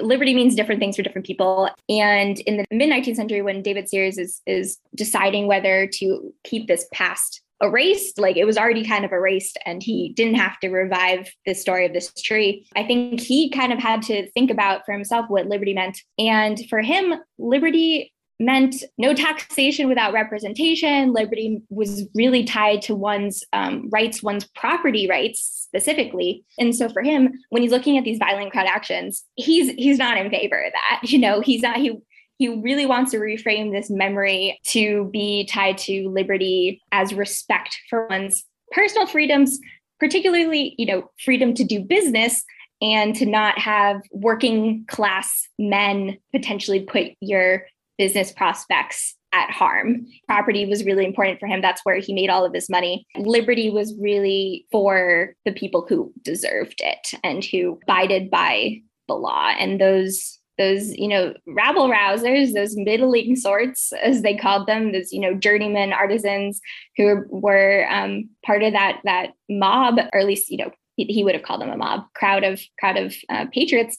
liberty 0.00 0.32
means 0.32 0.54
different 0.54 0.80
things 0.80 0.94
for 0.94 1.02
different 1.02 1.26
people. 1.26 1.68
And 1.88 2.38
in 2.38 2.58
the 2.58 2.64
mid 2.70 2.90
19th 2.90 3.16
century, 3.16 3.42
when 3.42 3.62
David 3.62 3.88
Sears 3.88 4.16
is 4.16 4.40
is 4.46 4.78
deciding 4.94 5.48
whether 5.48 5.88
to 5.94 6.32
keep 6.44 6.68
this 6.68 6.86
past 6.92 7.42
erased, 7.62 8.18
like 8.18 8.36
it 8.36 8.44
was 8.44 8.58
already 8.58 8.84
kind 8.84 9.04
of 9.04 9.12
erased, 9.12 9.58
and 9.64 9.82
he 9.82 10.12
didn't 10.16 10.34
have 10.34 10.58
to 10.60 10.68
revive 10.68 11.30
the 11.46 11.54
story 11.54 11.86
of 11.86 11.92
this 11.92 12.12
tree. 12.22 12.66
I 12.76 12.84
think 12.84 13.20
he 13.20 13.50
kind 13.50 13.72
of 13.72 13.78
had 13.78 14.02
to 14.02 14.30
think 14.32 14.50
about 14.50 14.84
for 14.84 14.92
himself 14.92 15.26
what 15.28 15.46
liberty 15.46 15.74
meant. 15.74 15.98
And 16.18 16.60
for 16.68 16.80
him, 16.80 17.14
liberty 17.38 18.12
meant 18.40 18.82
no 18.98 19.14
taxation 19.14 19.88
without 19.88 20.12
representation. 20.12 21.12
Liberty 21.12 21.62
was 21.70 22.04
really 22.14 22.44
tied 22.44 22.82
to 22.82 22.94
one's 22.94 23.44
um, 23.52 23.88
rights, 23.90 24.22
one's 24.22 24.44
property 24.44 25.08
rights 25.08 25.40
specifically. 25.40 26.44
And 26.58 26.74
so 26.74 26.88
for 26.88 27.02
him, 27.02 27.32
when 27.50 27.62
he's 27.62 27.70
looking 27.70 27.96
at 27.96 28.04
these 28.04 28.18
violent 28.18 28.52
crowd 28.52 28.66
actions, 28.66 29.24
he's 29.36 29.70
he's 29.72 29.98
not 29.98 30.18
in 30.18 30.30
favor 30.30 30.60
of 30.60 30.72
that. 30.72 31.00
You 31.14 31.20
know, 31.20 31.40
he's 31.40 31.62
not 31.62 31.76
he 31.76 31.96
he 32.38 32.48
really 32.48 32.86
wants 32.86 33.12
to 33.12 33.18
reframe 33.18 33.72
this 33.72 33.90
memory 33.90 34.58
to 34.66 35.08
be 35.12 35.46
tied 35.46 35.78
to 35.78 36.08
liberty 36.08 36.80
as 36.92 37.14
respect 37.14 37.78
for 37.88 38.06
one's 38.08 38.44
personal 38.72 39.06
freedoms, 39.06 39.58
particularly, 40.00 40.74
you 40.78 40.86
know, 40.86 41.10
freedom 41.24 41.54
to 41.54 41.64
do 41.64 41.80
business 41.80 42.44
and 42.82 43.14
to 43.16 43.26
not 43.26 43.58
have 43.58 44.02
working 44.10 44.84
class 44.88 45.48
men 45.58 46.18
potentially 46.32 46.80
put 46.80 47.12
your 47.20 47.66
business 47.98 48.32
prospects 48.32 49.14
at 49.32 49.50
harm. 49.50 50.06
Property 50.26 50.66
was 50.66 50.84
really 50.84 51.04
important 51.04 51.40
for 51.40 51.46
him. 51.46 51.60
That's 51.60 51.80
where 51.84 51.98
he 51.98 52.12
made 52.12 52.30
all 52.30 52.44
of 52.44 52.52
his 52.52 52.68
money. 52.68 53.06
Liberty 53.16 53.70
was 53.70 53.94
really 54.00 54.66
for 54.70 55.34
the 55.44 55.52
people 55.52 55.86
who 55.88 56.12
deserved 56.22 56.80
it 56.82 57.14
and 57.22 57.44
who 57.44 57.78
abided 57.82 58.30
by 58.30 58.82
the 59.08 59.14
law. 59.14 59.52
And 59.58 59.80
those 59.80 60.38
those 60.58 60.94
you 60.96 61.08
know 61.08 61.34
rabble 61.46 61.88
rousers 61.88 62.52
those 62.52 62.76
middling 62.76 63.36
sorts 63.36 63.92
as 64.02 64.22
they 64.22 64.36
called 64.36 64.66
them 64.66 64.92
those 64.92 65.12
you 65.12 65.20
know 65.20 65.34
journeyman 65.34 65.92
artisans 65.92 66.60
who 66.96 67.24
were 67.28 67.86
um, 67.90 68.28
part 68.44 68.62
of 68.62 68.72
that 68.72 69.00
that 69.04 69.30
mob 69.48 69.98
or 70.12 70.20
at 70.20 70.26
least 70.26 70.50
you 70.50 70.56
know 70.56 70.70
he, 70.96 71.04
he, 71.06 71.24
would 71.24 71.34
have 71.34 71.42
called 71.42 71.60
them 71.60 71.70
a 71.70 71.76
mob 71.76 72.04
crowd 72.14 72.44
of 72.44 72.60
crowd 72.78 72.96
of 72.96 73.14
uh, 73.28 73.46
patriots 73.52 73.96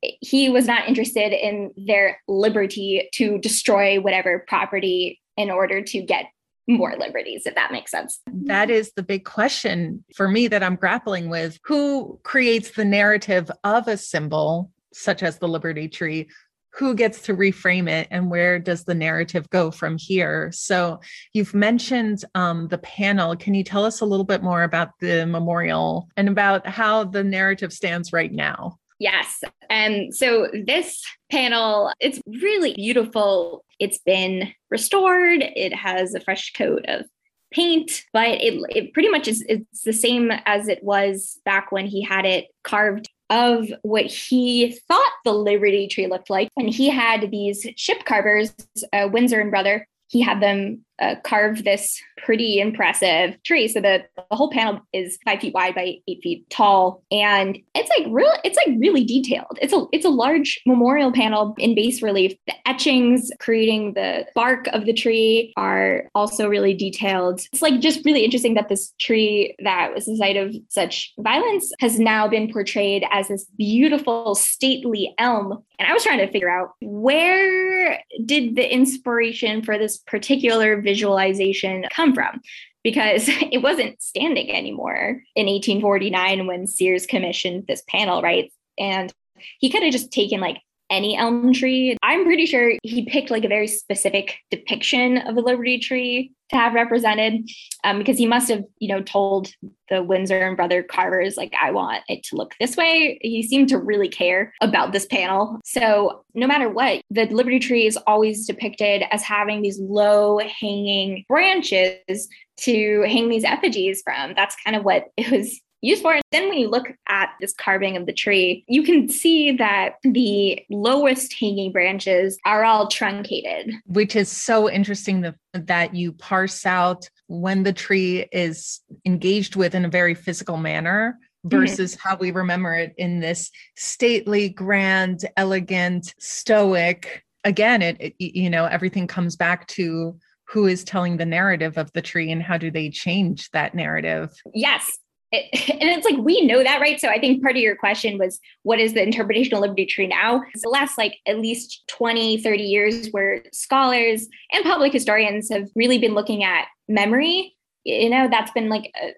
he 0.00 0.48
was 0.48 0.66
not 0.66 0.86
interested 0.86 1.32
in 1.32 1.72
their 1.76 2.20
liberty 2.28 3.08
to 3.14 3.38
destroy 3.38 4.00
whatever 4.00 4.44
property 4.46 5.20
in 5.36 5.50
order 5.50 5.82
to 5.82 6.02
get 6.02 6.26
more 6.68 6.94
liberties, 6.98 7.46
if 7.46 7.54
that 7.54 7.72
makes 7.72 7.90
sense. 7.90 8.20
That 8.26 8.70
is 8.70 8.92
the 8.92 9.02
big 9.02 9.24
question 9.24 10.04
for 10.14 10.28
me 10.28 10.48
that 10.48 10.62
I'm 10.62 10.76
grappling 10.76 11.30
with. 11.30 11.58
Who 11.64 12.20
creates 12.22 12.72
the 12.72 12.84
narrative 12.84 13.50
of 13.64 13.88
a 13.88 13.96
symbol, 13.96 14.70
such 14.98 15.22
as 15.22 15.38
the 15.38 15.48
Liberty 15.48 15.88
Tree? 15.88 16.28
Who 16.74 16.94
gets 16.94 17.22
to 17.22 17.34
reframe 17.34 17.88
it 17.88 18.08
and 18.10 18.30
where 18.30 18.58
does 18.58 18.84
the 18.84 18.94
narrative 18.94 19.48
go 19.50 19.70
from 19.70 19.96
here? 19.98 20.52
So, 20.52 21.00
you've 21.32 21.54
mentioned 21.54 22.24
um, 22.34 22.68
the 22.68 22.78
panel. 22.78 23.34
Can 23.36 23.54
you 23.54 23.64
tell 23.64 23.84
us 23.84 24.00
a 24.00 24.06
little 24.06 24.24
bit 24.24 24.42
more 24.42 24.62
about 24.62 24.90
the 25.00 25.26
memorial 25.26 26.08
and 26.16 26.28
about 26.28 26.66
how 26.66 27.04
the 27.04 27.24
narrative 27.24 27.72
stands 27.72 28.12
right 28.12 28.32
now? 28.32 28.78
Yes. 28.98 29.42
And 29.70 30.14
so 30.14 30.48
this 30.52 31.04
panel, 31.30 31.92
it's 32.00 32.20
really 32.26 32.74
beautiful. 32.74 33.64
It's 33.78 33.98
been 33.98 34.52
restored. 34.70 35.42
It 35.42 35.74
has 35.74 36.14
a 36.14 36.20
fresh 36.20 36.52
coat 36.52 36.84
of 36.88 37.06
paint, 37.52 38.04
but 38.12 38.28
it, 38.28 38.60
it 38.70 38.92
pretty 38.92 39.08
much 39.08 39.28
is 39.28 39.44
it's 39.48 39.82
the 39.82 39.92
same 39.92 40.32
as 40.46 40.68
it 40.68 40.82
was 40.82 41.40
back 41.44 41.70
when 41.70 41.86
he 41.86 42.02
had 42.02 42.26
it 42.26 42.46
carved 42.64 43.08
of 43.30 43.70
what 43.82 44.06
he 44.06 44.78
thought 44.88 45.12
the 45.24 45.32
Liberty 45.32 45.86
Tree 45.88 46.06
looked 46.06 46.30
like. 46.30 46.48
And 46.56 46.68
he 46.68 46.88
had 46.88 47.30
these 47.30 47.66
ship 47.76 48.04
carvers, 48.04 48.54
uh, 48.92 49.08
Windsor 49.12 49.40
and 49.40 49.50
Brother, 49.50 49.86
he 50.08 50.20
had 50.20 50.40
them 50.40 50.84
uh, 51.00 51.16
carve 51.24 51.64
this 51.64 52.00
pretty 52.16 52.58
impressive 52.60 53.40
tree. 53.44 53.68
So 53.68 53.80
the, 53.80 54.04
the 54.16 54.36
whole 54.36 54.50
panel 54.50 54.80
is 54.92 55.18
five 55.24 55.40
feet 55.40 55.54
wide 55.54 55.74
by 55.74 55.96
eight 56.08 56.20
feet 56.22 56.48
tall, 56.50 57.02
and 57.10 57.58
it's 57.74 57.90
like 57.98 58.06
real. 58.10 58.32
It's 58.44 58.56
like 58.56 58.76
really 58.78 59.04
detailed. 59.04 59.58
It's 59.60 59.72
a 59.72 59.86
it's 59.92 60.04
a 60.04 60.10
large 60.10 60.60
memorial 60.66 61.12
panel 61.12 61.54
in 61.58 61.74
bas 61.74 62.02
relief. 62.02 62.34
The 62.46 62.54
etchings 62.66 63.30
creating 63.38 63.94
the 63.94 64.26
bark 64.34 64.66
of 64.68 64.84
the 64.84 64.92
tree 64.92 65.52
are 65.56 66.04
also 66.14 66.48
really 66.48 66.74
detailed. 66.74 67.40
It's 67.52 67.62
like 67.62 67.80
just 67.80 68.04
really 68.04 68.24
interesting 68.24 68.54
that 68.54 68.68
this 68.68 68.92
tree 68.98 69.54
that 69.64 69.94
was 69.94 70.06
the 70.06 70.16
site 70.16 70.36
of 70.36 70.54
such 70.68 71.12
violence 71.18 71.72
has 71.80 71.98
now 71.98 72.28
been 72.28 72.52
portrayed 72.52 73.04
as 73.10 73.28
this 73.28 73.46
beautiful 73.56 74.34
stately 74.34 75.14
elm. 75.18 75.64
And 75.78 75.88
I 75.88 75.92
was 75.92 76.02
trying 76.02 76.18
to 76.18 76.30
figure 76.30 76.50
out 76.50 76.70
where 76.80 78.02
did 78.24 78.56
the 78.56 78.72
inspiration 78.72 79.62
for 79.62 79.78
this 79.78 79.98
particular 79.98 80.80
visualization 80.88 81.84
come 81.94 82.14
from 82.14 82.40
because 82.82 83.24
it 83.52 83.62
wasn't 83.62 84.00
standing 84.00 84.50
anymore 84.50 85.22
in 85.36 85.46
1849 85.46 86.46
when 86.46 86.66
Sears 86.66 87.06
commissioned 87.06 87.66
this 87.66 87.82
panel, 87.88 88.22
right? 88.22 88.50
And 88.78 89.12
he 89.58 89.70
could 89.70 89.82
have 89.82 89.92
just 89.92 90.10
taken 90.10 90.40
like 90.40 90.58
any 90.90 91.16
elm 91.16 91.52
tree. 91.52 91.96
I'm 92.02 92.24
pretty 92.24 92.46
sure 92.46 92.72
he 92.82 93.04
picked 93.04 93.30
like 93.30 93.44
a 93.44 93.48
very 93.48 93.66
specific 93.66 94.36
depiction 94.50 95.18
of 95.18 95.34
the 95.34 95.42
Liberty 95.42 95.78
tree 95.78 96.32
to 96.50 96.56
have 96.56 96.74
represented 96.74 97.48
um, 97.84 97.98
because 97.98 98.16
he 98.16 98.26
must 98.26 98.48
have, 98.48 98.64
you 98.78 98.88
know, 98.88 99.02
told 99.02 99.52
the 99.90 100.02
Windsor 100.02 100.46
and 100.46 100.56
Brother 100.56 100.82
carvers, 100.82 101.36
like, 101.36 101.52
I 101.60 101.70
want 101.70 102.02
it 102.08 102.22
to 102.24 102.36
look 102.36 102.54
this 102.58 102.76
way. 102.76 103.18
He 103.20 103.42
seemed 103.42 103.68
to 103.68 103.78
really 103.78 104.08
care 104.08 104.52
about 104.62 104.92
this 104.92 105.06
panel. 105.06 105.60
So, 105.64 106.24
no 106.34 106.46
matter 106.46 106.68
what, 106.68 107.02
the 107.10 107.26
Liberty 107.26 107.58
tree 107.58 107.86
is 107.86 107.98
always 108.06 108.46
depicted 108.46 109.04
as 109.10 109.22
having 109.22 109.62
these 109.62 109.78
low 109.78 110.38
hanging 110.38 111.24
branches 111.28 112.28
to 112.58 113.02
hang 113.02 113.28
these 113.28 113.44
effigies 113.44 114.02
from. 114.02 114.34
That's 114.34 114.56
kind 114.64 114.76
of 114.76 114.84
what 114.84 115.04
it 115.16 115.30
was 115.30 115.60
used 115.80 116.02
for. 116.02 116.14
And 116.14 116.22
then 116.32 116.48
when 116.48 116.58
you 116.58 116.68
look 116.68 116.88
at 117.08 117.30
this 117.40 117.54
carving 117.54 117.96
of 117.96 118.06
the 118.06 118.12
tree, 118.12 118.64
you 118.68 118.82
can 118.82 119.08
see 119.08 119.52
that 119.52 119.94
the 120.02 120.60
lowest 120.70 121.34
hanging 121.38 121.72
branches 121.72 122.38
are 122.44 122.64
all 122.64 122.88
truncated. 122.88 123.72
Which 123.86 124.16
is 124.16 124.30
so 124.30 124.70
interesting 124.70 125.20
that, 125.22 125.36
that 125.52 125.94
you 125.94 126.12
parse 126.12 126.66
out 126.66 127.08
when 127.28 127.62
the 127.62 127.72
tree 127.72 128.26
is 128.32 128.80
engaged 129.04 129.56
with 129.56 129.74
in 129.74 129.84
a 129.84 129.90
very 129.90 130.14
physical 130.14 130.56
manner 130.56 131.18
mm-hmm. 131.46 131.56
versus 131.56 131.94
mm-hmm. 131.94 132.08
how 132.08 132.16
we 132.16 132.30
remember 132.30 132.74
it 132.74 132.94
in 132.96 133.20
this 133.20 133.50
stately, 133.76 134.48
grand, 134.48 135.24
elegant, 135.36 136.14
stoic. 136.18 137.24
Again, 137.44 137.82
it, 137.82 137.96
it 138.00 138.14
you 138.18 138.50
know 138.50 138.64
everything 138.64 139.06
comes 139.06 139.36
back 139.36 139.66
to 139.68 140.18
who 140.48 140.66
is 140.66 140.82
telling 140.82 141.18
the 141.18 141.26
narrative 141.26 141.76
of 141.76 141.92
the 141.92 142.02
tree 142.02 142.32
and 142.32 142.42
how 142.42 142.56
do 142.56 142.70
they 142.70 142.88
change 142.88 143.50
that 143.50 143.74
narrative 143.74 144.30
yes 144.54 144.98
it, 145.32 145.70
and 145.80 145.90
it's 145.90 146.04
like 146.04 146.18
we 146.18 146.42
know 146.46 146.62
that 146.62 146.80
right? 146.80 147.00
So 147.00 147.08
i 147.08 147.18
think 147.18 147.42
part 147.42 147.56
of 147.56 147.62
your 147.62 147.76
question 147.76 148.18
was 148.18 148.40
what 148.62 148.80
is 148.80 148.94
the 148.94 149.02
interpretation 149.02 149.54
of 149.54 149.60
liberty 149.60 149.86
tree 149.86 150.06
now? 150.06 150.42
It's 150.52 150.62
the 150.62 150.68
last 150.68 150.98
like 150.98 151.16
at 151.26 151.38
least 151.38 151.84
20 151.88 152.42
30 152.42 152.62
years 152.62 153.08
where 153.08 153.42
scholars 153.52 154.28
and 154.52 154.64
public 154.64 154.92
historians 154.92 155.50
have 155.50 155.68
really 155.74 155.98
been 155.98 156.14
looking 156.14 156.44
at 156.44 156.66
memory 156.88 157.54
you 157.84 158.10
know 158.10 158.28
that's 158.30 158.50
been 158.52 158.68
like 158.68 158.90
a, 159.00 159.14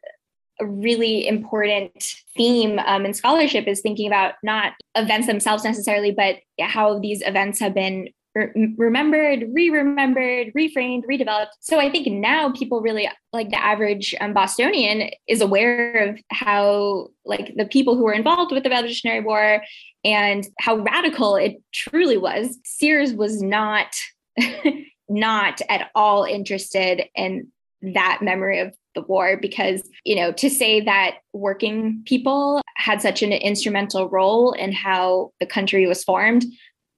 a 0.60 0.66
really 0.66 1.26
important 1.26 2.04
theme 2.36 2.78
um, 2.80 3.04
in 3.04 3.14
scholarship 3.14 3.66
is 3.66 3.80
thinking 3.80 4.06
about 4.06 4.34
not 4.42 4.72
events 4.94 5.26
themselves 5.26 5.64
necessarily 5.64 6.10
but 6.10 6.36
how 6.60 6.98
these 6.98 7.22
events 7.22 7.58
have 7.60 7.74
been 7.74 8.08
remembered, 8.34 9.44
re-remembered, 9.52 10.52
reframed, 10.56 11.02
redeveloped. 11.10 11.48
So 11.60 11.78
I 11.78 11.90
think 11.90 12.06
now 12.06 12.52
people 12.52 12.80
really 12.80 13.08
like 13.32 13.50
the 13.50 13.62
average 13.62 14.14
um, 14.20 14.32
Bostonian 14.32 15.10
is 15.26 15.40
aware 15.40 16.08
of 16.08 16.20
how 16.30 17.08
like 17.24 17.54
the 17.56 17.64
people 17.64 17.96
who 17.96 18.04
were 18.04 18.12
involved 18.12 18.52
with 18.52 18.62
the 18.62 18.70
Revolutionary 18.70 19.20
War 19.20 19.62
and 20.04 20.46
how 20.60 20.76
radical 20.76 21.36
it 21.36 21.60
truly 21.72 22.16
was. 22.16 22.58
Sears 22.64 23.12
was 23.12 23.42
not 23.42 23.96
not 25.08 25.60
at 25.68 25.90
all 25.94 26.24
interested 26.24 27.02
in 27.16 27.48
that 27.82 28.20
memory 28.22 28.60
of 28.60 28.74
the 28.94 29.02
war 29.02 29.36
because 29.36 29.88
you 30.04 30.16
know 30.16 30.32
to 30.32 30.50
say 30.50 30.80
that 30.80 31.18
working 31.32 32.02
people 32.06 32.60
had 32.76 33.00
such 33.00 33.22
an 33.22 33.32
instrumental 33.32 34.08
role 34.08 34.52
in 34.52 34.72
how 34.72 35.30
the 35.38 35.46
country 35.46 35.86
was 35.86 36.02
formed 36.02 36.44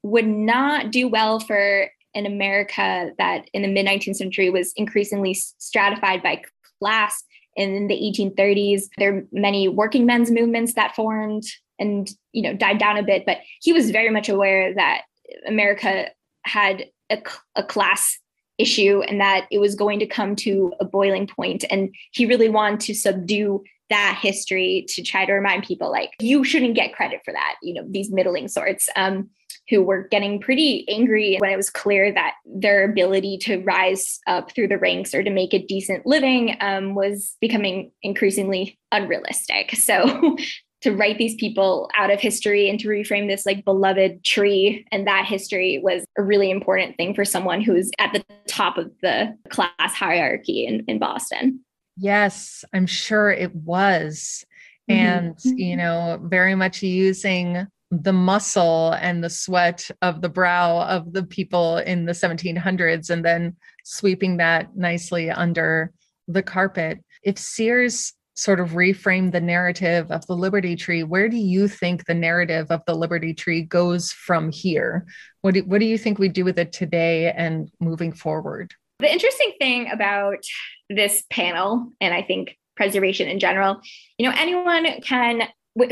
would 0.02 0.26
not 0.26 0.90
do 0.90 1.08
well 1.08 1.38
for 1.40 1.88
an 2.14 2.26
America 2.26 3.10
that 3.18 3.48
in 3.52 3.62
the 3.62 3.68
mid 3.68 3.86
19th 3.86 4.16
century 4.16 4.50
was 4.50 4.72
increasingly 4.76 5.34
stratified 5.34 6.22
by 6.22 6.42
class. 6.78 7.22
In 7.54 7.86
the 7.86 7.94
1830s, 7.94 8.84
there 8.96 9.14
are 9.14 9.22
many 9.30 9.68
working 9.68 10.06
men's 10.06 10.30
movements 10.30 10.74
that 10.74 10.96
formed 10.96 11.44
and 11.78 12.10
you 12.32 12.42
know 12.42 12.54
died 12.54 12.78
down 12.78 12.96
a 12.96 13.02
bit. 13.02 13.24
But 13.26 13.38
he 13.60 13.72
was 13.72 13.90
very 13.90 14.10
much 14.10 14.28
aware 14.28 14.74
that 14.74 15.02
America 15.46 16.08
had 16.44 16.86
a, 17.10 17.22
a 17.56 17.62
class 17.62 18.18
issue 18.58 19.02
and 19.02 19.20
that 19.20 19.46
it 19.50 19.58
was 19.58 19.74
going 19.74 19.98
to 19.98 20.06
come 20.06 20.36
to 20.36 20.72
a 20.80 20.84
boiling 20.84 21.26
point. 21.26 21.62
point 21.62 21.64
and 21.70 21.94
he 22.12 22.26
really 22.26 22.48
wanted 22.48 22.80
to 22.80 22.94
subdue 22.94 23.62
that 23.90 24.18
history 24.22 24.84
to 24.88 25.02
try 25.02 25.24
to 25.24 25.32
remind 25.32 25.64
people 25.64 25.90
like 25.90 26.10
you 26.20 26.44
shouldn't 26.44 26.74
get 26.74 26.94
credit 26.94 27.20
for 27.24 27.32
that 27.32 27.56
you 27.62 27.74
know 27.74 27.82
these 27.90 28.10
middling 28.10 28.48
sorts 28.48 28.88
um, 28.96 29.28
who 29.68 29.82
were 29.82 30.08
getting 30.08 30.40
pretty 30.40 30.88
angry 30.88 31.36
when 31.38 31.50
it 31.50 31.56
was 31.56 31.70
clear 31.70 32.12
that 32.12 32.34
their 32.44 32.84
ability 32.84 33.38
to 33.38 33.58
rise 33.62 34.20
up 34.26 34.52
through 34.52 34.68
the 34.68 34.78
ranks 34.78 35.14
or 35.14 35.22
to 35.22 35.30
make 35.30 35.54
a 35.54 35.64
decent 35.64 36.04
living 36.06 36.56
um, 36.60 36.94
was 36.94 37.36
becoming 37.40 37.92
increasingly 38.02 38.78
unrealistic. 38.90 39.74
So 39.82 40.36
to 40.82 40.94
write 40.94 41.18
these 41.18 41.34
people 41.36 41.88
out 41.96 42.10
of 42.10 42.20
history 42.20 42.68
and 42.68 42.78
to 42.80 42.88
reframe 42.88 43.28
this 43.28 43.46
like 43.46 43.64
beloved 43.64 44.24
tree 44.24 44.84
and 44.90 45.06
that 45.06 45.26
history 45.26 45.80
was 45.82 46.04
a 46.18 46.22
really 46.22 46.50
important 46.50 46.96
thing 46.96 47.14
for 47.14 47.24
someone 47.24 47.60
who's 47.60 47.90
at 47.98 48.12
the 48.12 48.24
top 48.46 48.78
of 48.78 48.90
the 49.00 49.36
class 49.48 49.94
hierarchy 49.94 50.66
in, 50.66 50.84
in 50.88 50.98
boston. 50.98 51.60
Yes 51.96 52.64
i'm 52.72 52.86
sure 52.86 53.30
it 53.30 53.54
was. 53.54 54.44
Mm-hmm. 54.90 54.98
and 54.98 55.38
you 55.44 55.76
know 55.76 56.18
very 56.24 56.56
much 56.56 56.82
using 56.82 57.68
the 57.92 58.12
muscle 58.12 58.92
and 58.92 59.22
the 59.22 59.28
sweat 59.28 59.90
of 60.00 60.22
the 60.22 60.28
brow 60.28 60.80
of 60.88 61.12
the 61.12 61.22
people 61.22 61.76
in 61.76 62.06
the 62.06 62.12
1700s 62.12 63.10
and 63.10 63.22
then 63.22 63.54
sweeping 63.84 64.38
that 64.38 64.74
nicely 64.74 65.30
under 65.30 65.92
the 66.26 66.42
carpet 66.42 67.04
if 67.22 67.36
sears 67.36 68.14
sort 68.34 68.60
of 68.60 68.70
reframed 68.70 69.32
the 69.32 69.40
narrative 69.40 70.10
of 70.10 70.26
the 70.26 70.34
Liberty 70.34 70.74
Tree, 70.74 71.02
where 71.02 71.28
do 71.28 71.36
you 71.36 71.68
think 71.68 72.06
the 72.06 72.14
narrative 72.14 72.70
of 72.70 72.80
the 72.86 72.94
Liberty 72.94 73.34
Tree 73.34 73.60
goes 73.60 74.10
from 74.10 74.50
here? 74.50 75.04
What 75.42 75.52
do, 75.52 75.60
what 75.64 75.80
do 75.80 75.84
you 75.84 75.98
think 75.98 76.18
we 76.18 76.30
do 76.30 76.44
with 76.44 76.58
it 76.58 76.72
today 76.72 77.30
and 77.30 77.70
moving 77.78 78.12
forward? 78.12 78.72
The 79.00 79.12
interesting 79.12 79.52
thing 79.58 79.90
about 79.90 80.38
this 80.88 81.24
panel, 81.28 81.92
and 82.00 82.14
I 82.14 82.22
think 82.22 82.56
preservation 82.74 83.28
in 83.28 83.38
general, 83.38 83.80
you 84.16 84.26
know, 84.26 84.34
anyone 84.34 84.86
can 85.02 85.42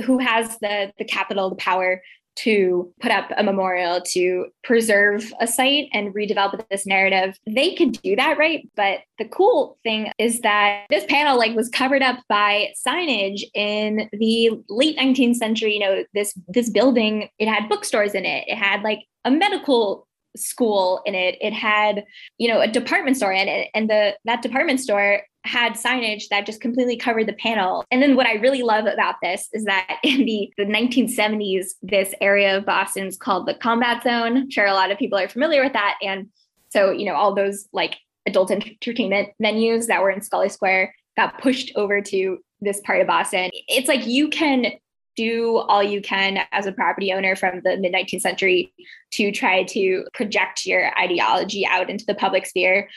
who 0.05 0.19
has 0.19 0.59
the 0.59 0.93
the 0.99 1.05
capital, 1.05 1.51
the 1.51 1.57
power 1.57 2.03
to 2.37 2.93
put 3.01 3.11
up 3.11 3.31
a 3.37 3.43
memorial 3.43 4.01
to 4.01 4.47
preserve 4.65 5.33
a 5.41 5.47
site 5.47 5.89
and 5.93 6.15
redevelop 6.15 6.65
this 6.71 6.87
narrative. 6.87 7.39
They 7.47 7.75
can 7.75 7.91
do 7.91 8.17
that 8.17 8.39
right? 8.39 8.69
But 8.77 9.01
the 9.19 9.27
cool 9.27 9.79
thing 9.83 10.11
is 10.19 10.41
that 10.41 10.87
this 10.91 11.05
panel 11.07 11.37
like 11.37 11.55
was 11.55 11.69
covered 11.69 12.03
up 12.03 12.19
by 12.29 12.73
signage 12.87 13.43
in 13.55 14.09
the 14.13 14.53
late 14.69 14.97
19th 14.97 15.37
century. 15.37 15.75
You 15.75 15.81
know 15.81 16.05
this 16.15 16.35
this 16.49 16.71
building 16.71 17.29
it 17.39 17.49
had 17.49 17.69
bookstores 17.69 18.15
in 18.15 18.25
it. 18.25 18.45
It 18.47 18.57
had 18.57 18.83
like 18.83 19.01
a 19.25 19.31
medical 19.31 20.07
school 20.37 21.03
in 21.05 21.15
it. 21.15 21.37
It 21.41 21.53
had 21.53 22.05
you 22.39 22.49
know 22.49 22.61
a 22.61 22.69
department 22.69 23.17
store 23.17 23.33
in 23.33 23.49
it. 23.49 23.69
And 23.75 23.91
the 23.91 24.17
that 24.25 24.43
department 24.43 24.81
store 24.81 25.23
had 25.45 25.73
signage 25.73 26.29
that 26.29 26.47
just 26.47 26.61
completely 26.61 26.97
covered 26.97 27.27
the 27.27 27.33
panel. 27.35 27.85
And 27.91 28.03
then 28.03 28.15
what 28.15 28.27
I 28.27 28.35
really 28.35 28.63
love 28.63 28.87
about 28.87 29.17
this 29.23 29.49
is 29.53 29.65
that 29.65 29.99
in 30.03 30.25
the, 30.25 30.53
the 30.57 30.65
1970s, 30.65 31.75
this 31.83 32.15
area 32.21 32.57
of 32.57 32.67
Boston 32.67 33.07
is 33.07 33.17
called 33.17 33.47
the 33.47 33.55
combat 33.55 34.03
zone. 34.03 34.37
I'm 34.37 34.51
sure 34.51 34.67
a 34.67 34.75
lot 34.75 34.91
of 34.91 34.99
people 34.99 35.19
are 35.19 35.29
familiar 35.29 35.63
with 35.63 35.73
that. 35.73 35.99
And 36.03 36.29
so, 36.69 36.91
you 36.91 37.07
know, 37.07 37.15
all 37.15 37.35
those 37.35 37.69
like 37.73 37.97
adult 38.27 38.51
entertainment 38.51 39.31
venues 39.43 39.87
that 39.87 40.03
were 40.03 40.11
in 40.11 40.21
Scollay 40.21 40.51
Square 40.51 40.95
got 41.17 41.41
pushed 41.41 41.73
over 41.75 42.01
to 42.01 42.39
this 42.61 42.81
part 42.81 43.01
of 43.01 43.07
Boston. 43.07 43.51
It's 43.69 43.89
like 43.89 44.07
you 44.07 44.29
can 44.29 44.67
do 45.17 45.57
all 45.57 45.83
you 45.83 46.01
can 46.01 46.39
as 46.53 46.67
a 46.67 46.73
property 46.73 47.13
owner 47.13 47.35
from 47.35 47.61
the 47.65 47.77
mid 47.77 47.93
19th 47.93 48.21
century 48.21 48.73
to 49.13 49.33
try 49.33 49.65
to 49.65 50.05
project 50.15 50.65
your 50.65 50.97
ideology 50.99 51.67
out 51.67 51.91
into 51.91 52.05
the 52.07 52.15
public 52.15 52.47
sphere. 52.47 52.89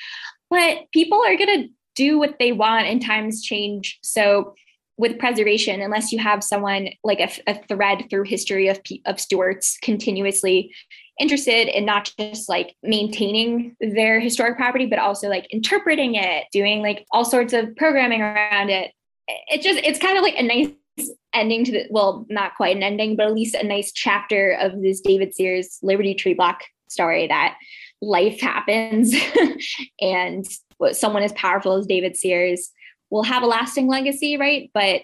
But 0.50 0.86
people 0.94 1.24
are 1.26 1.36
going 1.36 1.64
to 1.64 1.70
do 1.96 2.18
what 2.18 2.38
they 2.40 2.52
want 2.52 2.88
and 2.88 3.02
times 3.02 3.42
change. 3.42 4.00
So 4.02 4.56
with 4.98 5.20
preservation, 5.20 5.82
unless 5.82 6.12
you 6.12 6.20
have 6.20 6.44
someone 6.44 6.90
like 7.04 7.20
a, 7.20 7.30
a 7.48 7.56
thread 7.68 8.06
through 8.10 8.24
history 8.24 8.68
of, 8.68 8.80
of 9.06 9.20
stewards 9.20 9.78
continuously 9.82 10.74
interested 11.20 11.68
in 11.68 11.86
not 11.86 12.12
just 12.18 12.50
like 12.50 12.76
maintaining 12.84 13.76
their 13.80 14.20
historic 14.20 14.58
property, 14.58 14.86
but 14.86 15.00
also 15.00 15.30
like 15.30 15.48
interpreting 15.52 16.16
it, 16.16 16.46
doing 16.52 16.82
like 16.82 17.06
all 17.12 17.26
sorts 17.26 17.54
of 17.54 17.76
programming 17.76 18.22
around 18.22 18.70
it. 18.70 18.92
It 19.28 19.62
just, 19.62 19.80
it's 19.84 20.00
kind 20.00 20.18
of 20.18 20.24
like 20.24 20.36
a 20.38 20.44
nice 20.44 21.10
ending 21.34 21.66
to 21.66 21.72
the, 21.72 21.88
well, 21.90 22.26
not 22.30 22.56
quite 22.56 22.76
an 22.76 22.84
ending, 22.84 23.16
but 23.16 23.28
at 23.28 23.34
least 23.34 23.56
a 23.56 23.66
nice 23.66 23.92
chapter 23.92 24.52
of 24.60 24.82
this 24.82 25.02
David 25.02 25.36
Sears 25.36 25.80
Liberty 25.82 26.14
Tree 26.14 26.34
Block 26.34 26.64
story 26.88 27.28
that 27.28 27.58
life 28.02 28.40
happens 28.40 29.14
and 30.02 30.46
someone 30.94 31.24
as 31.24 31.32
powerful 31.34 31.76
as 31.76 31.86
David 31.86 32.16
Sears 32.16 32.72
will 33.10 33.24
have 33.24 33.44
a 33.44 33.48
lasting 33.48 33.88
legacy, 33.88 34.38
right? 34.38 34.70
But 34.74 35.02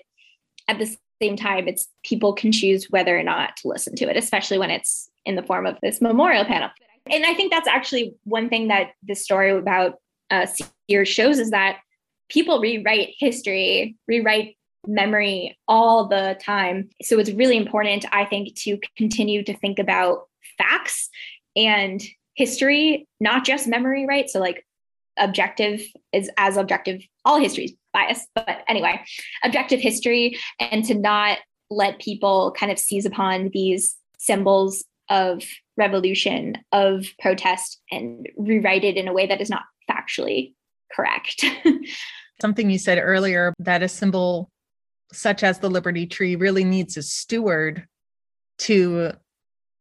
at 0.67 0.80
the 0.80 0.95
same 1.22 1.36
time, 1.36 1.67
it's 1.67 1.88
people 2.03 2.34
can 2.34 2.51
choose 2.51 2.89
whether 2.89 3.17
or 3.17 3.24
not 3.24 3.57
to 3.57 3.67
listen 3.67 3.95
to 3.97 4.09
it, 4.09 4.17
especially 4.17 4.57
when 4.57 4.72
it's 4.72 5.09
in 5.26 5.36
the 5.36 5.43
form 5.43 5.65
of 5.65 5.78
this 5.82 6.01
memorial 6.01 6.45
panel. 6.45 6.70
And 7.09 7.26
I 7.26 7.34
think 7.34 7.51
that's 7.51 7.67
actually 7.67 8.15
one 8.24 8.49
thing 8.49 8.67
that 8.67 8.91
this 9.03 9.24
story 9.24 9.51
about 9.51 9.95
uh, 10.30 10.45
Sears 10.88 11.09
shows 11.09 11.39
is 11.39 11.51
that 11.51 11.80
people 12.30 12.59
rewrite 12.59 13.15
history, 13.17 13.95
rewrite 14.07 14.55
memory 14.88 15.57
all 15.67 16.07
the 16.07 16.38
time. 16.41 16.89
So 17.01 17.20
it's 17.20 17.32
really 17.32 17.57
important, 17.57 18.05
I 18.11 18.26
think, 18.26 18.55
to 18.59 18.80
continue 18.95 19.43
to 19.43 19.57
think 19.57 19.80
about 19.80 20.28
facts 20.57 21.09
and 21.55 22.01
history, 22.36 23.07
not 23.20 23.43
just 23.43 23.67
memory, 23.67 24.05
right? 24.05 24.30
So, 24.30 24.39
like, 24.39 24.65
objective 25.20 25.82
is 26.13 26.30
as 26.38 26.57
objective, 26.57 27.01
all 27.26 27.39
history 27.39 27.65
is 27.65 27.74
biased, 27.93 28.28
but 28.36 28.63
anyway, 28.67 29.01
objective 29.43 29.80
history, 29.80 30.38
and 30.59 30.84
to 30.86 30.95
not 30.95 31.39
let 31.70 31.99
people 31.99 32.53
kind 32.57 32.72
of 32.72 32.80
seize 32.80 33.05
upon 33.05 33.49
these 33.53 33.95
symbols 34.17 34.84
of 35.09 35.43
revolution, 35.78 36.57
of 36.72 37.05
protest, 37.20 37.80
and 37.91 38.28
rewrite 38.38 38.84
it 38.84 38.97
in 38.97 39.07
a 39.07 39.13
way 39.13 39.26
that 39.26 39.41
is 39.41 39.49
not 39.49 39.63
factually 39.89 40.53
correct. 40.95 41.43
Something 42.41 42.70
you 42.70 42.80
said 42.80 42.99
earlier 43.01 43.53
that 43.59 43.84
a 43.84 43.88
symbol 43.89 44.49
such 45.11 45.43
as 45.43 45.59
the 45.59 45.70
Liberty 45.70 46.05
Tree 46.05 46.36
really 46.36 46.63
needs 46.63 46.95
a 46.95 47.01
steward 47.01 47.88
to 48.59 49.11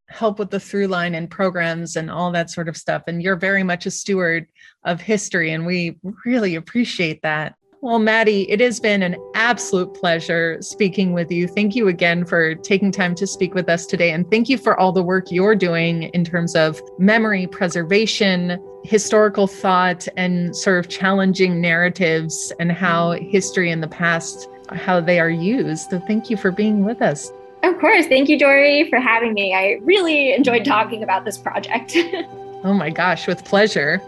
help 0.09 0.39
with 0.39 0.51
the 0.51 0.61
through 0.61 0.87
line 0.87 1.15
and 1.15 1.31
programs 1.31 1.97
and 1.97 2.11
all 2.11 2.33
that 2.33 2.51
sort 2.51 2.69
of 2.69 2.77
stuff. 2.77 3.03
And 3.07 3.23
you're 3.23 3.37
very 3.37 3.63
much 3.63 3.87
a 3.87 3.91
steward 3.91 4.47
of 4.85 5.01
history, 5.01 5.53
and 5.53 5.67
we 5.67 5.97
really 6.25 6.55
appreciate 6.55 7.23
that. 7.23 7.55
Well, 7.81 8.01
Maddie, 8.01 8.51
it 8.51 8.59
has 8.59 8.81
been 8.81 9.05
an 9.05 9.17
absolute 9.37 9.95
pleasure 9.95 10.61
speaking 10.61 11.13
with 11.13 11.31
you. 11.31 11.47
Thank 11.47 11.77
you 11.77 11.87
again 11.87 12.25
for 12.25 12.57
taking 12.57 12.91
time 12.91 13.15
to 13.15 13.27
speak 13.27 13.55
with 13.55 13.69
us 13.69 13.87
today. 13.87 14.11
And 14.11 14.29
thank 14.33 14.49
you 14.49 14.59
for 14.59 14.79
all 14.81 14.91
the 14.91 15.03
work 15.03 15.31
you're 15.31 15.55
doing 15.55 16.05
in 16.05 16.25
terms 16.25 16.57
of 16.57 16.83
memory 16.99 17.47
preservation, 17.47 18.59
historical 18.83 19.47
thought, 19.47 20.09
and 20.17 20.57
sort 20.57 20.81
of 20.81 20.89
challenging 20.89 21.61
narratives 21.61 22.53
and 22.59 22.73
how 22.73 23.13
history 23.13 23.71
in 23.71 23.81
the 23.81 23.87
past, 23.87 24.49
how 24.73 25.01
they 25.01 25.21
are 25.21 25.31
used. 25.31 25.91
So 25.91 26.01
thank 26.01 26.31
you 26.31 26.37
for 26.37 26.51
being 26.51 26.85
with 26.85 27.01
us. 27.01 27.31
Of 27.63 27.79
course. 27.79 28.07
Thank 28.07 28.29
you, 28.29 28.39
Dory, 28.39 28.89
for 28.89 29.01
having 29.01 29.35
me. 29.35 29.55
I 29.55 29.81
really 29.83 30.33
enjoyed 30.33 30.65
talking 30.65 31.03
about 31.03 31.25
this 31.25 31.39
project. 31.39 31.97
oh 32.65 32.75
my 32.75 32.91
gosh, 32.91 33.27
with 33.27 33.45
pleasure. 33.45 34.01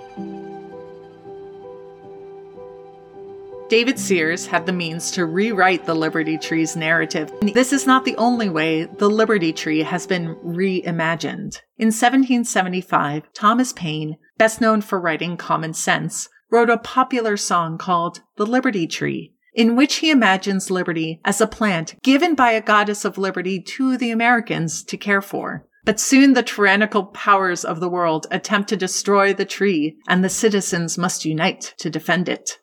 David 3.68 4.00
Sears 4.00 4.46
had 4.46 4.66
the 4.66 4.72
means 4.72 5.12
to 5.12 5.26
rewrite 5.26 5.86
the 5.86 5.94
Liberty 5.94 6.36
Tree's 6.36 6.74
narrative. 6.74 7.32
This 7.54 7.72
is 7.72 7.86
not 7.86 8.04
the 8.04 8.16
only 8.16 8.48
way 8.48 8.84
the 8.84 9.08
Liberty 9.08 9.52
Tree 9.52 9.84
has 9.84 10.08
been 10.08 10.34
reimagined. 10.44 11.60
In 11.78 11.92
1775, 11.92 13.32
Thomas 13.32 13.72
Paine, 13.72 14.16
best 14.38 14.60
known 14.60 14.80
for 14.80 15.00
writing 15.00 15.36
Common 15.36 15.72
Sense, 15.72 16.28
wrote 16.50 16.68
a 16.68 16.78
popular 16.78 17.36
song 17.36 17.78
called 17.78 18.22
The 18.36 18.46
Liberty 18.46 18.88
Tree 18.88 19.34
in 19.54 19.76
which 19.76 19.96
he 19.96 20.10
imagines 20.10 20.70
liberty 20.70 21.20
as 21.24 21.40
a 21.40 21.46
plant 21.46 21.94
given 22.02 22.34
by 22.34 22.52
a 22.52 22.60
goddess 22.60 23.04
of 23.04 23.18
liberty 23.18 23.60
to 23.60 23.96
the 23.96 24.10
Americans 24.10 24.82
to 24.84 24.96
care 24.96 25.22
for. 25.22 25.66
But 25.84 25.98
soon 25.98 26.34
the 26.34 26.42
tyrannical 26.42 27.06
powers 27.06 27.64
of 27.64 27.80
the 27.80 27.88
world 27.88 28.26
attempt 28.30 28.68
to 28.68 28.76
destroy 28.76 29.32
the 29.32 29.46
tree, 29.46 29.96
and 30.06 30.22
the 30.22 30.28
citizens 30.28 30.98
must 30.98 31.24
unite 31.24 31.74
to 31.78 31.88
defend 31.88 32.28
it. 32.28 32.58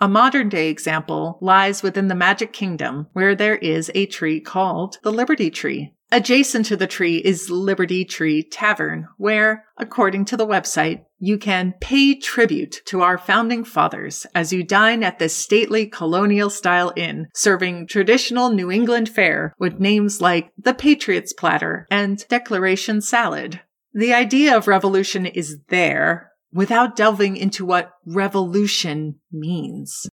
A 0.00 0.08
modern 0.08 0.48
day 0.48 0.70
example 0.70 1.38
lies 1.42 1.82
within 1.82 2.08
the 2.08 2.14
Magic 2.14 2.52
Kingdom, 2.52 3.08
where 3.12 3.34
there 3.34 3.56
is 3.56 3.90
a 3.94 4.06
tree 4.06 4.40
called 4.40 4.98
the 5.02 5.12
Liberty 5.12 5.50
Tree. 5.50 5.92
Adjacent 6.10 6.64
to 6.66 6.76
the 6.76 6.86
tree 6.86 7.18
is 7.18 7.50
Liberty 7.50 8.02
Tree 8.02 8.42
Tavern, 8.42 9.08
where, 9.18 9.66
according 9.76 10.24
to 10.26 10.38
the 10.38 10.46
website, 10.46 11.04
you 11.18 11.36
can 11.36 11.74
pay 11.82 12.14
tribute 12.14 12.80
to 12.86 13.02
our 13.02 13.18
founding 13.18 13.62
fathers 13.62 14.26
as 14.34 14.50
you 14.50 14.64
dine 14.64 15.02
at 15.02 15.18
this 15.18 15.36
stately 15.36 15.86
colonial 15.86 16.48
style 16.48 16.94
inn, 16.96 17.26
serving 17.34 17.88
traditional 17.88 18.48
New 18.48 18.70
England 18.70 19.10
fare 19.10 19.52
with 19.58 19.80
names 19.80 20.22
like 20.22 20.50
the 20.56 20.72
Patriots 20.72 21.34
Platter 21.34 21.86
and 21.90 22.26
Declaration 22.28 23.02
Salad. 23.02 23.60
The 23.92 24.14
idea 24.14 24.56
of 24.56 24.66
revolution 24.66 25.26
is 25.26 25.58
there, 25.68 26.30
without 26.50 26.96
delving 26.96 27.36
into 27.36 27.66
what 27.66 27.90
revolution 28.06 29.20
means. 29.30 30.08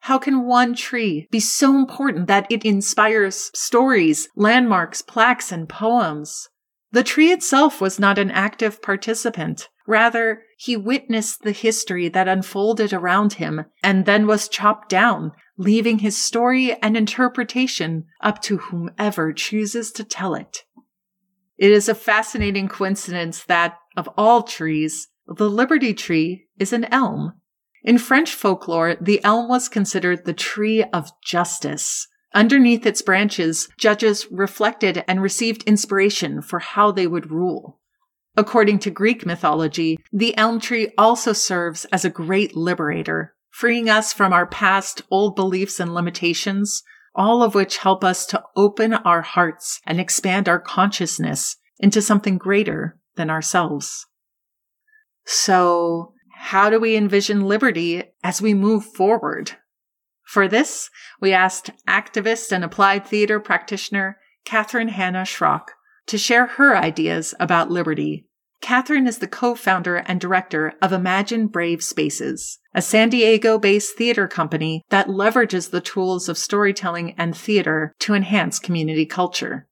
How 0.00 0.18
can 0.18 0.46
one 0.46 0.74
tree 0.74 1.28
be 1.30 1.40
so 1.40 1.76
important 1.76 2.26
that 2.26 2.46
it 2.50 2.64
inspires 2.64 3.50
stories, 3.54 4.28
landmarks, 4.34 5.02
plaques, 5.02 5.52
and 5.52 5.68
poems? 5.68 6.48
The 6.92 7.04
tree 7.04 7.30
itself 7.30 7.80
was 7.80 8.00
not 8.00 8.18
an 8.18 8.30
active 8.30 8.82
participant. 8.82 9.68
Rather, 9.86 10.42
he 10.56 10.76
witnessed 10.76 11.42
the 11.42 11.52
history 11.52 12.08
that 12.08 12.28
unfolded 12.28 12.92
around 12.92 13.34
him 13.34 13.66
and 13.82 14.06
then 14.06 14.26
was 14.26 14.48
chopped 14.48 14.88
down, 14.88 15.32
leaving 15.56 15.98
his 15.98 16.16
story 16.16 16.74
and 16.82 16.96
interpretation 16.96 18.06
up 18.22 18.40
to 18.42 18.56
whomever 18.56 19.32
chooses 19.32 19.92
to 19.92 20.04
tell 20.04 20.34
it. 20.34 20.64
It 21.58 21.70
is 21.70 21.88
a 21.88 21.94
fascinating 21.94 22.68
coincidence 22.68 23.44
that, 23.44 23.76
of 23.96 24.08
all 24.16 24.42
trees, 24.42 25.08
the 25.26 25.50
Liberty 25.50 25.92
tree 25.92 26.46
is 26.58 26.72
an 26.72 26.84
elm. 26.86 27.39
In 27.82 27.98
French 27.98 28.34
folklore, 28.34 28.96
the 29.00 29.22
elm 29.24 29.48
was 29.48 29.68
considered 29.68 30.24
the 30.24 30.34
tree 30.34 30.84
of 30.92 31.12
justice. 31.24 32.06
Underneath 32.34 32.86
its 32.86 33.02
branches, 33.02 33.68
judges 33.78 34.30
reflected 34.30 35.04
and 35.08 35.22
received 35.22 35.64
inspiration 35.64 36.42
for 36.42 36.58
how 36.58 36.92
they 36.92 37.06
would 37.06 37.30
rule. 37.30 37.80
According 38.36 38.78
to 38.80 38.90
Greek 38.90 39.26
mythology, 39.26 39.98
the 40.12 40.36
elm 40.36 40.60
tree 40.60 40.92
also 40.96 41.32
serves 41.32 41.84
as 41.86 42.04
a 42.04 42.10
great 42.10 42.56
liberator, 42.56 43.34
freeing 43.48 43.88
us 43.88 44.12
from 44.12 44.32
our 44.32 44.46
past 44.46 45.02
old 45.10 45.34
beliefs 45.34 45.80
and 45.80 45.92
limitations, 45.92 46.82
all 47.14 47.42
of 47.42 47.54
which 47.54 47.78
help 47.78 48.04
us 48.04 48.24
to 48.26 48.42
open 48.54 48.94
our 48.94 49.22
hearts 49.22 49.80
and 49.84 49.98
expand 49.98 50.48
our 50.48 50.60
consciousness 50.60 51.56
into 51.78 52.00
something 52.00 52.38
greater 52.38 52.98
than 53.16 53.30
ourselves. 53.30 54.06
So, 55.24 56.14
how 56.40 56.70
do 56.70 56.80
we 56.80 56.96
envision 56.96 57.42
liberty 57.42 58.02
as 58.24 58.42
we 58.42 58.54
move 58.54 58.84
forward? 58.84 59.52
For 60.24 60.48
this, 60.48 60.90
we 61.20 61.32
asked 61.32 61.70
activist 61.88 62.52
and 62.52 62.64
applied 62.64 63.06
theater 63.06 63.40
practitioner 63.40 64.18
Catherine 64.44 64.88
Hanna 64.88 65.22
Schrock 65.22 65.68
to 66.06 66.18
share 66.18 66.46
her 66.46 66.76
ideas 66.76 67.34
about 67.38 67.70
liberty 67.70 68.26
Catherine 68.60 69.06
is 69.06 69.18
the 69.18 69.26
co-founder 69.26 69.96
and 69.96 70.20
director 70.20 70.74
of 70.82 70.92
Imagine 70.92 71.46
Brave 71.46 71.82
Spaces, 71.82 72.58
a 72.74 72.82
San 72.82 73.08
Diego 73.08 73.58
based 73.58 73.96
theater 73.96 74.28
company 74.28 74.84
that 74.90 75.08
leverages 75.08 75.70
the 75.70 75.80
tools 75.80 76.28
of 76.28 76.36
storytelling 76.36 77.14
and 77.16 77.36
theater 77.36 77.94
to 78.00 78.14
enhance 78.14 78.58
community 78.58 79.06
culture. 79.06 79.66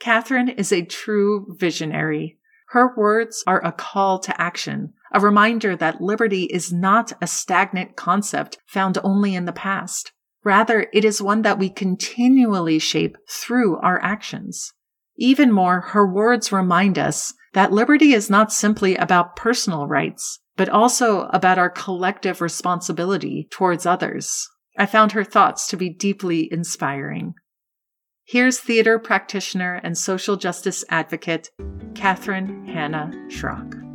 Catherine 0.00 0.48
is 0.48 0.72
a 0.72 0.84
true 0.84 1.54
visionary. 1.56 2.38
Her 2.70 2.92
words 2.96 3.44
are 3.46 3.64
a 3.64 3.70
call 3.70 4.18
to 4.20 4.40
action, 4.40 4.94
a 5.14 5.20
reminder 5.20 5.76
that 5.76 6.00
liberty 6.00 6.44
is 6.44 6.72
not 6.72 7.12
a 7.20 7.26
stagnant 7.26 7.96
concept 7.96 8.58
found 8.66 8.98
only 9.04 9.34
in 9.34 9.44
the 9.44 9.52
past. 9.52 10.12
Rather, 10.44 10.88
it 10.92 11.04
is 11.04 11.22
one 11.22 11.42
that 11.42 11.58
we 11.58 11.70
continually 11.70 12.78
shape 12.78 13.16
through 13.28 13.78
our 13.78 14.02
actions. 14.02 14.72
Even 15.16 15.52
more, 15.52 15.80
her 15.80 16.06
words 16.06 16.50
remind 16.50 16.98
us 16.98 17.32
that 17.52 17.72
liberty 17.72 18.12
is 18.12 18.30
not 18.30 18.52
simply 18.52 18.96
about 18.96 19.36
personal 19.36 19.86
rights, 19.86 20.40
but 20.56 20.68
also 20.68 21.22
about 21.32 21.58
our 21.58 21.70
collective 21.70 22.40
responsibility 22.40 23.46
towards 23.50 23.86
others. 23.86 24.48
I 24.78 24.86
found 24.86 25.12
her 25.12 25.24
thoughts 25.24 25.68
to 25.68 25.76
be 25.76 25.90
deeply 25.90 26.48
inspiring. 26.50 27.34
Here's 28.24 28.58
theater 28.58 28.98
practitioner 28.98 29.80
and 29.84 29.98
social 29.98 30.36
justice 30.36 30.84
advocate, 30.88 31.50
Catherine 31.94 32.66
Hanna 32.66 33.12
Schrock. 33.28 33.91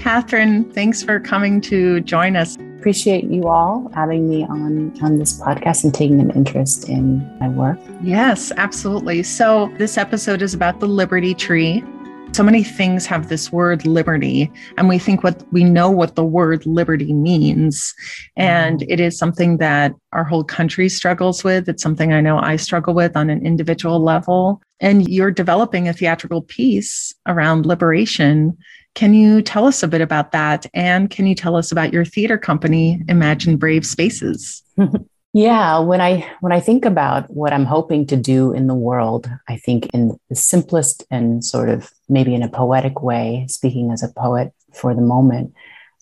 Catherine, 0.00 0.64
thanks 0.72 1.02
for 1.02 1.20
coming 1.20 1.60
to 1.60 2.00
join 2.00 2.34
us 2.34 2.56
appreciate 2.80 3.24
you 3.24 3.46
all 3.46 3.90
having 3.94 4.26
me 4.26 4.42
on 4.44 4.98
on 5.02 5.18
this 5.18 5.38
podcast 5.38 5.84
and 5.84 5.92
taking 5.92 6.18
an 6.18 6.30
interest 6.30 6.88
in 6.88 7.18
my 7.38 7.46
work. 7.46 7.78
Yes, 8.02 8.50
absolutely. 8.56 9.22
So 9.22 9.70
this 9.76 9.98
episode 9.98 10.40
is 10.40 10.54
about 10.54 10.80
the 10.80 10.88
Liberty 10.88 11.34
Tree. 11.34 11.84
So 12.32 12.42
many 12.42 12.64
things 12.64 13.04
have 13.04 13.28
this 13.28 13.52
word 13.52 13.84
liberty, 13.84 14.50
and 14.78 14.88
we 14.88 14.98
think 14.98 15.22
what 15.22 15.44
we 15.52 15.62
know 15.62 15.90
what 15.90 16.14
the 16.14 16.24
word 16.24 16.64
liberty 16.64 17.12
means. 17.12 17.92
And 18.34 18.80
mm-hmm. 18.80 18.90
it 18.90 18.98
is 18.98 19.18
something 19.18 19.58
that 19.58 19.92
our 20.14 20.24
whole 20.24 20.44
country 20.44 20.88
struggles 20.88 21.44
with. 21.44 21.68
It's 21.68 21.82
something 21.82 22.14
I 22.14 22.22
know 22.22 22.38
I 22.38 22.56
struggle 22.56 22.94
with 22.94 23.14
on 23.14 23.28
an 23.28 23.44
individual 23.44 24.02
level. 24.02 24.62
And 24.80 25.06
you're 25.06 25.30
developing 25.30 25.86
a 25.86 25.92
theatrical 25.92 26.40
piece 26.40 27.14
around 27.26 27.66
liberation 27.66 28.56
can 28.94 29.14
you 29.14 29.42
tell 29.42 29.66
us 29.66 29.82
a 29.82 29.88
bit 29.88 30.00
about 30.00 30.32
that? 30.32 30.66
And 30.74 31.10
can 31.10 31.26
you 31.26 31.34
tell 31.34 31.56
us 31.56 31.70
about 31.70 31.92
your 31.92 32.04
theater 32.04 32.36
company, 32.36 33.02
Imagine 33.08 33.56
Brave 33.56 33.86
Spaces? 33.86 34.62
yeah, 35.32 35.78
when 35.78 36.00
I 36.00 36.28
when 36.40 36.52
I 36.52 36.60
think 36.60 36.84
about 36.84 37.30
what 37.30 37.52
I'm 37.52 37.64
hoping 37.64 38.06
to 38.08 38.16
do 38.16 38.52
in 38.52 38.66
the 38.66 38.74
world, 38.74 39.30
I 39.48 39.56
think 39.56 39.86
in 39.94 40.18
the 40.28 40.34
simplest 40.34 41.04
and 41.10 41.44
sort 41.44 41.68
of 41.68 41.90
maybe 42.08 42.34
in 42.34 42.42
a 42.42 42.48
poetic 42.48 43.02
way, 43.02 43.46
speaking 43.48 43.90
as 43.92 44.02
a 44.02 44.08
poet 44.08 44.52
for 44.74 44.94
the 44.94 45.02
moment, 45.02 45.54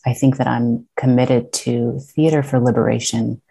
I 0.07 0.15
think 0.15 0.39
that 0.39 0.47
I'm 0.47 0.87
committed 0.97 1.53
to 1.65 2.01
theater 2.01 2.43
for 2.43 2.59
liberation. 2.59 3.43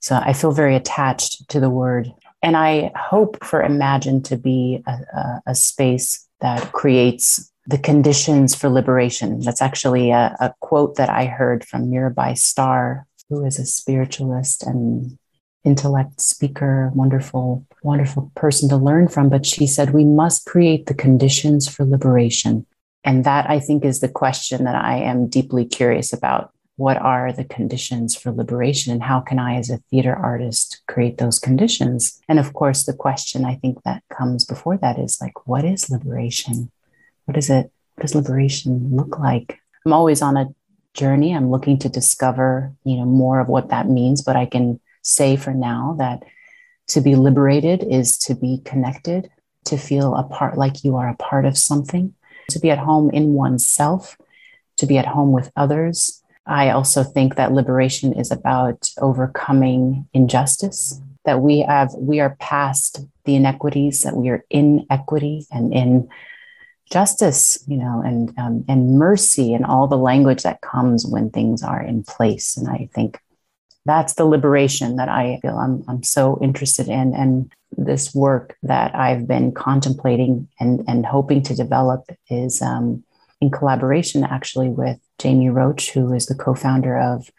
So 0.00 0.16
I 0.16 0.34
feel 0.34 0.52
very 0.52 0.76
attached 0.76 1.48
to 1.48 1.60
the 1.60 1.70
word. 1.70 2.12
And 2.42 2.56
I 2.56 2.92
hope 2.94 3.42
for 3.42 3.62
Imagine 3.62 4.22
to 4.24 4.36
be 4.36 4.82
a, 4.86 4.92
a, 4.92 5.42
a 5.48 5.54
space 5.54 6.28
that 6.40 6.72
creates 6.72 7.50
the 7.66 7.78
conditions 7.78 8.54
for 8.54 8.68
liberation. 8.68 9.40
That's 9.40 9.62
actually 9.62 10.10
a, 10.10 10.36
a, 10.40 10.54
quote 10.60 10.96
that 10.96 11.08
I 11.08 11.26
heard 11.26 11.64
from 11.64 11.90
Mirabai 11.90 12.36
Starr, 12.36 13.06
who 13.28 13.44
is 13.44 13.58
a 13.58 13.64
spiritualist 13.64 14.62
and 14.62 15.18
intellect 15.64 16.20
speaker, 16.20 16.92
wonderful, 16.94 17.64
wonderful 17.82 18.30
person 18.34 18.68
to 18.68 18.76
learn 18.76 19.08
from. 19.08 19.30
But 19.30 19.46
she 19.46 19.66
said, 19.66 19.94
We 19.94 20.04
must 20.04 20.46
create 20.46 20.86
the 20.86 20.94
conditions 20.94 21.68
for 21.68 21.84
liberation. 21.84 22.66
And 23.02 23.24
that 23.24 23.48
I 23.48 23.60
think 23.60 23.84
is 23.84 24.00
the 24.00 24.08
question 24.08 24.64
that 24.64 24.76
I 24.76 24.98
am 24.98 25.28
deeply 25.28 25.64
curious 25.64 26.12
about. 26.12 26.50
What 26.76 26.96
are 26.96 27.32
the 27.32 27.44
conditions 27.44 28.16
for 28.16 28.32
liberation, 28.32 28.92
and 28.92 29.00
how 29.00 29.20
can 29.20 29.38
I, 29.38 29.54
as 29.54 29.70
a 29.70 29.78
theater 29.90 30.12
artist, 30.12 30.82
create 30.88 31.18
those 31.18 31.38
conditions? 31.38 32.20
And 32.28 32.40
of 32.40 32.52
course, 32.52 32.82
the 32.82 32.92
question 32.92 33.44
I 33.44 33.54
think 33.54 33.84
that 33.84 34.02
comes 34.12 34.44
before 34.44 34.76
that 34.78 34.98
is 34.98 35.20
like, 35.20 35.46
what 35.46 35.64
is 35.64 35.88
liberation? 35.88 36.72
What 37.26 37.36
is 37.36 37.50
it? 37.50 37.70
What 37.94 38.02
does 38.02 38.14
liberation 38.14 38.96
look 38.96 39.18
like? 39.18 39.58
I'm 39.86 39.92
always 39.92 40.22
on 40.22 40.36
a 40.36 40.48
journey. 40.94 41.34
I'm 41.34 41.50
looking 41.50 41.78
to 41.80 41.88
discover, 41.88 42.72
you 42.84 42.96
know, 42.96 43.04
more 43.04 43.40
of 43.40 43.48
what 43.48 43.68
that 43.70 43.88
means. 43.88 44.22
But 44.22 44.36
I 44.36 44.46
can 44.46 44.80
say 45.02 45.36
for 45.36 45.52
now 45.52 45.96
that 45.98 46.22
to 46.88 47.00
be 47.00 47.16
liberated 47.16 47.84
is 47.84 48.18
to 48.18 48.34
be 48.34 48.60
connected, 48.64 49.30
to 49.64 49.76
feel 49.76 50.14
a 50.14 50.24
part 50.24 50.58
like 50.58 50.84
you 50.84 50.96
are 50.96 51.08
a 51.08 51.16
part 51.16 51.44
of 51.44 51.58
something, 51.58 52.14
to 52.50 52.58
be 52.58 52.70
at 52.70 52.78
home 52.78 53.10
in 53.10 53.34
oneself, 53.34 54.16
to 54.76 54.86
be 54.86 54.98
at 54.98 55.06
home 55.06 55.32
with 55.32 55.50
others. 55.56 56.22
I 56.46 56.70
also 56.70 57.02
think 57.02 57.36
that 57.36 57.52
liberation 57.52 58.12
is 58.12 58.30
about 58.30 58.90
overcoming 59.00 60.06
injustice, 60.12 61.00
that 61.24 61.40
we 61.40 61.60
have, 61.60 61.92
we 61.94 62.20
are 62.20 62.36
past 62.38 63.00
the 63.24 63.34
inequities, 63.34 64.02
that 64.02 64.16
we 64.16 64.28
are 64.28 64.44
in 64.50 64.86
equity 64.90 65.46
and 65.50 65.72
in 65.72 66.08
justice, 66.90 67.62
you 67.66 67.76
know, 67.76 68.02
and 68.04 68.32
um, 68.38 68.64
and 68.68 68.98
mercy, 68.98 69.54
and 69.54 69.64
all 69.64 69.86
the 69.86 69.98
language 69.98 70.42
that 70.42 70.60
comes 70.60 71.06
when 71.06 71.30
things 71.30 71.62
are 71.62 71.82
in 71.82 72.02
place. 72.02 72.56
And 72.56 72.68
I 72.68 72.88
think 72.94 73.18
that's 73.84 74.14
the 74.14 74.24
liberation 74.24 74.96
that 74.96 75.08
I 75.08 75.38
feel 75.42 75.56
I'm 75.56 75.84
I'm 75.88 76.02
so 76.02 76.38
interested 76.42 76.88
in, 76.88 77.14
and 77.14 77.52
this 77.76 78.14
work 78.14 78.56
that 78.62 78.94
I've 78.94 79.26
been 79.26 79.52
contemplating 79.52 80.48
and 80.60 80.84
and 80.86 81.04
hoping 81.06 81.42
to 81.44 81.54
develop 81.54 82.04
is 82.28 82.62
um, 82.62 83.04
in 83.40 83.50
collaboration 83.50 84.24
actually 84.24 84.68
with 84.68 84.98
Jamie 85.18 85.50
Roach, 85.50 85.90
who 85.90 86.12
is 86.12 86.26
the 86.26 86.34
co-founder 86.34 86.98
of 86.98 87.30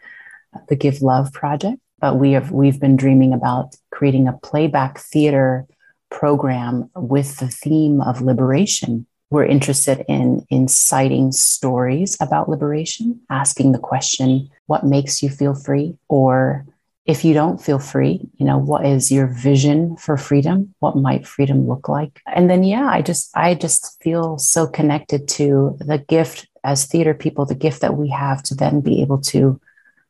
the 0.68 0.76
Give 0.76 1.02
Love 1.02 1.32
Project. 1.32 1.78
But 1.98 2.16
we 2.18 2.32
have 2.32 2.50
we've 2.50 2.80
been 2.80 2.96
dreaming 2.96 3.32
about 3.32 3.76
creating 3.90 4.28
a 4.28 4.38
playback 4.38 4.98
theater 4.98 5.66
program 6.10 6.90
with 6.94 7.38
the 7.38 7.48
theme 7.48 8.00
of 8.00 8.20
liberation 8.20 9.06
we're 9.30 9.44
interested 9.44 10.04
in 10.08 10.46
inciting 10.50 11.32
stories 11.32 12.16
about 12.20 12.48
liberation, 12.48 13.20
asking 13.30 13.72
the 13.72 13.78
question, 13.78 14.48
what 14.66 14.84
makes 14.84 15.22
you 15.22 15.28
feel 15.28 15.54
free? 15.54 15.96
Or 16.08 16.64
if 17.06 17.24
you 17.24 17.34
don't 17.34 17.60
feel 17.60 17.78
free, 17.78 18.28
you 18.36 18.46
know, 18.46 18.58
what 18.58 18.84
is 18.84 19.10
your 19.12 19.26
vision 19.26 19.96
for 19.96 20.16
freedom? 20.16 20.74
What 20.80 20.96
might 20.96 21.26
freedom 21.26 21.66
look 21.68 21.88
like? 21.88 22.20
And 22.26 22.50
then, 22.50 22.64
yeah, 22.64 22.88
I 22.88 23.02
just, 23.02 23.30
I 23.36 23.54
just 23.54 24.00
feel 24.02 24.38
so 24.38 24.66
connected 24.66 25.28
to 25.28 25.76
the 25.80 25.98
gift 25.98 26.48
as 26.64 26.86
theater 26.86 27.14
people, 27.14 27.46
the 27.46 27.54
gift 27.54 27.80
that 27.80 27.96
we 27.96 28.08
have 28.10 28.42
to 28.44 28.54
then 28.54 28.80
be 28.80 29.02
able 29.02 29.18
to 29.18 29.60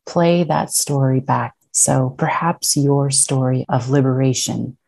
play 0.07 0.45
that 0.45 0.71
story 0.73 1.21
back. 1.21 1.55
So 1.73 2.15
perhaps 2.17 2.77
your 2.77 3.11
story 3.11 3.67
of 3.69 3.91
liberation 3.91 4.79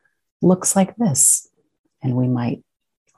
looks 0.41 0.75
like 0.75 0.97
this. 0.97 1.47
And 2.03 2.15
we 2.15 2.29
might 2.29 2.63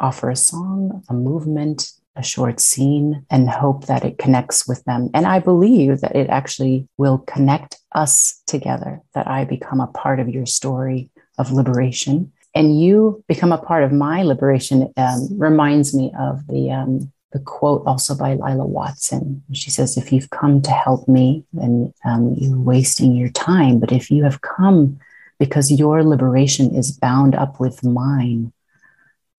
offer 0.01 0.31
a 0.31 0.37
song, 0.37 1.03
a 1.09 1.15
movement, 1.15 1.93
a 2.17 2.23
short 2.23 2.61
scene, 2.61 3.25
and 3.31 3.49
hope 3.49 3.87
that 3.87 4.05
it 4.05 4.19
connects 4.19 4.67
with 4.67 4.83
them. 4.85 5.11
And 5.15 5.27
I 5.27 5.39
believe 5.39 6.01
that 6.01 6.17
it 6.17 6.29
actually 6.29 6.89
will 6.97 7.19
connect 7.19 7.77
us 7.93 8.43
together, 8.47 9.01
that 9.15 9.29
I 9.29 9.45
become 9.45 9.81
a 9.81 9.87
part 9.87 10.21
of 10.21 10.29
your 10.29 10.47
story 10.47 11.11
of 11.39 11.53
liberation. 11.53 12.33
And 12.55 12.81
you 12.81 13.23
become 13.29 13.53
a 13.53 13.59
part 13.59 13.85
of 13.85 13.93
my 13.93 14.23
liberation 14.23 14.93
um, 14.97 15.29
reminds 15.39 15.95
me 15.95 16.13
of 16.19 16.47
the 16.49 16.73
um, 16.73 17.13
the 17.33 17.39
quote 17.39 17.85
also 17.87 18.17
by 18.17 18.35
Lilla 18.35 18.67
Watson. 18.67 19.43
She 19.53 19.71
says, 19.71 19.97
If 19.97 20.13
you've 20.13 20.31
come 20.31 20.63
to 20.63 20.71
help 20.71 21.07
me, 21.07 21.45
then 21.53 21.95
um, 22.05 22.35
you're 22.37 22.59
wasting 22.59 23.15
your 23.15 23.29
time. 23.29 23.79
But 23.79 23.93
if 23.93 24.11
you 24.11 24.25
have 24.25 24.41
come 24.41 24.99
because 25.39 25.71
your 25.71 26.03
liberation 26.03 26.75
is 26.75 26.91
bound 26.91 27.35
up 27.35 27.61
with 27.61 27.85
mine, 27.85 28.53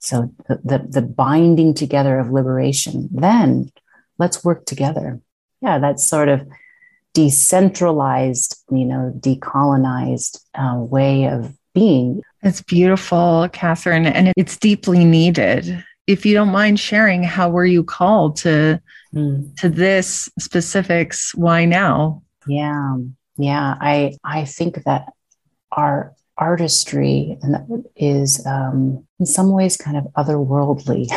so 0.02 0.34
the, 0.48 0.60
the, 0.64 0.86
the 0.88 1.02
binding 1.02 1.74
together 1.74 2.20
of 2.20 2.32
liberation, 2.32 3.08
then 3.12 3.72
let's 4.18 4.44
work 4.44 4.66
together. 4.66 5.22
Yeah, 5.62 5.80
that's 5.80 6.06
sort 6.06 6.28
of 6.28 6.48
decentralized, 7.14 8.64
you 8.72 8.86
know, 8.86 9.14
decolonized 9.18 10.44
uh, 10.56 10.78
way 10.78 11.26
of 11.26 11.56
being. 11.74 12.22
It's 12.44 12.62
beautiful, 12.62 13.48
Catherine, 13.54 14.06
and 14.06 14.34
it's 14.36 14.58
deeply 14.58 15.06
needed 15.06 15.84
if 16.08 16.26
you 16.26 16.34
don't 16.34 16.52
mind 16.52 16.80
sharing, 16.80 17.24
how 17.24 17.50
were 17.50 17.66
you 17.66 17.84
called 17.84 18.36
to 18.38 18.82
mm. 19.14 19.56
to 19.58 19.70
this 19.70 20.30
specifics? 20.40 21.34
Why 21.36 21.66
now? 21.66 22.24
Yeah, 22.48 22.98
yeah. 23.38 23.76
I 23.80 24.18
I 24.24 24.46
think 24.46 24.84
that 24.84 25.14
our 25.72 26.14
artistry 26.42 27.38
is 27.96 28.46
um, 28.46 29.08
in 29.20 29.26
some 29.26 29.52
ways 29.52 29.78
kind 29.78 29.96
of 29.96 30.06
otherworldly, 30.18 31.08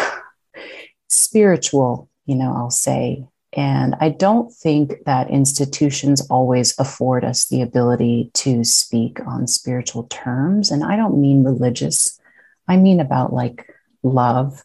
spiritual. 1.08 2.08
You 2.26 2.36
know, 2.36 2.54
I'll 2.56 2.70
say. 2.70 3.26
And 3.56 3.94
I 4.00 4.08
don't 4.08 4.52
think 4.52 5.04
that 5.06 5.30
institutions 5.30 6.26
always 6.28 6.76
afford 6.78 7.24
us 7.24 7.46
the 7.46 7.62
ability 7.62 8.30
to 8.34 8.64
speak 8.64 9.20
on 9.26 9.46
spiritual 9.46 10.04
terms. 10.04 10.70
And 10.70 10.82
I 10.82 10.96
don't 10.96 11.20
mean 11.20 11.44
religious, 11.44 12.18
I 12.66 12.76
mean 12.76 12.98
about 12.98 13.32
like 13.32 13.68
love 14.02 14.64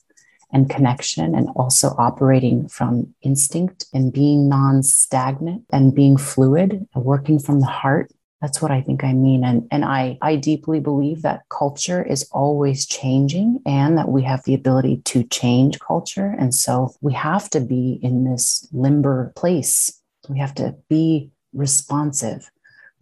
and 0.51 0.69
connection 0.69 1.35
and 1.35 1.49
also 1.55 1.93
operating 1.97 2.67
from 2.67 3.13
instinct 3.21 3.85
and 3.93 4.11
being 4.11 4.49
non-stagnant 4.49 5.65
and 5.71 5.93
being 5.93 6.17
fluid 6.17 6.87
and 6.93 7.05
working 7.05 7.37
from 7.37 7.59
the 7.59 7.67
heart 7.67 8.11
that's 8.41 8.61
what 8.61 8.71
i 8.71 8.81
think 8.81 9.03
i 9.03 9.13
mean. 9.13 9.43
And 9.43 9.67
and 9.71 9.85
i 9.85 10.17
i 10.21 10.35
deeply 10.35 10.79
believe 10.79 11.21
that 11.21 11.43
culture 11.49 12.03
is 12.03 12.27
always 12.31 12.85
changing 12.85 13.61
and 13.65 13.97
that 13.97 14.09
we 14.09 14.23
have 14.23 14.43
the 14.43 14.53
ability 14.53 15.01
to 15.05 15.23
change 15.23 15.79
culture. 15.79 16.35
And 16.39 16.53
so 16.53 16.93
we 17.01 17.13
have 17.13 17.49
to 17.51 17.59
be 17.59 17.99
in 18.01 18.23
this 18.23 18.67
limber 18.71 19.33
place. 19.35 20.01
We 20.29 20.39
have 20.39 20.55
to 20.55 20.75
be 20.89 21.31
responsive. 21.53 22.49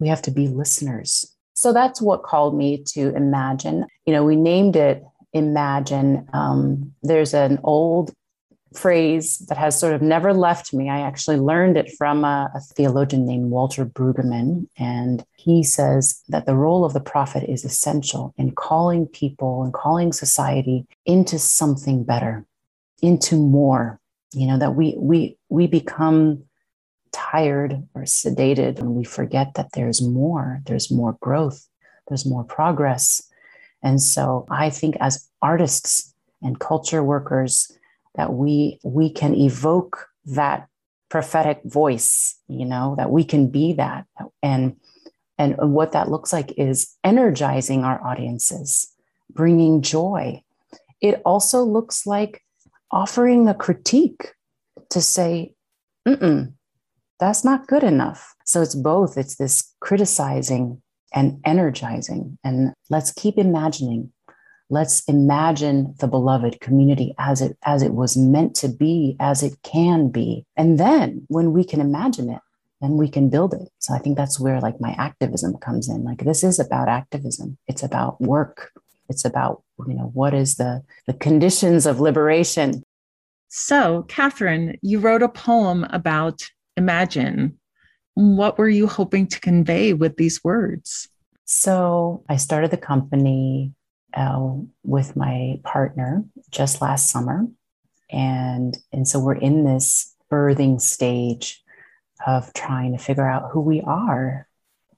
We 0.00 0.08
have 0.08 0.22
to 0.22 0.30
be 0.30 0.48
listeners. 0.48 1.34
So 1.54 1.72
that's 1.72 2.00
what 2.00 2.22
called 2.22 2.56
me 2.56 2.84
to 2.94 3.14
imagine. 3.14 3.86
You 4.06 4.12
know 4.12 4.24
we 4.24 4.36
named 4.36 4.76
it 4.76 5.02
imagine. 5.32 6.28
Um, 6.32 6.94
there's 7.02 7.34
an 7.34 7.58
old 7.64 8.12
phrase 8.74 9.38
that 9.48 9.58
has 9.58 9.78
sort 9.78 9.94
of 9.94 10.02
never 10.02 10.34
left 10.34 10.74
me. 10.74 10.90
I 10.90 11.00
actually 11.00 11.38
learned 11.38 11.76
it 11.76 11.90
from 11.96 12.24
a, 12.24 12.50
a, 12.54 12.60
theologian 12.60 13.24
named 13.24 13.50
Walter 13.50 13.86
Brueggemann. 13.86 14.68
And 14.78 15.24
he 15.36 15.62
says 15.62 16.22
that 16.28 16.46
the 16.46 16.54
role 16.54 16.84
of 16.84 16.92
the 16.92 17.00
prophet 17.00 17.48
is 17.48 17.64
essential 17.64 18.34
in 18.36 18.52
calling 18.52 19.06
people 19.06 19.62
and 19.62 19.72
calling 19.72 20.12
society 20.12 20.86
into 21.06 21.38
something 21.38 22.04
better, 22.04 22.44
into 23.00 23.36
more. 23.36 24.00
You 24.32 24.46
know, 24.46 24.58
that 24.58 24.74
we 24.74 24.94
we 24.98 25.38
we 25.48 25.66
become 25.66 26.44
tired 27.12 27.82
or 27.94 28.02
sedated 28.02 28.78
and 28.78 28.94
we 28.94 29.04
forget 29.04 29.54
that 29.54 29.72
there's 29.72 30.02
more, 30.02 30.60
there's 30.66 30.90
more 30.90 31.16
growth, 31.20 31.66
there's 32.08 32.26
more 32.26 32.44
progress. 32.44 33.22
And 33.82 34.02
so 34.02 34.46
I 34.50 34.70
think 34.70 34.96
as 35.00 35.28
artists 35.40 36.14
and 36.42 36.58
culture 36.58 37.02
workers 37.02 37.72
that 38.18 38.34
we 38.34 38.78
we 38.82 39.10
can 39.10 39.34
evoke 39.34 40.06
that 40.26 40.68
prophetic 41.08 41.60
voice, 41.64 42.38
you 42.48 42.66
know, 42.66 42.94
that 42.98 43.10
we 43.10 43.24
can 43.24 43.48
be 43.48 43.72
that 43.72 44.04
and 44.42 44.76
and 45.38 45.56
what 45.58 45.92
that 45.92 46.10
looks 46.10 46.32
like 46.32 46.52
is 46.58 46.96
energizing 47.04 47.84
our 47.84 48.04
audiences, 48.04 48.92
bringing 49.32 49.80
joy. 49.80 50.42
It 51.00 51.22
also 51.24 51.62
looks 51.62 52.06
like 52.06 52.42
offering 52.90 53.48
a 53.48 53.54
critique 53.54 54.32
to 54.90 55.00
say, 55.00 55.54
Mm-mm, 56.06 56.52
that's 57.20 57.44
not 57.44 57.68
good 57.68 57.84
enough. 57.84 58.34
So 58.44 58.62
it's 58.62 58.74
both. 58.74 59.16
It's 59.16 59.36
this 59.36 59.72
criticizing 59.80 60.82
and 61.14 61.40
energizing. 61.44 62.38
And 62.42 62.72
let's 62.90 63.12
keep 63.12 63.38
imagining. 63.38 64.12
Let's 64.70 65.02
imagine 65.04 65.94
the 65.98 66.06
beloved 66.06 66.60
community 66.60 67.14
as 67.18 67.40
it 67.40 67.56
as 67.64 67.82
it 67.82 67.94
was 67.94 68.16
meant 68.16 68.54
to 68.56 68.68
be, 68.68 69.16
as 69.18 69.42
it 69.42 69.62
can 69.62 70.10
be. 70.10 70.44
And 70.56 70.78
then 70.78 71.26
when 71.28 71.52
we 71.52 71.64
can 71.64 71.80
imagine 71.80 72.30
it, 72.30 72.40
then 72.80 72.96
we 72.96 73.08
can 73.08 73.30
build 73.30 73.54
it. 73.54 73.68
So 73.78 73.94
I 73.94 73.98
think 73.98 74.16
that's 74.16 74.38
where 74.38 74.60
like 74.60 74.80
my 74.80 74.94
activism 74.98 75.56
comes 75.56 75.88
in. 75.88 76.04
Like 76.04 76.24
this 76.24 76.44
is 76.44 76.58
about 76.58 76.88
activism. 76.88 77.56
It's 77.66 77.82
about 77.82 78.20
work. 78.20 78.72
It's 79.08 79.24
about, 79.24 79.62
you 79.86 79.94
know, 79.94 80.10
what 80.12 80.34
is 80.34 80.56
the 80.56 80.82
the 81.06 81.14
conditions 81.14 81.86
of 81.86 82.00
liberation. 82.00 82.84
So, 83.48 84.02
Catherine, 84.08 84.76
you 84.82 84.98
wrote 84.98 85.22
a 85.22 85.28
poem 85.28 85.86
about 85.90 86.46
imagine 86.76 87.58
what 88.14 88.58
were 88.58 88.68
you 88.68 88.86
hoping 88.86 89.26
to 89.28 89.40
convey 89.40 89.92
with 89.92 90.16
these 90.16 90.42
words? 90.42 91.08
So 91.44 92.24
I 92.28 92.36
started 92.36 92.70
the 92.70 92.76
company 92.76 93.72
uh, 94.14 94.52
with 94.82 95.16
my 95.16 95.60
partner 95.64 96.24
just 96.50 96.80
last 96.80 97.10
summer. 97.10 97.46
And, 98.10 98.76
and 98.92 99.06
so 99.06 99.20
we're 99.20 99.34
in 99.34 99.64
this 99.64 100.14
birthing 100.30 100.80
stage 100.80 101.62
of 102.26 102.52
trying 102.52 102.92
to 102.92 103.02
figure 103.02 103.28
out 103.28 103.50
who 103.52 103.60
we 103.60 103.80
are 103.82 104.48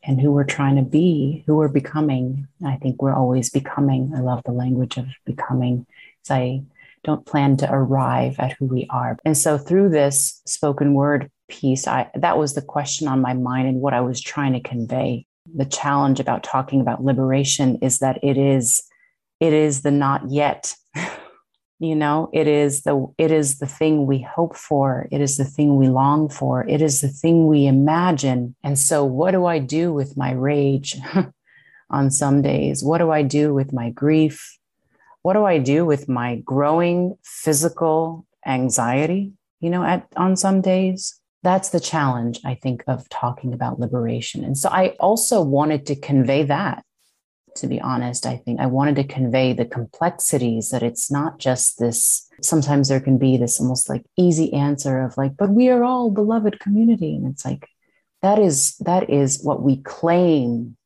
and 0.03 0.21
who 0.21 0.33
we're 0.33 0.45
trying 0.45 0.77
to 0.77 0.83
be, 0.83 1.45
who 1.47 1.57
we're 1.57 1.69
becoming. 1.69 2.49
I 2.65 2.77
think 2.77 3.03
we're 3.03 3.15
always 3.15 3.51
becoming. 3.51 4.13
I 4.17 4.21
love 4.21 4.43
the 4.45 4.53
language 4.53 4.97
of 4.97 5.07
becoming. 5.27 5.87
So 6.23 6.35
I 6.35 6.63
don't 7.05 7.27
plan 7.27 7.57
to 7.59 7.73
arrive 7.73 8.37
at 8.39 8.53
who 8.53 8.67
we 8.67 8.87
are. 8.91 9.19
And 9.25 9.37
so 9.37 9.59
through 9.59 9.91
this 9.91 10.41
spoken 10.47 10.95
word 10.95 11.31
piece, 11.49 11.87
I 11.87 12.11
that 12.15 12.39
was 12.39 12.55
the 12.55 12.63
question 12.63 13.09
on 13.09 13.21
my 13.21 13.35
mind 13.35 13.69
and 13.69 13.81
what 13.81 13.95
I 13.95 14.01
was 14.01 14.21
trying 14.21 14.53
to 14.55 14.61
convey. 14.61 15.27
The 15.55 15.65
challenge 15.65 16.21
about 16.21 16.43
talking 16.43 16.81
about 16.81 17.03
liberation 17.03 17.79
is 17.83 17.99
that 17.99 18.23
it 18.23 18.39
is 18.39 18.83
it 19.41 19.53
is 19.53 19.83
the 19.83 19.91
not 19.91 20.31
yet. 20.31 20.75
you 21.79 21.97
know, 21.97 22.29
it 22.33 22.47
is 22.47 22.83
the 22.83 23.07
it 23.19 23.33
is 23.33 23.59
the 23.59 23.67
thing 23.67 24.07
we 24.07 24.21
hope 24.21 24.57
for, 24.57 25.09
it 25.11 25.21
is 25.21 25.37
the 25.37 25.45
thing 25.45 25.77
we 25.77 25.89
long 25.89 26.29
for, 26.29 26.67
it 26.69 26.83
is 26.83 27.01
the 27.01 27.09
thing 27.09 27.47
we 27.47 27.67
imagine. 27.67 28.55
And 28.63 28.79
so 28.79 29.05
what 29.05 29.33
do 29.33 29.47
I 29.47 29.59
do 29.59 29.93
with 29.93 30.17
my 30.17 30.33
rage 30.33 30.97
on 31.91 32.11
some 32.11 32.43
days? 32.43 32.85
What 32.85 32.99
do 32.99 33.11
I 33.11 33.23
do 33.23 33.55
with 33.55 33.73
my 33.73 33.91
grief? 33.91 34.59
what 35.23 35.35
do 35.35 35.45
I 35.45 35.59
do 35.59 35.85
with 35.85 36.09
my 36.09 36.37
growing 36.37 37.17
physical 37.23 38.27
anxiety, 38.47 39.33
you 39.61 39.71
know, 39.71 39.85
at 39.85 40.07
on 40.17 40.37
some 40.37 40.61
days? 40.61 41.17
That's 41.43 41.71
the 41.71 41.81
challenge, 41.81 42.41
I 42.45 42.55
think, 42.55 42.85
of 42.87 43.09
talking 43.09 43.53
about 43.53 43.81
liberation. 43.81 44.45
And 44.45 44.57
so 44.57 44.69
I 44.69 44.89
also 45.01 45.43
wanted 45.43 45.87
to 45.87 45.97
convey 45.97 46.43
that, 46.45 46.85
to 47.61 47.67
be 47.67 47.81
honest. 47.81 48.27
I 48.27 48.37
think 48.37 48.61
I 48.61 48.67
wanted 48.67 48.97
to 48.97 49.05
convey 49.05 49.53
the 49.53 49.65
complexities 49.65 50.71
that 50.71 50.83
it's 50.83 51.11
not 51.11 51.39
just 51.39 51.79
this. 51.79 52.27
Sometimes 52.43 52.89
there 52.89 53.01
can 53.01 53.19
be 53.19 53.37
this 53.37 53.61
almost 53.61 53.89
like 53.89 54.05
easy 54.17 54.53
answer 54.53 55.01
of 55.01 55.17
like, 55.17 55.37
but 55.37 55.51
we 55.51 55.69
are 55.69 55.85
all 55.85 56.11
beloved 56.11 56.59
community. 56.61 57.17
And 57.17 57.27
it's 57.27 57.45
like, 57.45 57.69
that 58.23 58.39
is 58.39 58.77
that 58.79 59.11
is 59.11 59.43
what 59.43 59.63
we 59.63 59.79
claim 59.79 60.77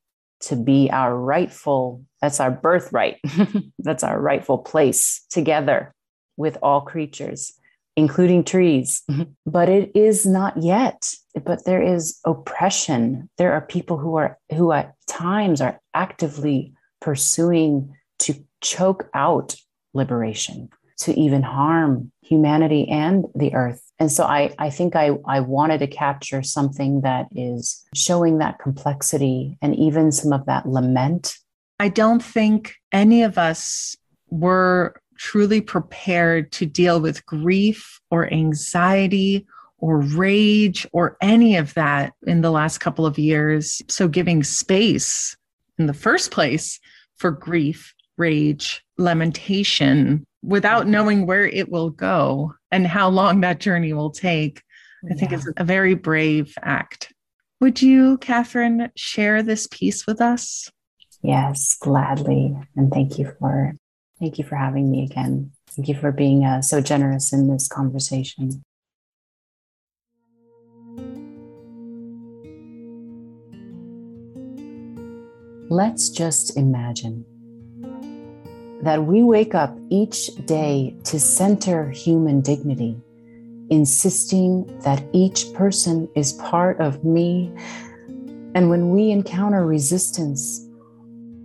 to 0.40 0.56
be 0.56 0.90
our 0.90 1.16
rightful 1.16 2.04
that's 2.20 2.40
our 2.40 2.50
birthright 2.50 3.16
that's 3.78 4.04
our 4.04 4.20
rightful 4.20 4.58
place 4.58 5.24
together 5.30 5.94
with 6.36 6.58
all 6.62 6.80
creatures 6.80 7.52
including 7.96 8.44
trees 8.44 9.02
but 9.46 9.68
it 9.68 9.90
is 9.94 10.26
not 10.26 10.62
yet 10.62 11.12
but 11.44 11.64
there 11.64 11.82
is 11.82 12.20
oppression 12.24 13.28
there 13.38 13.52
are 13.52 13.60
people 13.62 13.96
who 13.96 14.16
are 14.16 14.38
who 14.54 14.72
at 14.72 14.94
times 15.08 15.60
are 15.60 15.80
actively 15.95 16.72
pursuing 17.01 17.95
to 18.20 18.34
choke 18.61 19.09
out 19.14 19.57
liberation 19.95 20.68
to 20.99 21.18
even 21.18 21.42
harm 21.42 22.11
humanity 22.22 22.88
and 22.88 23.26
the 23.34 23.55
earth 23.55 23.84
and 23.99 24.11
so 24.11 24.24
I, 24.24 24.55
I 24.59 24.70
think 24.70 24.97
I, 24.97 25.11
I 25.26 25.40
wanted 25.40 25.78
to 25.78 25.86
capture 25.86 26.42
something 26.42 27.03
that 27.03 27.28
is 27.34 27.84
showing 27.95 28.38
that 28.38 28.59
complexity 28.59 29.57
and 29.62 29.74
even 29.76 30.11
some 30.11 30.32
of 30.32 30.47
that 30.47 30.68
lament. 30.68 31.36
I 31.78 31.88
don't 31.88 32.22
think 32.22 32.74
any 32.92 33.22
of 33.22 33.38
us 33.38 33.97
were 34.30 35.01
truly 35.16 35.61
prepared 35.61 36.51
to 36.53 36.66
deal 36.66 37.01
with 37.01 37.24
grief 37.24 38.01
or 38.11 38.32
anxiety 38.32 39.47
or 39.78 40.01
rage 40.01 40.86
or 40.92 41.16
any 41.20 41.57
of 41.57 41.74
that 41.74 42.14
in 42.26 42.40
the 42.40 42.51
last 42.51 42.78
couple 42.78 43.07
of 43.07 43.18
years. 43.18 43.80
So, 43.88 44.09
giving 44.09 44.42
space 44.42 45.36
in 45.78 45.86
the 45.86 45.94
first 45.94 46.30
place 46.30 46.80
for 47.16 47.30
grief, 47.30 47.94
rage, 48.16 48.82
lamentation 48.98 50.24
without 50.42 50.86
knowing 50.86 51.26
where 51.26 51.46
it 51.46 51.70
will 51.70 51.90
go 51.90 52.54
and 52.70 52.86
how 52.86 53.08
long 53.08 53.40
that 53.40 53.60
journey 53.60 53.92
will 53.92 54.10
take, 54.10 54.62
I 55.10 55.14
think 55.14 55.32
is 55.32 55.50
a 55.56 55.64
very 55.64 55.94
brave 55.94 56.54
act. 56.62 57.12
Would 57.60 57.80
you, 57.80 58.18
Catherine, 58.18 58.90
share 58.96 59.42
this 59.42 59.66
piece 59.66 60.06
with 60.06 60.20
us? 60.20 60.70
Yes, 61.22 61.76
gladly. 61.80 62.54
And 62.76 62.92
thank 62.92 63.18
you 63.18 63.32
for 63.38 63.74
thank 64.20 64.38
you 64.38 64.44
for 64.44 64.56
having 64.56 64.90
me 64.90 65.04
again. 65.04 65.52
Thank 65.70 65.88
you 65.88 65.94
for 65.94 66.12
being 66.12 66.44
uh, 66.44 66.62
so 66.62 66.80
generous 66.80 67.32
in 67.32 67.48
this 67.48 67.66
conversation. 67.66 68.62
Let's 75.74 76.08
just 76.08 76.56
imagine 76.56 77.24
that 78.82 79.06
we 79.06 79.24
wake 79.24 79.56
up 79.56 79.76
each 79.90 80.32
day 80.46 80.96
to 81.02 81.18
center 81.18 81.90
human 81.90 82.42
dignity, 82.42 82.96
insisting 83.70 84.66
that 84.82 85.02
each 85.12 85.52
person 85.52 86.08
is 86.14 86.34
part 86.34 86.80
of 86.80 87.02
me. 87.02 87.52
And 88.54 88.70
when 88.70 88.90
we 88.90 89.10
encounter 89.10 89.66
resistance, 89.66 90.64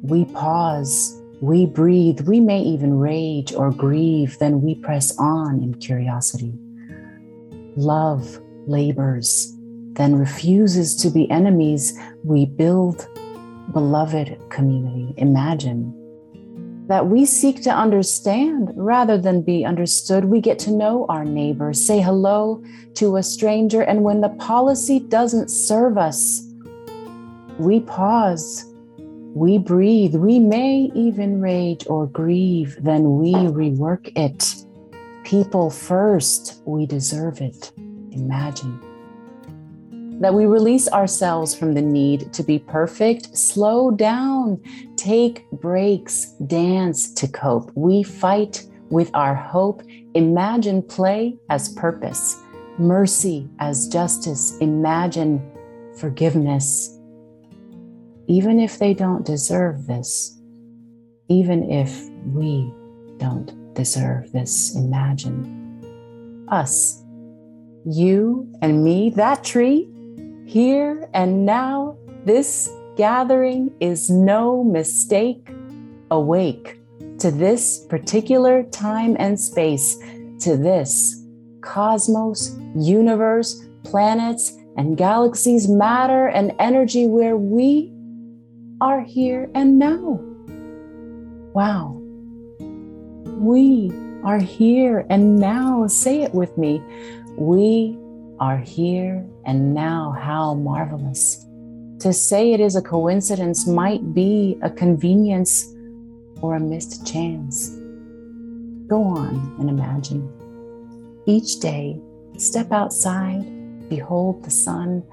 we 0.03 0.25
pause, 0.25 1.19
we 1.41 1.65
breathe, 1.65 2.21
we 2.27 2.39
may 2.39 2.61
even 2.61 2.99
rage 2.99 3.51
or 3.51 3.71
grieve, 3.71 4.37
then 4.37 4.61
we 4.61 4.75
press 4.75 5.17
on 5.17 5.63
in 5.63 5.73
curiosity. 5.73 6.53
Love 7.75 8.39
labors, 8.67 9.51
then 9.93 10.19
refuses 10.19 10.95
to 10.97 11.09
be 11.09 11.27
enemies. 11.31 11.97
We 12.23 12.45
build 12.45 13.07
beloved 13.71 14.37
community. 14.49 15.13
Imagine 15.17 15.95
that 16.87 17.05
we 17.05 17.23
seek 17.23 17.61
to 17.61 17.69
understand 17.69 18.71
rather 18.75 19.17
than 19.17 19.43
be 19.43 19.63
understood. 19.63 20.25
We 20.25 20.41
get 20.41 20.57
to 20.59 20.71
know 20.71 21.05
our 21.07 21.23
neighbor, 21.23 21.71
say 21.71 22.01
hello 22.01 22.63
to 22.95 23.17
a 23.17 23.23
stranger, 23.23 23.81
and 23.81 24.03
when 24.03 24.21
the 24.21 24.29
policy 24.29 24.99
doesn't 24.99 25.49
serve 25.49 25.99
us, 25.99 26.43
we 27.59 27.81
pause, 27.81 28.65
we 29.35 29.59
breathe, 29.59 30.15
we 30.15 30.39
may 30.39 30.89
even 30.95 31.39
rage 31.39 31.85
or 31.87 32.07
grieve, 32.07 32.75
then 32.81 33.17
we 33.17 33.33
rework 33.33 34.11
it. 34.17 34.55
People 35.23 35.69
first, 35.69 36.63
we 36.65 36.87
deserve 36.87 37.39
it. 37.39 37.71
Imagine 38.11 38.88
that 40.19 40.33
we 40.33 40.45
release 40.45 40.89
ourselves 40.89 41.55
from 41.55 41.73
the 41.73 41.81
need 41.81 42.31
to 42.33 42.43
be 42.43 42.59
perfect, 42.59 43.37
slow 43.37 43.89
down, 43.89 44.61
take 44.97 45.49
breaks, 45.51 46.33
dance 46.45 47.13
to 47.13 47.27
cope. 47.27 47.71
We 47.75 48.03
fight 48.03 48.65
with 48.89 49.09
our 49.13 49.33
hope. 49.33 49.81
Imagine 50.15 50.81
play 50.81 51.37
as 51.49 51.69
purpose, 51.69 52.37
mercy 52.77 53.47
as 53.59 53.87
justice. 53.87 54.57
Imagine 54.57 55.41
forgiveness. 55.97 56.97
Even 58.27 58.59
if 58.59 58.77
they 58.77 58.93
don't 58.93 59.25
deserve 59.25 59.87
this, 59.87 60.37
even 61.29 61.71
if 61.71 62.09
we 62.25 62.73
don't 63.17 63.73
deserve 63.73 64.31
this, 64.33 64.75
imagine 64.75 65.55
us, 66.49 67.03
you 67.85 68.51
and 68.61 68.83
me, 68.83 69.09
that 69.11 69.43
tree 69.43 69.89
here 70.49 71.07
and 71.13 71.45
now, 71.45 71.95
this 72.25 72.67
gathering 72.97 73.71
is 73.79 74.09
no 74.09 74.63
mistake. 74.63 75.47
Awake 76.11 76.79
to 77.19 77.29
this 77.29 77.85
particular 77.85 78.63
time 78.63 79.15
and 79.19 79.39
space, 79.39 79.97
to 80.39 80.57
this 80.57 81.23
cosmos, 81.61 82.57
universe, 82.75 83.63
planets, 83.83 84.57
and 84.75 84.97
galaxies, 84.97 85.67
matter 85.67 86.29
and 86.29 86.51
energy 86.57 87.05
where 87.05 87.37
we 87.37 87.93
are 88.81 89.01
here 89.01 89.51
and 89.53 89.77
now. 89.77 90.19
Wow. 91.53 92.01
We 93.37 93.91
are 94.23 94.39
here 94.39 95.05
and 95.11 95.37
now. 95.37 95.85
Say 95.85 96.23
it 96.23 96.33
with 96.33 96.57
me. 96.57 96.81
We 97.37 97.99
are 98.39 98.57
here 98.57 99.27
and 99.45 99.73
now. 99.73 100.15
How 100.19 100.53
marvelous. 100.53 101.45
To 101.99 102.13
say 102.13 102.53
it 102.53 102.59
is 102.59 102.75
a 102.75 102.81
coincidence 102.81 103.67
might 103.67 104.13
be 104.13 104.57
a 104.61 104.69
convenience 104.69 105.65
or 106.41 106.55
a 106.55 106.59
missed 106.59 107.05
chance. 107.05 107.69
Go 108.87 109.03
on 109.03 109.55
and 109.59 109.69
imagine. 109.69 110.31
Each 111.25 111.59
day, 111.59 111.99
step 112.37 112.71
outside, 112.71 113.89
behold 113.89 114.43
the 114.43 114.49
sun, 114.49 115.03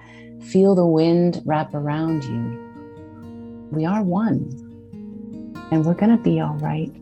feel 0.41 0.75
the 0.75 0.87
wind 0.87 1.43
wrap 1.45 1.75
around 1.75 2.25
you. 2.25 3.69
We 3.73 3.85
are 3.85 4.03
one, 4.03 4.49
and 5.73 5.85
we're 5.85 5.95
going 5.95 6.17
to 6.17 6.23
be 6.23 6.41
all 6.41 6.55
right. 6.59 6.93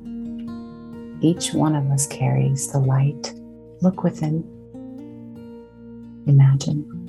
Each 1.22 1.53
one 1.53 1.77
of 1.77 1.91
us 1.91 2.07
carries 2.07 2.72
the 2.72 2.79
light. 2.79 3.35
Look 3.83 4.03
within 4.03 4.51
imagine. 6.27 7.03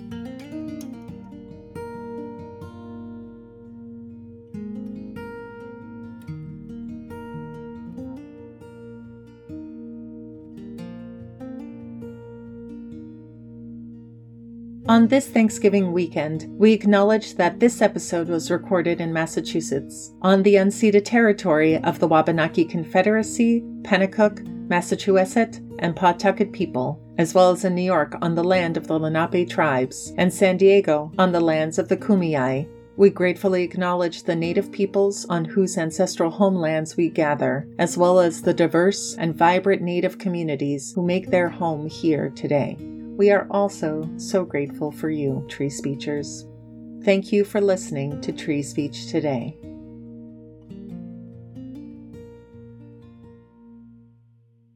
On 14.87 15.07
this 15.07 15.27
Thanksgiving 15.27 15.93
weekend, 15.93 16.45
we 16.59 16.71
acknowledge 16.71 17.37
that 17.37 17.59
this 17.59 17.81
episode 17.81 18.29
was 18.29 18.51
recorded 18.51 19.01
in 19.01 19.11
Massachusetts, 19.11 20.13
on 20.21 20.43
the 20.43 20.55
unceded 20.55 21.05
territory 21.05 21.77
of 21.77 21.97
the 21.97 22.07
Wabanaki 22.07 22.65
Confederacy, 22.65 23.63
Pennacook, 23.81 24.45
Massachusetts, 24.69 25.59
and 25.79 25.95
Pawtucket 25.95 26.51
people, 26.51 27.01
as 27.17 27.33
well 27.33 27.49
as 27.49 27.65
in 27.65 27.73
New 27.73 27.81
York 27.81 28.15
on 28.21 28.35
the 28.35 28.43
land 28.43 28.77
of 28.77 28.85
the 28.85 28.99
Lenape 28.99 29.49
tribes, 29.49 30.13
and 30.19 30.31
San 30.31 30.55
Diego 30.55 31.11
on 31.17 31.31
the 31.31 31.41
lands 31.41 31.79
of 31.79 31.87
the 31.87 31.97
Kumeyaay. 31.97 32.67
We 32.95 33.09
gratefully 33.09 33.63
acknowledge 33.63 34.21
the 34.21 34.35
native 34.35 34.71
peoples 34.71 35.25
on 35.25 35.45
whose 35.45 35.79
ancestral 35.79 36.29
homelands 36.29 36.95
we 36.95 37.09
gather, 37.09 37.67
as 37.79 37.97
well 37.97 38.19
as 38.19 38.43
the 38.43 38.53
diverse 38.53 39.15
and 39.15 39.33
vibrant 39.33 39.81
native 39.81 40.19
communities 40.19 40.93
who 40.93 41.01
make 41.01 41.31
their 41.31 41.49
home 41.49 41.87
here 41.87 42.29
today. 42.35 42.77
We 43.17 43.31
are 43.31 43.47
also 43.49 44.09
so 44.17 44.43
grateful 44.43 44.91
for 44.91 45.09
you, 45.09 45.45
tree 45.47 45.69
speechers. 45.69 46.45
Thank 47.05 47.31
you 47.31 47.45
for 47.45 47.61
listening 47.61 48.19
to 48.21 48.33
Tree 48.33 48.61
Speech 48.61 49.07
today. 49.07 49.57